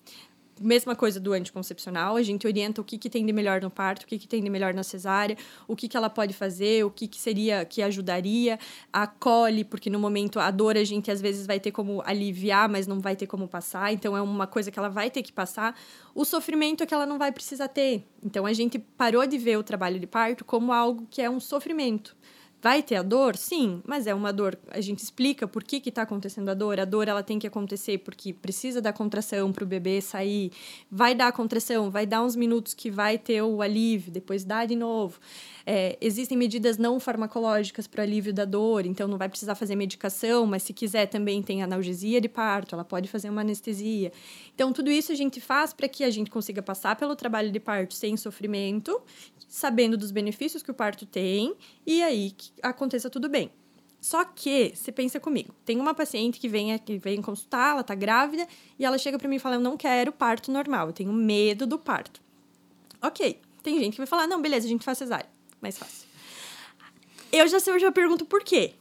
mesma 0.61 0.95
coisa 0.95 1.19
do 1.19 1.33
anticoncepcional, 1.33 2.17
a 2.17 2.23
gente 2.23 2.47
orienta 2.47 2.81
o 2.81 2.85
que, 2.85 2.99
que 2.99 3.11
tem 3.11 3.25
de 3.25 3.33
melhor 3.33 3.61
no 3.61 3.71
parto, 3.71 4.05
o 4.05 4.07
que, 4.07 4.19
que 4.19 4.29
tem 4.29 4.43
de 4.43 4.51
melhor 4.51 4.75
na 4.75 4.83
cesárea, 4.83 5.37
o 5.67 5.75
que, 5.75 5.89
que 5.89 5.97
ela 5.97 6.11
pode 6.11 6.33
fazer, 6.33 6.85
o 6.85 6.91
que, 6.91 7.09
que 7.09 7.21
seria 7.21 7.65
que 7.65 7.83
ajudaria, 7.83 8.59
acolhe, 8.93 9.65
porque 9.65 9.89
no 9.91 9.99
momento 9.99 10.39
a 10.39 10.51
dor 10.51 10.77
a 10.77 10.85
gente 10.85 11.11
às 11.11 11.21
vezes 11.21 11.47
vai 11.47 11.59
ter 11.59 11.71
como 11.71 12.03
aliviar, 12.05 12.69
mas 12.69 12.87
não 12.87 13.01
vai 13.01 13.17
ter 13.17 13.27
como 13.27 13.49
passar, 13.49 13.93
então 13.93 14.17
é 14.17 14.23
uma 14.23 14.47
coisa 14.47 14.71
que 14.71 14.79
ela 14.79 14.89
vai 14.89 15.11
ter 15.11 15.23
que 15.23 15.33
passar. 15.33 15.79
O 16.15 16.25
sofrimento 16.25 16.83
é 16.83 16.87
que 16.87 16.95
ela 16.95 17.07
não 17.07 17.19
vai 17.19 17.33
precisar 17.33 17.69
ter. 17.69 18.07
Então 18.23 18.47
a 18.47 18.53
gente 18.53 18.79
parou 18.79 19.27
de 19.27 19.39
ver 19.39 19.59
o 19.59 19.63
trabalho 19.63 19.99
de 19.99 20.07
parto 20.07 20.45
como 20.45 20.73
algo 20.73 21.07
que 21.11 21.23
é 21.23 21.31
um 21.31 21.41
sofrimento 21.41 22.17
Vai 22.63 22.81
ter 22.81 22.95
a 22.95 23.03
dor? 23.03 23.37
Sim, 23.37 23.83
mas 23.85 24.07
é 24.07 24.15
uma 24.15 24.33
dor. 24.33 24.57
A 24.71 24.81
gente 24.81 25.01
explica 25.01 25.49
por 25.49 25.65
que 25.65 25.83
está 25.89 26.03
acontecendo 26.03 26.49
a 26.49 26.55
dor. 26.55 26.79
A 26.79 26.85
dor 26.85 27.09
ela 27.09 27.21
tem 27.21 27.37
que 27.37 27.47
acontecer 27.47 27.99
porque 27.99 28.33
precisa 28.33 28.81
da 28.81 28.93
contração 28.93 29.51
para 29.51 29.65
o 29.65 29.67
bebê 29.67 30.01
sair. 30.01 30.53
Vai 30.89 31.13
dar 31.13 31.27
a 31.27 31.33
contração, 31.33 31.91
vai 31.91 32.07
dar 32.07 32.23
uns 32.23 32.37
minutos 32.37 32.73
que 32.73 32.89
vai 32.89 33.19
ter 33.19 33.43
o 33.43 33.61
alívio, 33.61 34.13
depois 34.13 34.45
dá 34.45 34.65
de 34.65 34.77
novo. 34.77 35.19
É, 35.67 35.97
existem 36.01 36.39
medidas 36.39 36.79
não 36.79 37.01
farmacológicas 37.01 37.89
para 37.89 38.05
alívio 38.05 38.33
da 38.33 38.45
dor, 38.45 38.87
então 38.87 39.09
não 39.09 39.19
vai 39.19 39.29
precisar 39.29 39.57
fazer 39.57 39.75
medicação, 39.75 40.47
mas 40.47 40.63
se 40.63 40.73
quiser 40.73 41.07
também 41.07 41.43
tem 41.43 41.65
analgesia 41.65 42.21
de 42.21 42.29
parto, 42.29 42.75
ela 42.75 42.85
pode 42.85 43.09
fazer 43.09 43.29
uma 43.29 43.41
anestesia. 43.41 44.13
Então, 44.55 44.73
tudo 44.73 44.91
isso 44.91 45.11
a 45.11 45.15
gente 45.15 45.41
faz 45.41 45.73
para 45.73 45.89
que 45.89 46.05
a 46.05 46.11
gente 46.11 46.31
consiga 46.31 46.63
passar 46.63 46.95
pelo 46.97 47.17
trabalho 47.17 47.51
de 47.51 47.61
parto 47.61 47.95
sem 47.95 48.17
sofrimento, 48.17 49.01
sabendo 49.49 49.97
dos 49.97 50.11
benefícios 50.11 50.63
que 50.63 50.71
o 50.71 50.75
parto 50.75 51.07
tem, 51.07 51.55
e 51.87 52.03
aí 52.03 52.33
aconteça 52.63 53.09
tudo 53.09 53.29
bem. 53.29 53.51
Só 54.01 54.25
que, 54.25 54.73
você 54.75 54.91
pensa 54.91 55.21
comigo, 55.21 55.55
tem 55.65 55.79
uma 55.79 55.95
paciente 55.95 56.41
que 56.41 56.49
vem, 56.49 56.77
que 56.79 56.99
vem 56.99 57.23
consultar, 57.23 57.71
ela 57.71 57.85
tá 57.85 57.95
grávida, 57.95 58.49
e 58.77 58.85
ela 58.85 58.99
chega 58.99 59.17
para 59.17 59.29
mim 59.29 59.37
e 59.37 59.39
fala: 59.39 59.55
Eu 59.55 59.61
não 59.61 59.77
quero 59.77 60.11
parto 60.11 60.51
normal, 60.51 60.89
eu 60.89 60.93
tenho 60.93 61.13
medo 61.13 61.67
do 61.67 61.79
parto. 61.79 62.21
Ok, 63.01 63.39
tem 63.63 63.79
gente 63.79 63.93
que 63.93 63.99
vai 63.99 64.07
falar: 64.07 64.27
Não, 64.27 64.43
beleza, 64.43 64.67
a 64.67 64.69
gente 64.69 64.85
faz 64.85 64.99
cesárea 64.99 65.29
mais 65.63 65.79
fácil. 65.79 66.09
Eu 67.31 67.47
já 67.47 67.61
sei, 67.61 67.73
eu 67.73 67.79
já 67.79 67.93
pergunto 67.93 68.27
por 68.27 68.43
quê. 68.43 68.75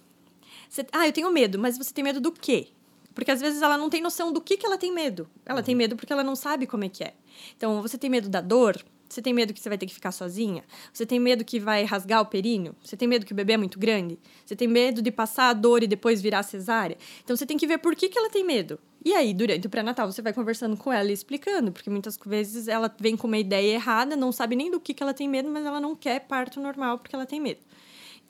Você, 0.67 0.85
ah, 0.91 1.07
eu 1.07 1.13
tenho 1.13 1.31
medo, 1.31 1.59
mas 1.59 1.77
você 1.77 1.93
tem 1.93 2.03
medo 2.03 2.19
do 2.19 2.31
quê? 2.31 2.69
Porque 3.13 3.31
às 3.31 3.39
vezes 3.39 3.61
ela 3.61 3.77
não 3.77 3.89
tem 3.89 4.01
noção 4.01 4.33
do 4.33 4.41
que, 4.41 4.57
que 4.57 4.65
ela 4.65 4.77
tem 4.77 4.91
medo. 4.91 5.29
Ela 5.45 5.61
tem 5.61 5.75
medo 5.75 5.95
porque 5.95 6.11
ela 6.11 6.23
não 6.23 6.35
sabe 6.35 6.65
como 6.65 6.83
é 6.83 6.89
que 6.89 7.03
é. 7.03 7.13
Então, 7.55 7.81
você 7.81 7.97
tem 7.97 8.09
medo 8.09 8.29
da 8.29 8.41
dor? 8.41 8.83
Você 9.11 9.21
tem 9.21 9.33
medo 9.33 9.53
que 9.53 9.59
você 9.59 9.67
vai 9.67 9.77
ter 9.77 9.85
que 9.85 9.93
ficar 9.93 10.11
sozinha? 10.11 10.63
Você 10.93 11.05
tem 11.05 11.19
medo 11.19 11.43
que 11.43 11.59
vai 11.59 11.83
rasgar 11.83 12.21
o 12.21 12.25
períneo? 12.25 12.73
Você 12.81 12.95
tem 12.95 13.07
medo 13.07 13.25
que 13.25 13.33
o 13.33 13.35
bebê 13.35 13.53
é 13.53 13.57
muito 13.57 13.77
grande? 13.77 14.17
Você 14.45 14.55
tem 14.55 14.67
medo 14.67 15.01
de 15.01 15.11
passar 15.11 15.49
a 15.49 15.53
dor 15.53 15.83
e 15.83 15.87
depois 15.87 16.21
virar 16.21 16.43
cesárea? 16.43 16.97
Então 17.23 17.35
você 17.35 17.45
tem 17.45 17.57
que 17.57 17.67
ver 17.67 17.79
por 17.79 17.95
que, 17.95 18.07
que 18.07 18.17
ela 18.17 18.29
tem 18.29 18.45
medo. 18.45 18.79
E 19.03 19.13
aí, 19.13 19.33
durante 19.33 19.65
o 19.65 19.69
pré-natal, 19.69 20.11
você 20.11 20.21
vai 20.21 20.31
conversando 20.31 20.77
com 20.77 20.93
ela 20.93 21.09
e 21.09 21.13
explicando, 21.13 21.71
porque 21.71 21.89
muitas 21.89 22.17
vezes 22.23 22.67
ela 22.67 22.93
vem 22.99 23.17
com 23.17 23.27
uma 23.27 23.37
ideia 23.37 23.73
errada, 23.73 24.15
não 24.15 24.31
sabe 24.31 24.55
nem 24.55 24.69
do 24.69 24.79
que, 24.79 24.93
que 24.93 25.01
ela 25.01 25.13
tem 25.13 25.27
medo, 25.27 25.49
mas 25.49 25.65
ela 25.65 25.79
não 25.79 25.95
quer 25.95 26.19
parto 26.21 26.61
normal 26.61 26.99
porque 26.99 27.15
ela 27.15 27.25
tem 27.25 27.39
medo. 27.39 27.59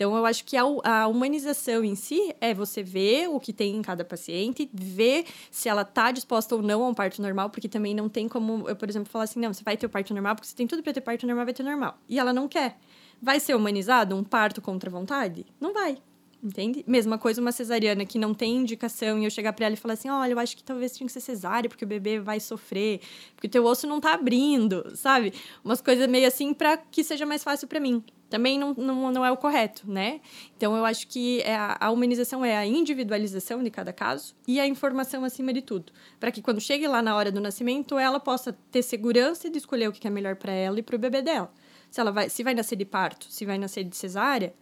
Então, 0.02 0.18
eu 0.18 0.26
acho 0.26 0.44
que 0.46 0.58
a, 0.58 0.64
a, 0.64 1.08
humanização 1.08 1.84
em 1.84 1.94
si 1.94 2.34
é 2.42 2.56
você 2.56 2.82
ver 2.82 3.30
o 3.30 3.40
que 3.40 3.54
tem 3.54 3.76
em 3.76 3.84
cada 3.84 4.04
paciente, 4.04 4.68
ver 4.74 5.28
se 5.52 5.70
ela 5.70 5.84
está 5.84 6.12
disposta 6.12 6.56
ou 6.56 6.64
não 6.64 6.84
a 6.84 6.88
um 6.88 6.94
parto 6.96 7.22
normal, 7.22 7.52
porque 7.52 7.70
também 7.70 7.94
não 7.94 8.10
tem 8.10 8.28
como 8.28 8.68
eu, 8.68 8.76
por 8.76 8.90
exemplo, 8.90 9.12
falar 9.12 9.26
assim: 9.26 9.40
não, 9.40 9.54
você 9.54 9.64
vai 9.64 9.78
ter 9.78 9.86
o 9.86 9.90
parto 9.92 10.12
normal, 10.12 10.34
porque 10.34 10.48
você 10.48 10.56
tem 10.56 10.66
tudo 10.66 10.82
para 10.82 10.92
ter 10.92 11.02
parto 11.02 11.28
normal, 11.28 11.46
vai 11.46 11.54
ter 11.54 11.62
normal. 11.62 12.00
E 12.10 12.18
ela 12.18 12.34
não 12.34 12.48
quer. 12.48 12.80
Vai 13.22 13.40
ser 13.40 13.56
humanizado 13.56 14.16
um 14.16 14.24
parto 14.24 14.60
contra 14.60 14.90
vontade? 14.90 15.46
Não 15.60 15.72
vai. 15.72 16.00
Entende? 16.44 16.84
Mesma 16.88 17.20
coisa 17.20 17.40
uma 17.40 17.52
cesariana 17.52 18.04
que 18.04 18.18
não 18.18 18.34
tem 18.34 18.58
indicação 18.58 19.20
e 19.20 19.26
eu 19.26 19.30
chegar 19.30 19.54
para 19.54 19.68
ela 19.68 19.76
e 19.76 19.78
falar 19.78 19.94
assim: 19.94 20.10
olha, 20.10 20.32
eu 20.32 20.40
acho 20.40 20.58
que 20.58 20.64
talvez 20.64 20.98
tinha 20.98 21.06
que 21.06 21.14
ser 21.14 21.20
cesárea 21.20 21.70
porque 21.70 21.86
o 21.86 21.88
bebê 21.88 22.20
vai 22.20 22.40
sofrer, 22.40 23.00
porque 23.36 23.46
o 23.46 23.50
teu 23.50 23.64
osso 23.64 23.86
não 23.86 24.00
tá 24.02 24.16
abrindo, 24.16 24.92
sabe? 24.96 25.34
Umas 25.64 25.82
coisas 25.82 26.08
meio 26.08 26.28
assim 26.28 26.52
para 26.52 26.78
que 26.78 27.04
seja 27.04 27.28
mais 27.28 27.44
fácil 27.44 27.68
para 27.68 27.80
mim. 27.80 28.04
Também 28.28 28.58
não, 28.58 28.74
não, 28.74 29.12
não 29.12 29.26
é 29.26 29.32
o 29.32 29.38
correto, 29.38 29.84
né? 29.86 30.20
Então 30.58 30.76
eu 30.76 30.84
acho 30.84 31.08
que 31.08 31.42
é 31.42 31.56
a, 31.56 31.78
a 31.80 31.92
humanização 31.92 32.44
é 32.44 32.58
a 32.58 32.66
individualização 32.66 33.62
de 33.62 33.70
cada 33.70 33.94
caso 33.94 34.34
e 34.48 34.60
a 34.60 34.66
informação 34.66 35.24
acima 35.24 35.54
de 35.54 35.62
tudo. 35.62 35.94
Para 36.20 36.32
que 36.32 36.42
quando 36.42 36.60
chegue 36.60 36.88
lá 36.88 37.04
na 37.04 37.16
hora 37.16 37.32
do 37.32 37.40
nascimento, 37.40 38.00
ela 38.00 38.20
possa 38.20 38.58
ter 38.72 38.82
segurança 38.82 39.48
de 39.48 39.60
escolher 39.60 39.90
o 39.90 39.92
que 39.92 40.08
é 40.08 40.10
melhor 40.10 40.38
para 40.38 40.54
ela 40.54 40.80
e 40.80 40.82
para 40.82 40.96
o 40.96 41.00
bebê 41.00 41.22
dela. 41.22 41.54
Se 41.92 42.02
ela 42.02 42.12
vai, 42.12 42.30
se 42.30 42.42
vai 42.42 42.56
nascer 42.56 42.78
de 42.78 42.86
parto, 42.86 43.28
se 43.30 43.46
vai 43.46 43.60
nascer 43.60 43.84
de 43.84 43.96
cesárea, 43.96 44.56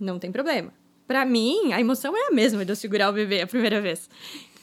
não 0.00 0.18
tem 0.18 0.32
problema 0.32 0.72
para 1.12 1.26
mim, 1.26 1.74
a 1.74 1.78
emoção 1.78 2.16
é 2.16 2.28
a 2.28 2.30
mesma 2.30 2.64
de 2.64 2.72
eu 2.72 2.76
segurar 2.76 3.10
o 3.10 3.12
bebê 3.12 3.42
a 3.42 3.46
primeira 3.46 3.82
vez. 3.82 4.08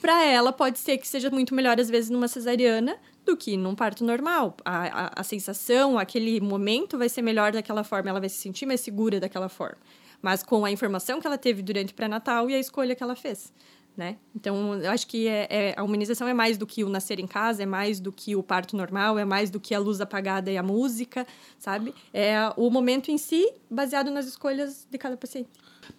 Para 0.01 0.25
ela, 0.25 0.51
pode 0.51 0.79
ser 0.79 0.97
que 0.97 1.07
seja 1.07 1.29
muito 1.29 1.53
melhor, 1.53 1.79
às 1.79 1.91
vezes, 1.91 2.09
numa 2.09 2.27
cesariana 2.27 2.97
do 3.23 3.37
que 3.37 3.55
num 3.55 3.75
parto 3.75 4.03
normal. 4.03 4.57
A, 4.65 5.05
a, 5.05 5.11
a 5.17 5.23
sensação, 5.23 5.99
aquele 5.99 6.41
momento 6.41 6.97
vai 6.97 7.07
ser 7.07 7.21
melhor 7.21 7.51
daquela 7.51 7.83
forma, 7.83 8.09
ela 8.09 8.19
vai 8.19 8.29
se 8.29 8.37
sentir 8.37 8.65
mais 8.65 8.81
segura 8.81 9.19
daquela 9.19 9.47
forma. 9.47 9.77
Mas 10.23 10.41
com 10.41 10.65
a 10.65 10.71
informação 10.71 11.21
que 11.21 11.27
ela 11.27 11.37
teve 11.37 11.61
durante 11.61 11.93
o 11.93 11.95
pré-natal 11.95 12.49
e 12.49 12.55
a 12.55 12.59
escolha 12.59 12.95
que 12.95 13.03
ela 13.03 13.15
fez. 13.15 13.53
Né? 13.99 14.15
Então, 14.33 14.75
eu 14.75 14.89
acho 14.91 15.05
que 15.05 15.27
é, 15.27 15.45
é, 15.49 15.73
a 15.75 15.83
humanização 15.83 16.25
é 16.25 16.33
mais 16.33 16.57
do 16.57 16.65
que 16.65 16.85
o 16.85 16.89
nascer 16.89 17.19
em 17.19 17.27
casa, 17.27 17.63
é 17.63 17.65
mais 17.65 17.99
do 17.99 18.13
que 18.13 18.33
o 18.33 18.41
parto 18.41 18.77
normal, 18.77 19.19
é 19.19 19.25
mais 19.25 19.49
do 19.49 19.59
que 19.59 19.75
a 19.75 19.79
luz 19.79 19.99
apagada 19.99 20.49
e 20.49 20.55
a 20.55 20.63
música, 20.63 21.27
sabe? 21.57 21.93
É 22.13 22.49
o 22.55 22.69
momento 22.69 23.11
em 23.11 23.17
si, 23.17 23.51
baseado 23.69 24.09
nas 24.09 24.25
escolhas 24.25 24.87
de 24.89 24.97
cada 24.97 25.17
paciente 25.17 25.49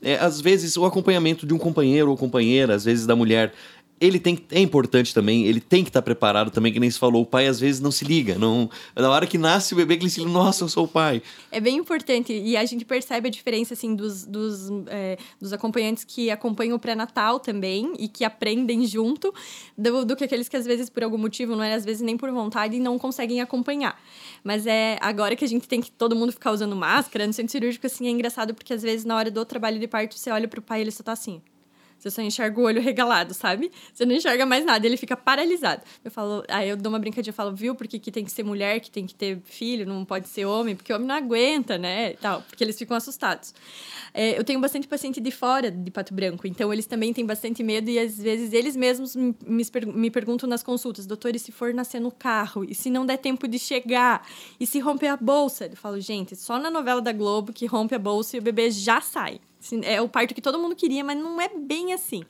é, 0.03 0.15
às 0.17 0.41
vezes 0.41 0.77
o 0.77 0.85
acompanhamento 0.85 1.47
de 1.47 1.55
um 1.55 1.59
companheiro 1.59 2.11
ou 2.11 2.17
companheira, 2.17 2.75
às 2.75 2.85
vezes 2.85 3.07
da 3.07 3.17
mulher, 3.17 3.53
ele 4.01 4.19
tem 4.19 4.39
é 4.51 4.61
importante 4.61 5.13
também, 5.13 5.45
ele 5.45 5.61
tem 5.61 5.85
que 5.85 5.91
estar 5.91 6.01
tá 6.01 6.05
preparado 6.05 6.51
também, 6.51 6.73
que 6.73 6.81
nem 6.81 6.91
se 6.91 6.99
falou, 6.99 7.23
o 7.23 7.27
pai 7.27 7.47
às 7.47 7.61
vezes 7.61 7.81
não 7.81 7.91
se 7.91 8.05
liga, 8.05 8.39
não, 8.39 8.71
na 8.97 9.11
hora 9.11 9.27
que 9.27 9.37
nasce 9.37 9.75
o 9.75 9.77
bebê 9.77 9.97
que 9.97 10.05
ele 10.05 10.11
se 10.11 10.21
liga, 10.21 10.33
nossa, 10.33 10.65
eu 10.65 10.69
sou 10.69 10.85
o 10.85 10.89
pai. 10.89 11.23
É 11.53 11.61
bem 11.61 11.77
importante 11.77 12.33
e 12.33 12.57
a 12.57 12.65
gente 12.65 12.85
percebe 12.85 13.29
a 13.29 13.31
diferença 13.31 13.75
assim 13.75 13.95
dos, 13.95 14.25
dos, 14.25 14.71
é, 14.87 15.19
dos 15.39 15.53
acompanhantes 15.53 16.03
que 16.05 16.31
acompanham 16.31 16.77
o 16.77 16.79
pré-natal 16.79 17.39
também 17.39 17.93
e 17.99 18.09
que 18.09 18.25
aprendem 18.25 18.87
junto 18.87 19.35
do, 19.77 20.05
do 20.07 20.17
que 20.17 20.25
aqueles 20.25 20.49
que 20.49 20.57
às 20.57 20.65
vezes 20.65 20.89
por 20.89 21.05
algum 21.05 21.19
motivo, 21.19 21.55
não 21.55 21.63
é 21.63 21.75
às 21.75 21.85
vezes 21.85 22.01
nem 22.01 22.17
por 22.17 22.31
vontade, 22.31 22.79
não 22.79 22.99
conseguem 22.99 23.43
acompanhar. 23.43 24.01
Mas 24.43 24.67
é 24.67 24.97
agora 25.03 25.37
que 25.37 25.45
a 25.45 25.49
gente 25.49 25.69
tem 25.69 25.81
que 25.81 25.91
todo 25.91 26.17
mundo 26.17 26.33
ficar 26.33 26.53
usando 26.53 26.75
máscara 26.75 27.27
no 27.27 27.33
centro 27.33 27.53
cirúrgico 27.53 27.87
assim, 27.87 28.07
é 28.07 28.11
engraçado 28.11 28.55
porque 28.55 28.73
às 28.73 28.83
vezes 28.83 29.05
na 29.05 29.17
hora 29.17 29.31
do 29.31 29.45
trabalho 29.45 29.79
de 29.79 29.87
parto 29.87 30.19
você 30.19 30.31
olha 30.31 30.49
pro 30.49 30.63
pai 30.63 30.81
e 30.81 30.83
ele 30.85 30.91
só 30.91 31.03
tá 31.03 31.13
assim. 31.13 31.43
Você 32.01 32.11
só 32.11 32.23
enxerga 32.23 32.59
o 32.59 32.65
olho 32.65 32.81
regalado, 32.81 33.35
sabe? 33.35 33.71
Você 33.93 34.07
não 34.07 34.15
enxerga 34.15 34.47
mais 34.47 34.65
nada, 34.65 34.87
ele 34.87 34.97
fica 34.97 35.15
paralisado. 35.15 35.83
Eu 36.03 36.11
falo, 36.11 36.43
aí 36.49 36.71
eu 36.71 36.77
dou 36.77 36.91
uma 36.91 36.99
brincadinha, 36.99 37.31
eu 37.31 37.35
falo, 37.35 37.55
viu, 37.55 37.75
porque 37.75 37.99
que 37.99 38.11
tem 38.11 38.25
que 38.25 38.33
ser 38.33 38.43
mulher, 38.43 38.81
que 38.81 38.91
tem 38.91 39.07
que 39.07 39.15
ter 39.15 39.39
filho, 39.45 39.87
não 39.87 40.03
pode 40.03 40.27
ser 40.27 40.47
homem, 40.47 40.75
porque 40.75 40.91
homem 40.93 41.07
não 41.07 41.15
aguenta, 41.15 41.77
né? 41.77 42.15
Tal, 42.15 42.41
porque 42.43 42.65
eles 42.65 42.79
ficam 42.79 42.97
assustados. 42.97 43.53
É, 44.15 44.39
eu 44.39 44.43
tenho 44.43 44.59
bastante 44.59 44.89
paciente 44.89 45.21
de 45.21 45.31
fora 45.31 45.71
de 45.71 45.91
Pato 45.91 46.15
Branco, 46.15 46.47
então 46.47 46.73
eles 46.73 46.87
também 46.87 47.13
têm 47.13 47.27
bastante 47.27 47.63
medo 47.63 47.91
e 47.91 47.99
às 47.99 48.17
vezes 48.17 48.53
eles 48.55 48.75
mesmos 48.75 49.15
me, 49.15 49.37
me 49.95 50.11
perguntam 50.11 50.49
nas 50.49 50.63
consultas, 50.63 51.05
doutor, 51.07 51.37
e 51.37 51.39
se 51.39 51.53
for 51.53 51.75
nascer 51.75 52.01
no 52.01 52.11
carro? 52.11 52.65
E 52.65 52.75
se 52.75 52.89
não 52.89 53.05
der 53.05 53.19
tempo 53.19 53.47
de 53.47 53.59
chegar? 53.59 54.27
E 54.59 54.67
se 54.67 54.79
romper 54.79 55.09
a 55.09 55.17
bolsa? 55.17 55.67
Eu 55.67 55.77
falo, 55.77 56.01
gente, 56.01 56.35
só 56.35 56.59
na 56.59 56.71
novela 56.71 57.03
da 57.03 57.13
Globo 57.13 57.53
que 57.53 57.67
rompe 57.67 57.95
a 57.95 57.99
bolsa 57.99 58.37
e 58.37 58.39
o 58.39 58.43
bebê 58.43 58.71
já 58.71 59.01
sai. 59.03 59.41
É 59.83 60.01
o 60.01 60.09
parto 60.09 60.35
que 60.35 60.41
todo 60.41 60.59
mundo 60.59 60.75
queria, 60.75 61.05
mas 61.05 61.17
não 61.17 61.41
é 61.41 61.49
bem 61.49 61.93
assim. 61.93 62.25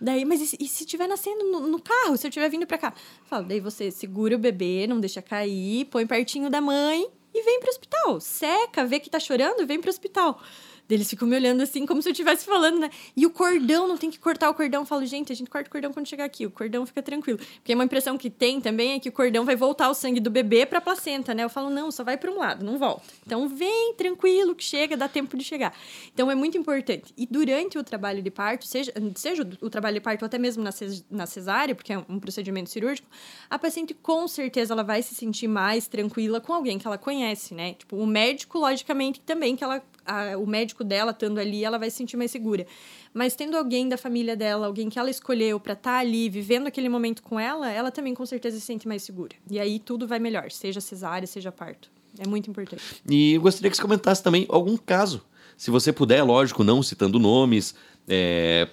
Daí, 0.00 0.24
mas 0.24 0.52
e, 0.52 0.56
e 0.60 0.66
se 0.66 0.82
estiver 0.82 1.06
nascendo 1.06 1.44
no, 1.44 1.60
no, 1.68 1.80
carro, 1.80 2.16
se 2.16 2.26
eu 2.26 2.28
estiver 2.28 2.48
vindo 2.48 2.66
para 2.66 2.76
cá? 2.76 2.94
Fala, 3.24 3.44
daí 3.44 3.60
você 3.60 3.90
segura 3.90 4.34
o 4.34 4.38
bebê, 4.38 4.86
não 4.88 4.98
deixa 4.98 5.22
cair, 5.22 5.84
põe 5.84 6.06
pertinho 6.06 6.50
da 6.50 6.60
mãe 6.60 7.06
e 7.32 7.42
vem 7.42 7.60
pro 7.60 7.70
hospital. 7.70 8.20
Seca, 8.20 8.84
vê 8.84 8.98
que 8.98 9.08
tá 9.08 9.20
chorando, 9.20 9.64
vem 9.64 9.80
pro 9.80 9.90
hospital. 9.90 10.42
Eles 10.90 11.08
ficam 11.08 11.26
me 11.26 11.36
olhando 11.36 11.62
assim, 11.62 11.86
como 11.86 12.02
se 12.02 12.08
eu 12.08 12.12
estivesse 12.12 12.44
falando, 12.44 12.78
né? 12.78 12.90
E 13.16 13.24
o 13.24 13.30
cordão, 13.30 13.88
não 13.88 13.96
tem 13.96 14.10
que 14.10 14.18
cortar 14.18 14.50
o 14.50 14.54
cordão. 14.54 14.82
Eu 14.82 14.86
falo, 14.86 15.06
gente, 15.06 15.32
a 15.32 15.36
gente 15.36 15.48
corta 15.48 15.68
o 15.68 15.72
cordão 15.72 15.92
quando 15.92 16.06
chegar 16.06 16.24
aqui. 16.24 16.44
O 16.44 16.50
cordão 16.50 16.84
fica 16.84 17.02
tranquilo. 17.02 17.38
Porque 17.56 17.74
uma 17.74 17.84
impressão 17.84 18.18
que 18.18 18.28
tem 18.28 18.60
também 18.60 18.92
é 18.92 18.98
que 18.98 19.08
o 19.08 19.12
cordão 19.12 19.44
vai 19.44 19.56
voltar 19.56 19.88
o 19.88 19.94
sangue 19.94 20.20
do 20.20 20.30
bebê 20.30 20.66
pra 20.66 20.80
placenta, 20.80 21.34
né? 21.34 21.44
Eu 21.44 21.48
falo, 21.48 21.70
não, 21.70 21.90
só 21.90 22.04
vai 22.04 22.16
para 22.16 22.30
um 22.30 22.38
lado, 22.38 22.64
não 22.64 22.78
volta. 22.78 23.02
Então 23.26 23.48
vem 23.48 23.94
tranquilo 23.94 24.54
que 24.54 24.64
chega, 24.64 24.96
dá 24.96 25.08
tempo 25.08 25.36
de 25.36 25.44
chegar. 25.44 25.74
Então 26.12 26.30
é 26.30 26.34
muito 26.34 26.58
importante. 26.58 27.12
E 27.16 27.26
durante 27.26 27.78
o 27.78 27.84
trabalho 27.84 28.22
de 28.22 28.30
parto, 28.30 28.66
seja, 28.66 28.92
seja 29.14 29.48
o 29.60 29.70
trabalho 29.70 29.94
de 29.94 30.00
parto 30.00 30.22
ou 30.22 30.26
até 30.26 30.38
mesmo 30.38 30.62
na 31.10 31.26
cesárea, 31.26 31.74
porque 31.74 31.92
é 31.92 31.98
um 31.98 32.18
procedimento 32.18 32.70
cirúrgico, 32.70 33.08
a 33.48 33.58
paciente 33.58 33.94
com 33.94 34.26
certeza 34.28 34.74
ela 34.74 34.82
vai 34.82 35.02
se 35.02 35.14
sentir 35.14 35.48
mais 35.48 35.86
tranquila 35.88 36.40
com 36.40 36.52
alguém 36.52 36.78
que 36.78 36.86
ela 36.86 36.98
conhece, 36.98 37.54
né? 37.54 37.74
Tipo, 37.74 37.96
o 37.96 38.06
médico, 38.06 38.58
logicamente, 38.58 39.20
também 39.20 39.56
que 39.56 39.64
ela 39.64 39.82
a, 40.06 40.36
o 40.36 40.46
médico 40.46 40.82
dela 40.84 41.10
estando 41.10 41.38
ali, 41.38 41.64
ela 41.64 41.78
vai 41.78 41.90
se 41.90 41.96
sentir 41.96 42.16
mais 42.16 42.30
segura. 42.30 42.66
Mas 43.12 43.34
tendo 43.34 43.56
alguém 43.56 43.88
da 43.88 43.96
família 43.96 44.36
dela, 44.36 44.66
alguém 44.66 44.88
que 44.88 44.98
ela 44.98 45.10
escolheu 45.10 45.60
para 45.60 45.74
estar 45.74 45.92
tá 45.92 45.98
ali, 45.98 46.28
vivendo 46.28 46.66
aquele 46.66 46.88
momento 46.88 47.22
com 47.22 47.38
ela, 47.38 47.70
ela 47.70 47.90
também 47.90 48.14
com 48.14 48.24
certeza 48.24 48.58
se 48.58 48.64
sente 48.64 48.88
mais 48.88 49.02
segura. 49.02 49.34
E 49.50 49.58
aí 49.58 49.78
tudo 49.78 50.06
vai 50.06 50.18
melhor, 50.18 50.50
seja 50.50 50.80
cesárea, 50.80 51.26
seja 51.26 51.52
parto. 51.52 51.90
É 52.18 52.26
muito 52.26 52.50
importante. 52.50 52.82
E 53.08 53.34
eu 53.34 53.40
gostaria 53.40 53.70
que 53.70 53.76
você 53.76 53.82
comentasse 53.82 54.22
também 54.22 54.46
algum 54.48 54.76
caso. 54.76 55.22
Se 55.56 55.70
você 55.70 55.92
puder, 55.92 56.22
lógico, 56.22 56.64
não 56.64 56.82
citando 56.82 57.18
nomes, 57.18 57.74
é, 58.08 58.68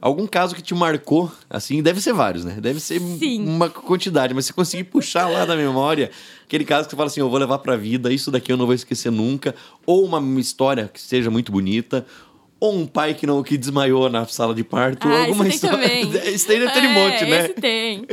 algum 0.00 0.26
caso 0.26 0.54
que 0.54 0.62
te 0.62 0.74
marcou, 0.74 1.30
assim, 1.48 1.82
deve 1.82 2.00
ser 2.00 2.12
vários, 2.12 2.44
né? 2.44 2.56
Deve 2.60 2.80
ser 2.80 3.00
Sim. 3.00 3.46
uma 3.46 3.68
quantidade, 3.68 4.32
mas 4.32 4.46
se 4.46 4.52
conseguir 4.52 4.84
puxar 4.84 5.28
lá 5.28 5.44
da 5.44 5.54
memória, 5.56 6.10
aquele 6.44 6.64
caso 6.64 6.84
que 6.88 6.90
você 6.90 6.96
fala 6.96 7.06
assim, 7.08 7.20
eu 7.20 7.28
vou 7.28 7.38
levar 7.38 7.58
pra 7.58 7.76
vida, 7.76 8.12
isso 8.12 8.30
daqui 8.30 8.52
eu 8.52 8.56
não 8.56 8.66
vou 8.66 8.74
esquecer 8.74 9.10
nunca, 9.10 9.54
ou 9.84 10.04
uma 10.04 10.40
história 10.40 10.88
que 10.92 11.00
seja 11.00 11.30
muito 11.30 11.52
bonita, 11.52 12.06
ou 12.60 12.76
um 12.76 12.86
pai 12.86 13.14
que 13.14 13.26
não 13.26 13.42
que 13.42 13.56
desmaiou 13.56 14.10
na 14.10 14.26
sala 14.26 14.54
de 14.54 14.62
parto, 14.62 15.08
ah, 15.08 15.22
alguma 15.22 15.48
história. 15.48 15.78
Também. 15.78 16.12
Esse 16.32 16.46
tem, 16.46 16.58
tem 16.58 16.84
é, 16.84 16.88
um 16.88 16.92
monte, 16.92 17.24
né? 17.24 17.44
Esse 17.44 17.54
tem. 17.54 18.06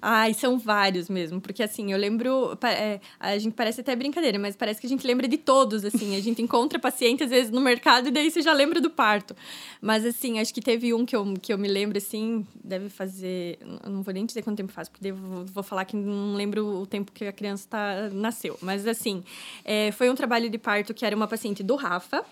Ai, 0.00 0.32
são 0.32 0.58
vários 0.58 1.08
mesmo, 1.08 1.40
porque 1.40 1.60
assim, 1.60 1.92
eu 1.92 1.98
lembro, 1.98 2.56
é, 2.62 3.00
a 3.18 3.36
gente 3.36 3.54
parece 3.54 3.80
até 3.80 3.96
brincadeira, 3.96 4.38
mas 4.38 4.54
parece 4.54 4.80
que 4.80 4.86
a 4.86 4.88
gente 4.88 5.04
lembra 5.04 5.26
de 5.26 5.36
todos, 5.36 5.84
assim, 5.84 6.14
a 6.14 6.20
gente 6.20 6.40
encontra 6.42 6.78
paciente 6.78 7.24
às 7.24 7.30
vezes 7.30 7.50
no 7.50 7.60
mercado 7.60 8.06
e 8.08 8.10
daí 8.12 8.30
você 8.30 8.40
já 8.40 8.52
lembra 8.52 8.80
do 8.80 8.90
parto. 8.90 9.34
Mas 9.80 10.06
assim, 10.06 10.38
acho 10.38 10.54
que 10.54 10.60
teve 10.60 10.94
um 10.94 11.04
que 11.04 11.16
eu, 11.16 11.34
que 11.42 11.52
eu 11.52 11.58
me 11.58 11.66
lembro, 11.66 11.98
assim, 11.98 12.46
deve 12.62 12.88
fazer, 12.88 13.58
não 13.88 14.02
vou 14.02 14.14
nem 14.14 14.24
dizer 14.24 14.42
quanto 14.42 14.56
tempo 14.58 14.72
faz, 14.72 14.88
porque 14.88 15.02
devo, 15.02 15.44
vou 15.46 15.64
falar 15.64 15.84
que 15.84 15.96
não 15.96 16.34
lembro 16.34 16.64
o 16.64 16.86
tempo 16.86 17.10
que 17.10 17.24
a 17.24 17.32
criança 17.32 17.66
tá, 17.68 18.08
nasceu, 18.12 18.56
mas 18.62 18.86
assim, 18.86 19.24
é, 19.64 19.90
foi 19.90 20.08
um 20.08 20.14
trabalho 20.14 20.48
de 20.48 20.58
parto 20.58 20.94
que 20.94 21.04
era 21.04 21.16
uma 21.16 21.26
paciente 21.26 21.64
do 21.64 21.74
Rafa, 21.74 22.24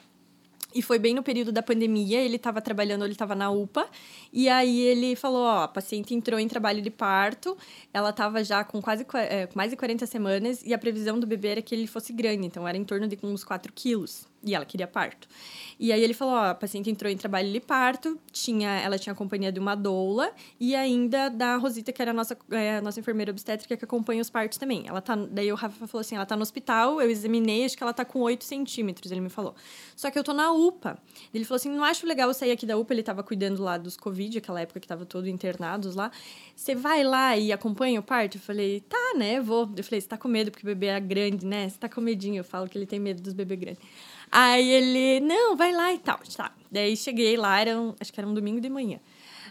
e 0.74 0.82
foi 0.82 0.98
bem 0.98 1.14
no 1.14 1.22
período 1.22 1.52
da 1.52 1.62
pandemia, 1.62 2.20
ele 2.20 2.36
estava 2.36 2.60
trabalhando, 2.60 3.04
ele 3.04 3.12
estava 3.12 3.34
na 3.34 3.50
UPA, 3.50 3.88
e 4.32 4.48
aí 4.48 4.80
ele 4.80 5.16
falou, 5.16 5.42
ó, 5.42 5.62
a 5.62 5.68
paciente 5.68 6.14
entrou 6.14 6.38
em 6.38 6.48
trabalho 6.48 6.82
de 6.82 6.90
parto, 6.90 7.56
ela 7.92 8.10
estava 8.10 8.44
já 8.44 8.62
com 8.64 8.82
quase 8.82 9.06
é, 9.14 9.48
mais 9.54 9.70
de 9.70 9.76
40 9.76 10.06
semanas, 10.06 10.62
e 10.64 10.74
a 10.74 10.78
previsão 10.78 11.18
do 11.18 11.26
bebê 11.26 11.48
era 11.48 11.62
que 11.62 11.74
ele 11.74 11.86
fosse 11.86 12.12
grande, 12.12 12.46
então 12.46 12.66
era 12.66 12.76
em 12.76 12.84
torno 12.84 13.08
de 13.08 13.18
uns 13.22 13.42
4 13.42 13.72
quilos. 13.72 14.26
E 14.42 14.54
ela 14.54 14.64
queria 14.64 14.86
parto. 14.86 15.26
E 15.78 15.92
aí 15.92 16.02
ele 16.02 16.14
falou, 16.14 16.34
ó, 16.34 16.50
a 16.50 16.54
paciente 16.54 16.88
entrou 16.88 17.10
em 17.10 17.16
trabalho 17.16 17.52
de 17.52 17.60
parto, 17.60 18.18
tinha, 18.32 18.80
ela 18.80 18.98
tinha 18.98 19.12
a 19.12 19.16
companhia 19.16 19.52
de 19.52 19.58
uma 19.60 19.74
doula 19.74 20.32
e 20.58 20.74
ainda 20.74 21.28
da 21.28 21.56
Rosita, 21.56 21.92
que 21.92 22.00
era 22.00 22.12
a 22.12 22.14
nossa, 22.14 22.36
é, 22.50 22.76
a 22.76 22.80
nossa 22.80 22.98
enfermeira 23.00 23.30
obstétrica 23.30 23.76
que 23.76 23.84
acompanha 23.84 24.22
os 24.22 24.30
partos 24.30 24.56
também. 24.56 24.84
Ela 24.86 25.02
tá, 25.02 25.16
daí 25.16 25.52
o 25.52 25.54
Rafa 25.54 25.86
falou 25.86 26.00
assim, 26.00 26.16
ela 26.16 26.24
tá 26.24 26.36
no 26.36 26.42
hospital, 26.42 27.00
eu 27.00 27.10
examinei, 27.10 27.64
acho 27.64 27.76
que 27.76 27.82
ela 27.82 27.92
tá 27.92 28.04
com 28.04 28.20
8 28.20 28.44
centímetros, 28.44 29.10
ele 29.12 29.20
me 29.20 29.28
falou. 29.28 29.54
Só 29.94 30.10
que 30.10 30.18
eu 30.18 30.24
tô 30.24 30.32
na 30.32 30.52
UPA. 30.52 30.98
Ele 31.34 31.44
falou 31.44 31.56
assim, 31.56 31.70
não 31.70 31.84
acho 31.84 32.06
legal 32.06 32.28
eu 32.28 32.34
sair 32.34 32.52
aqui 32.52 32.64
da 32.64 32.76
UPA, 32.78 32.94
ele 32.94 33.02
tava 33.02 33.22
cuidando 33.22 33.62
lá 33.62 33.76
dos 33.76 33.96
Covid, 33.96 34.38
aquela 34.38 34.60
época 34.60 34.80
que 34.80 34.88
tava 34.88 35.04
todo 35.04 35.28
internados 35.28 35.94
lá. 35.94 36.10
Você 36.54 36.74
vai 36.74 37.04
lá 37.04 37.36
e 37.36 37.52
acompanha 37.52 38.00
o 38.00 38.02
parto? 38.02 38.38
Eu 38.38 38.40
falei, 38.40 38.80
tá, 38.80 39.14
né, 39.16 39.40
vou. 39.40 39.70
Eu 39.76 39.84
falei, 39.84 40.00
você 40.00 40.08
tá 40.08 40.16
com 40.16 40.28
medo 40.28 40.50
porque 40.50 40.64
o 40.64 40.68
bebê 40.68 40.86
é 40.86 41.00
grande, 41.00 41.44
né? 41.44 41.68
Você 41.68 41.78
tá 41.78 41.88
com 41.88 42.00
medinho. 42.00 42.38
Eu 42.38 42.44
falo 42.44 42.68
que 42.68 42.78
ele 42.78 42.86
tem 42.86 42.98
medo 42.98 43.20
dos 43.22 43.32
bebês 43.32 43.60
grandes. 43.60 43.82
Aí 44.30 44.68
ele, 44.70 45.20
não, 45.20 45.56
vai 45.56 45.72
lá 45.72 45.92
e 45.92 45.98
tal. 45.98 46.18
Tá. 46.36 46.52
Daí 46.70 46.96
cheguei 46.96 47.36
lá, 47.36 47.60
era 47.60 47.78
um, 47.78 47.94
acho 48.00 48.12
que 48.12 48.20
era 48.20 48.28
um 48.28 48.34
domingo 48.34 48.60
de 48.60 48.68
manhã. 48.68 49.00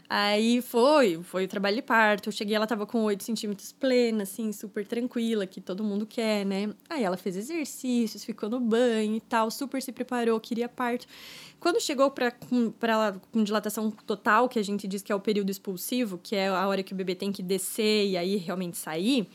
Aí 0.07 0.61
foi, 0.61 1.19
foi 1.23 1.45
o 1.45 1.47
trabalho 1.47 1.77
de 1.77 1.81
parto. 1.81 2.29
Eu 2.29 2.31
cheguei, 2.31 2.55
ela 2.55 2.67
tava 2.67 2.85
com 2.85 3.03
8 3.03 3.23
centímetros 3.23 3.71
plena, 3.71 4.23
assim, 4.23 4.51
super 4.51 4.85
tranquila, 4.85 5.47
que 5.47 5.59
todo 5.59 5.83
mundo 5.83 6.05
quer, 6.05 6.45
né? 6.45 6.69
Aí 6.87 7.03
ela 7.03 7.17
fez 7.17 7.35
exercícios, 7.35 8.23
ficou 8.23 8.47
no 8.47 8.59
banho 8.59 9.15
e 9.15 9.21
tal, 9.21 9.49
super 9.49 9.81
se 9.81 9.91
preparou, 9.91 10.39
queria 10.39 10.69
parto. 10.69 11.07
Quando 11.59 11.81
chegou 11.81 12.11
para 12.11 12.31
ela 12.81 13.19
com 13.31 13.43
dilatação 13.43 13.89
total, 13.89 14.47
que 14.47 14.59
a 14.59 14.63
gente 14.63 14.87
diz 14.87 15.01
que 15.01 15.11
é 15.11 15.15
o 15.15 15.19
período 15.19 15.49
expulsivo, 15.49 16.19
que 16.21 16.35
é 16.35 16.49
a 16.49 16.67
hora 16.67 16.83
que 16.83 16.93
o 16.93 16.95
bebê 16.95 17.15
tem 17.15 17.31
que 17.31 17.41
descer 17.41 18.07
e 18.07 18.15
aí 18.15 18.35
realmente 18.35 18.77
sair 18.77 19.27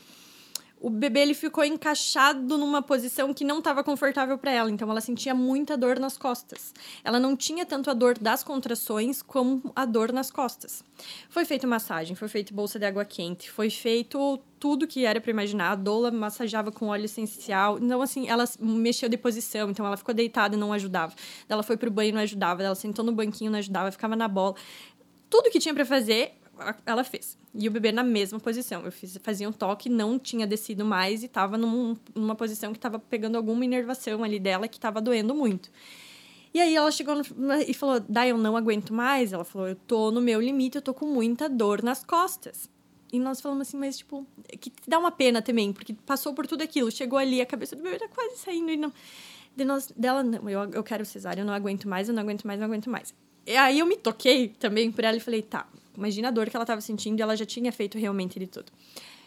o 0.81 0.89
bebê 0.89 1.19
ele 1.19 1.35
ficou 1.35 1.63
encaixado 1.63 2.57
numa 2.57 2.81
posição 2.81 3.31
que 3.33 3.45
não 3.45 3.59
estava 3.59 3.83
confortável 3.83 4.35
para 4.35 4.51
ela, 4.51 4.71
então 4.71 4.89
ela 4.89 4.99
sentia 4.99 5.33
muita 5.33 5.77
dor 5.77 5.99
nas 5.99 6.17
costas. 6.17 6.73
Ela 7.03 7.19
não 7.19 7.37
tinha 7.37 7.67
tanto 7.67 7.91
a 7.91 7.93
dor 7.93 8.17
das 8.17 8.43
contrações 8.43 9.21
como 9.21 9.71
a 9.75 9.85
dor 9.85 10.11
nas 10.11 10.31
costas. 10.31 10.83
Foi 11.29 11.45
feita 11.45 11.67
massagem, 11.67 12.15
foi 12.15 12.27
feita 12.27 12.51
bolsa 12.51 12.79
de 12.79 12.85
água 12.85 13.05
quente, 13.05 13.51
foi 13.51 13.69
feito 13.69 14.39
tudo 14.59 14.87
que 14.87 15.05
era 15.05 15.21
para 15.21 15.29
imaginar. 15.29 15.71
A 15.71 15.75
doula 15.75 16.09
massageava 16.09 16.71
com 16.71 16.87
óleo 16.87 17.05
essencial. 17.05 17.77
Então, 17.79 18.01
assim, 18.01 18.27
ela 18.27 18.45
mexeu 18.59 19.07
de 19.07 19.17
posição, 19.17 19.69
então 19.69 19.85
ela 19.85 19.97
ficou 19.97 20.15
deitada 20.15 20.55
e 20.55 20.59
não 20.59 20.73
ajudava. 20.73 21.13
Ela 21.47 21.61
foi 21.61 21.77
pro 21.77 21.91
banho 21.91 22.09
e 22.09 22.11
não 22.11 22.21
ajudava. 22.21 22.63
Ela 22.63 22.75
sentou 22.75 23.05
no 23.05 23.11
banquinho, 23.11 23.51
não 23.51 23.59
ajudava, 23.59 23.91
ficava 23.91 24.15
na 24.15 24.27
bola. 24.27 24.55
Tudo 25.29 25.49
que 25.49 25.59
tinha 25.59 25.73
para 25.73 25.85
fazer, 25.85 26.33
ela 26.85 27.03
fez. 27.03 27.37
E 27.53 27.67
o 27.67 27.71
bebê 27.71 27.91
na 27.91 28.03
mesma 28.03 28.39
posição. 28.39 28.83
Eu 28.83 28.91
fiz, 28.91 29.17
fazia 29.21 29.47
um 29.47 29.51
toque, 29.51 29.89
não 29.89 30.17
tinha 30.17 30.47
descido 30.47 30.85
mais 30.85 31.23
e 31.23 31.25
estava 31.25 31.57
num, 31.57 31.95
numa 32.15 32.35
posição 32.35 32.71
que 32.71 32.77
estava 32.77 32.99
pegando 32.99 33.35
alguma 33.35 33.63
inervação 33.65 34.23
ali 34.23 34.39
dela 34.39 34.67
que 34.67 34.77
estava 34.77 35.01
doendo 35.01 35.33
muito. 35.35 35.69
E 36.53 36.59
aí 36.59 36.75
ela 36.75 36.91
chegou 36.91 37.15
no, 37.15 37.23
e 37.67 37.73
falou: 37.73 37.99
Dai, 37.99 38.31
eu 38.31 38.37
não 38.37 38.57
aguento 38.57 38.93
mais. 38.93 39.33
Ela 39.33 39.43
falou: 39.43 39.67
Eu 39.67 39.75
tô 39.75 40.11
no 40.11 40.21
meu 40.21 40.41
limite, 40.41 40.77
eu 40.77 40.81
tô 40.81 40.93
com 40.93 41.05
muita 41.05 41.47
dor 41.49 41.81
nas 41.81 42.03
costas. 42.03 42.69
E 43.11 43.19
nós 43.19 43.41
falamos 43.41 43.67
assim, 43.67 43.77
mas 43.77 43.97
tipo, 43.97 44.25
que 44.59 44.71
dá 44.87 44.97
uma 44.97 45.11
pena 45.11 45.41
também, 45.41 45.73
porque 45.73 45.93
passou 46.05 46.33
por 46.33 46.47
tudo 46.47 46.63
aquilo, 46.63 46.89
chegou 46.89 47.19
ali, 47.19 47.41
a 47.41 47.45
cabeça 47.45 47.75
do 47.75 47.83
bebê 47.83 47.97
tá 47.97 48.07
quase 48.07 48.37
saindo 48.37 48.71
e 48.71 48.77
não. 48.77 48.93
De 49.53 49.65
nós, 49.65 49.91
dela, 49.97 50.23
não, 50.23 50.49
eu, 50.49 50.71
eu 50.71 50.81
quero 50.81 51.05
cesárea, 51.05 51.41
eu 51.41 51.45
não 51.45 51.53
aguento 51.53 51.89
mais, 51.89 52.07
eu 52.07 52.15
não 52.15 52.21
aguento 52.21 52.47
mais, 52.47 52.57
eu 52.57 52.65
não 52.65 52.73
aguento 52.73 52.89
mais. 52.89 53.13
E 53.45 53.57
aí 53.57 53.79
eu 53.79 53.85
me 53.85 53.97
toquei 53.97 54.47
também 54.47 54.89
por 54.91 55.03
ela 55.03 55.17
e 55.17 55.19
falei, 55.19 55.41
tá, 55.41 55.67
Imagina 55.97 56.29
a 56.29 56.31
dor 56.31 56.49
que 56.49 56.55
ela 56.55 56.63
estava 56.63 56.81
sentindo 56.81 57.19
e 57.19 57.21
ela 57.21 57.35
já 57.35 57.45
tinha 57.45 57.71
feito 57.71 57.97
realmente 57.97 58.39
de 58.39 58.47
tudo. 58.47 58.71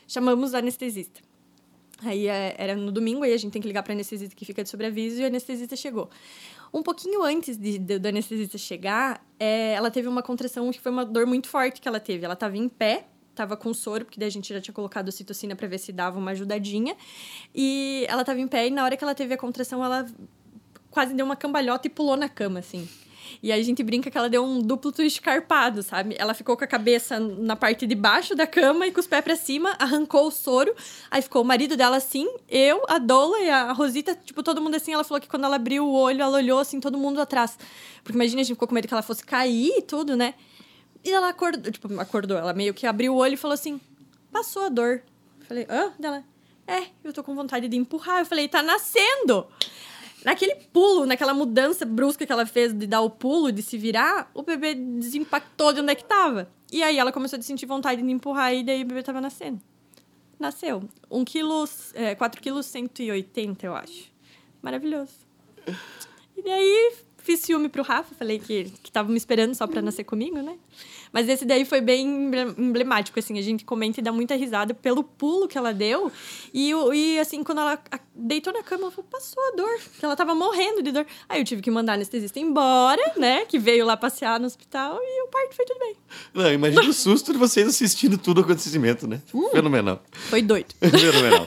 Chamamos 0.06 0.54
a 0.54 0.58
anestesista. 0.58 1.20
Aí 2.02 2.26
é, 2.26 2.54
era 2.58 2.74
no 2.74 2.90
domingo, 2.90 3.22
aí 3.22 3.32
a 3.32 3.36
gente 3.36 3.52
tem 3.52 3.62
que 3.62 3.68
ligar 3.68 3.82
para 3.82 3.92
anestesista 3.92 4.34
que 4.34 4.44
fica 4.44 4.62
de 4.62 4.68
sobreaviso 4.68 5.20
e 5.20 5.24
a 5.24 5.28
anestesista 5.28 5.76
chegou. 5.76 6.10
Um 6.72 6.82
pouquinho 6.82 7.22
antes 7.22 7.56
de, 7.56 7.78
de, 7.78 7.98
do 7.98 8.08
anestesista 8.08 8.58
chegar, 8.58 9.24
é, 9.38 9.72
ela 9.74 9.90
teve 9.90 10.08
uma 10.08 10.22
contração 10.22 10.70
que 10.70 10.80
foi 10.80 10.90
uma 10.90 11.04
dor 11.04 11.26
muito 11.26 11.48
forte 11.48 11.80
que 11.80 11.86
ela 11.86 12.00
teve. 12.00 12.24
Ela 12.24 12.34
estava 12.34 12.56
em 12.56 12.68
pé, 12.68 13.06
estava 13.30 13.56
com 13.56 13.72
soro, 13.72 14.04
porque 14.04 14.18
daí 14.18 14.28
a 14.28 14.32
gente 14.32 14.52
já 14.52 14.60
tinha 14.60 14.74
colocado 14.74 15.10
citocina 15.12 15.54
para 15.54 15.68
ver 15.68 15.78
se 15.78 15.92
dava 15.92 16.18
uma 16.18 16.32
ajudadinha. 16.32 16.96
E 17.54 18.04
ela 18.08 18.22
estava 18.22 18.40
em 18.40 18.48
pé 18.48 18.66
e 18.66 18.70
na 18.70 18.84
hora 18.84 18.96
que 18.96 19.04
ela 19.04 19.14
teve 19.14 19.34
a 19.34 19.36
contração, 19.36 19.84
ela 19.84 20.04
quase 20.90 21.14
deu 21.14 21.24
uma 21.24 21.36
cambalhota 21.36 21.86
e 21.86 21.90
pulou 21.90 22.16
na 22.16 22.28
cama, 22.28 22.58
assim. 22.58 22.88
E 23.42 23.52
a 23.52 23.62
gente 23.62 23.82
brinca 23.82 24.10
que 24.10 24.16
ela 24.16 24.28
deu 24.28 24.44
um 24.44 24.60
duplo 24.60 24.92
twist 24.92 25.20
carpado, 25.20 25.82
sabe? 25.82 26.14
Ela 26.18 26.34
ficou 26.34 26.56
com 26.56 26.64
a 26.64 26.66
cabeça 26.66 27.18
na 27.18 27.56
parte 27.56 27.86
de 27.86 27.94
baixo 27.94 28.34
da 28.34 28.46
cama 28.46 28.86
e 28.86 28.92
com 28.92 29.00
os 29.00 29.06
pés 29.06 29.22
pra 29.22 29.36
cima, 29.36 29.76
arrancou 29.78 30.26
o 30.26 30.30
soro. 30.30 30.74
Aí 31.10 31.22
ficou 31.22 31.42
o 31.42 31.44
marido 31.44 31.76
dela 31.76 31.96
assim, 31.96 32.28
eu, 32.48 32.82
a 32.88 32.98
Dola 32.98 33.38
e 33.40 33.50
a 33.50 33.72
Rosita, 33.72 34.14
tipo, 34.14 34.42
todo 34.42 34.60
mundo 34.60 34.74
assim. 34.74 34.92
Ela 34.92 35.04
falou 35.04 35.20
que 35.20 35.28
quando 35.28 35.44
ela 35.44 35.56
abriu 35.56 35.84
o 35.84 35.92
olho, 35.92 36.22
ela 36.22 36.36
olhou 36.36 36.58
assim, 36.58 36.80
todo 36.80 36.98
mundo 36.98 37.20
atrás. 37.20 37.58
Porque 38.02 38.16
imagina, 38.16 38.40
a 38.40 38.44
gente 38.44 38.54
ficou 38.54 38.68
com 38.68 38.74
medo 38.74 38.88
que 38.88 38.94
ela 38.94 39.02
fosse 39.02 39.24
cair 39.24 39.72
e 39.78 39.82
tudo, 39.82 40.16
né? 40.16 40.34
E 41.04 41.10
ela 41.10 41.28
acordou, 41.28 41.70
tipo, 41.70 42.00
acordou. 42.00 42.38
Ela 42.38 42.52
meio 42.52 42.72
que 42.72 42.86
abriu 42.86 43.14
o 43.14 43.16
olho 43.16 43.34
e 43.34 43.36
falou 43.36 43.54
assim: 43.54 43.80
passou 44.32 44.64
a 44.64 44.68
dor. 44.68 45.02
Falei, 45.46 45.66
hã? 45.68 45.92
Dela, 45.98 46.24
é, 46.66 46.86
eu 47.04 47.12
tô 47.12 47.22
com 47.22 47.34
vontade 47.34 47.68
de 47.68 47.76
empurrar. 47.76 48.20
Eu 48.20 48.26
falei, 48.26 48.48
tá 48.48 48.62
nascendo! 48.62 49.46
Naquele 50.24 50.54
pulo, 50.72 51.04
naquela 51.04 51.34
mudança 51.34 51.84
brusca 51.84 52.24
que 52.24 52.32
ela 52.32 52.46
fez 52.46 52.72
de 52.72 52.86
dar 52.86 53.02
o 53.02 53.10
pulo, 53.10 53.52
de 53.52 53.62
se 53.62 53.76
virar, 53.76 54.30
o 54.32 54.42
bebê 54.42 54.74
desimpactou 54.74 55.72
de 55.72 55.80
onde 55.80 55.92
é 55.92 55.94
que 55.94 56.04
tava. 56.04 56.50
E 56.72 56.82
aí 56.82 56.98
ela 56.98 57.12
começou 57.12 57.38
a 57.38 57.42
sentir 57.42 57.66
vontade 57.66 58.00
de 58.02 58.10
empurrar 58.10 58.54
e 58.54 58.64
daí 58.64 58.82
o 58.82 58.86
bebê 58.86 59.02
tava 59.02 59.20
nascendo. 59.20 59.60
Nasceu. 60.38 60.82
1 61.10 61.24
kg, 61.24 61.64
é, 61.94 62.14
4 62.14 62.40
kg 62.40 62.62
180, 62.62 63.66
eu 63.66 63.74
acho. 63.74 64.10
Maravilhoso. 64.62 65.12
E 66.36 66.42
daí 66.42 66.92
fiz 67.18 67.40
ciúme 67.40 67.68
pro 67.68 67.82
Rafa, 67.82 68.14
falei 68.14 68.38
que, 68.38 68.64
que 68.82 68.92
tava 68.92 69.08
me 69.10 69.16
esperando 69.16 69.54
só 69.54 69.66
pra 69.66 69.80
nascer 69.80 70.04
comigo, 70.04 70.36
né? 70.42 70.58
Mas 71.10 71.28
esse 71.28 71.44
daí 71.44 71.64
foi 71.64 71.80
bem 71.80 72.30
emblemático, 72.58 73.18
assim, 73.18 73.38
a 73.38 73.42
gente 73.42 73.64
comenta 73.64 74.00
e 74.00 74.02
dá 74.02 74.10
muita 74.12 74.34
risada 74.34 74.74
pelo 74.74 75.02
pulo 75.04 75.46
que 75.46 75.56
ela 75.56 75.72
deu. 75.72 76.10
E, 76.52 76.72
e 76.92 77.18
assim, 77.18 77.42
quando 77.42 77.60
ela 77.60 77.80
deitou 78.14 78.52
na 78.52 78.62
cama, 78.62 78.90
falou, 78.90 79.08
passou 79.10 79.42
a 79.52 79.56
dor, 79.56 79.80
que 79.98 80.04
ela 80.04 80.14
tava 80.14 80.34
morrendo 80.34 80.82
de 80.82 80.92
dor. 80.92 81.06
Aí 81.28 81.40
eu 81.40 81.44
tive 81.44 81.60
que 81.60 81.70
mandar 81.70 81.92
a 81.92 81.94
anestesista 81.96 82.38
embora, 82.38 83.12
né? 83.16 83.44
Que 83.44 83.58
veio 83.58 83.84
lá 83.84 83.96
passear 83.96 84.38
no 84.38 84.46
hospital 84.46 84.98
e 85.02 85.22
o 85.24 85.28
parto 85.28 85.54
foi 85.54 85.64
tudo 85.64 85.78
bem. 85.80 85.96
Não, 86.32 86.52
imagina 86.52 86.88
o 86.88 86.92
susto 86.92 87.32
de 87.32 87.38
vocês 87.38 87.66
assistindo 87.66 88.16
tudo 88.16 88.38
o 88.38 88.44
acontecimento, 88.44 89.06
né? 89.06 89.20
Uh, 89.32 89.50
Fenomenal. 89.50 90.00
Foi 90.12 90.42
doido. 90.42 90.74
Fenomenal. 90.80 91.46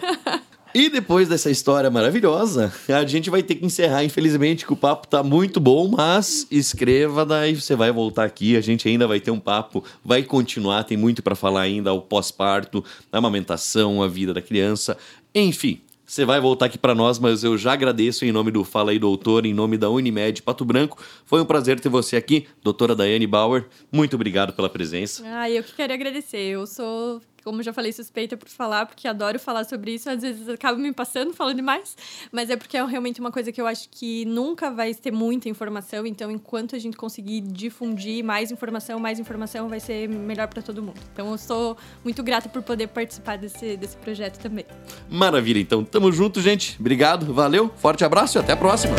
E 0.75 0.89
depois 0.89 1.27
dessa 1.27 1.49
história 1.49 1.89
maravilhosa, 1.89 2.71
a 2.89 3.05
gente 3.05 3.29
vai 3.29 3.41
ter 3.41 3.55
que 3.55 3.65
encerrar, 3.65 4.03
infelizmente, 4.03 4.65
que 4.65 4.73
o 4.73 4.75
papo 4.75 5.07
tá 5.07 5.23
muito 5.23 5.59
bom, 5.59 5.87
mas 5.87 6.45
escreva, 6.51 7.25
daí 7.25 7.55
você 7.55 7.75
vai 7.75 7.91
voltar 7.91 8.25
aqui, 8.25 8.55
a 8.55 8.61
gente 8.61 8.87
ainda 8.87 9.07
vai 9.07 9.19
ter 9.19 9.31
um 9.31 9.39
papo, 9.39 9.83
vai 10.03 10.21
continuar, 10.21 10.83
tem 10.83 10.97
muito 10.97 11.23
para 11.23 11.35
falar 11.35 11.61
ainda, 11.61 11.93
o 11.93 12.01
pós-parto, 12.01 12.83
a 13.11 13.17
amamentação, 13.17 14.03
a 14.03 14.07
vida 14.07 14.33
da 14.33 14.41
criança, 14.41 14.97
enfim. 15.33 15.81
Você 16.09 16.23
vai 16.23 16.39
voltar 16.39 16.67
aqui 16.67 16.77
para 16.77 16.95
nós, 16.95 17.19
mas 17.19 17.43
eu 17.43 17.57
já 17.57 17.73
agradeço 17.73 18.23
em 18.23 18.31
nome 18.31 18.49
do 18.49 18.63
Fala 18.63 18.91
aí 18.91 18.97
Doutor, 18.97 19.45
em 19.45 19.53
nome 19.53 19.77
da 19.77 19.89
Unimed 19.89 20.41
Pato 20.41 20.63
Branco. 20.63 21.03
Foi 21.25 21.41
um 21.41 21.45
prazer 21.45 21.81
ter 21.81 21.89
você 21.89 22.15
aqui, 22.15 22.47
doutora 22.63 22.95
Daiane 22.95 23.27
Bauer. 23.27 23.65
Muito 23.91 24.15
obrigado 24.15 24.53
pela 24.53 24.69
presença. 24.69 25.21
Ah, 25.25 25.51
eu 25.51 25.61
que 25.61 25.73
quero 25.73 25.91
agradecer. 25.91 26.37
Eu 26.37 26.65
sou 26.65 27.21
como 27.47 27.63
já 27.63 27.71
falei, 27.71 27.93
suspeita 27.93 28.35
por 28.35 28.49
falar, 28.49 28.85
porque 28.85 29.07
adoro 29.07 29.39
falar 29.39 29.63
sobre 29.63 29.93
isso. 29.93 30.09
Às 30.09 30.21
vezes 30.21 30.49
acabo 30.49 30.77
me 30.77 30.91
passando 30.91 31.33
falando 31.33 31.55
demais, 31.55 31.95
mas 32.29 32.49
é 32.49 32.57
porque 32.57 32.75
é 32.75 32.85
realmente 32.85 33.21
uma 33.21 33.31
coisa 33.31 33.53
que 33.53 33.61
eu 33.61 33.65
acho 33.65 33.87
que 33.89 34.25
nunca 34.25 34.69
vai 34.69 34.93
ter 34.93 35.11
muita 35.11 35.47
informação. 35.47 36.05
Então, 36.05 36.29
enquanto 36.29 36.75
a 36.75 36.79
gente 36.79 36.97
conseguir 36.97 37.39
difundir 37.39 38.21
mais 38.21 38.51
informação, 38.51 38.99
mais 38.99 39.17
informação 39.17 39.69
vai 39.69 39.79
ser 39.79 40.09
melhor 40.09 40.49
para 40.49 40.61
todo 40.61 40.83
mundo. 40.83 40.99
Então, 41.13 41.31
eu 41.31 41.37
sou 41.37 41.77
muito 42.03 42.21
grata 42.21 42.49
por 42.49 42.61
poder 42.61 42.87
participar 42.87 43.37
desse, 43.37 43.77
desse 43.77 43.95
projeto 43.95 44.39
também. 44.39 44.65
Maravilha, 45.09 45.59
então. 45.59 45.85
Tamo 45.85 46.11
junto, 46.11 46.41
gente. 46.41 46.75
Obrigado, 46.77 47.33
valeu, 47.33 47.71
forte 47.77 48.03
abraço 48.03 48.37
e 48.37 48.39
até 48.41 48.51
a 48.51 48.57
próxima. 48.57 48.97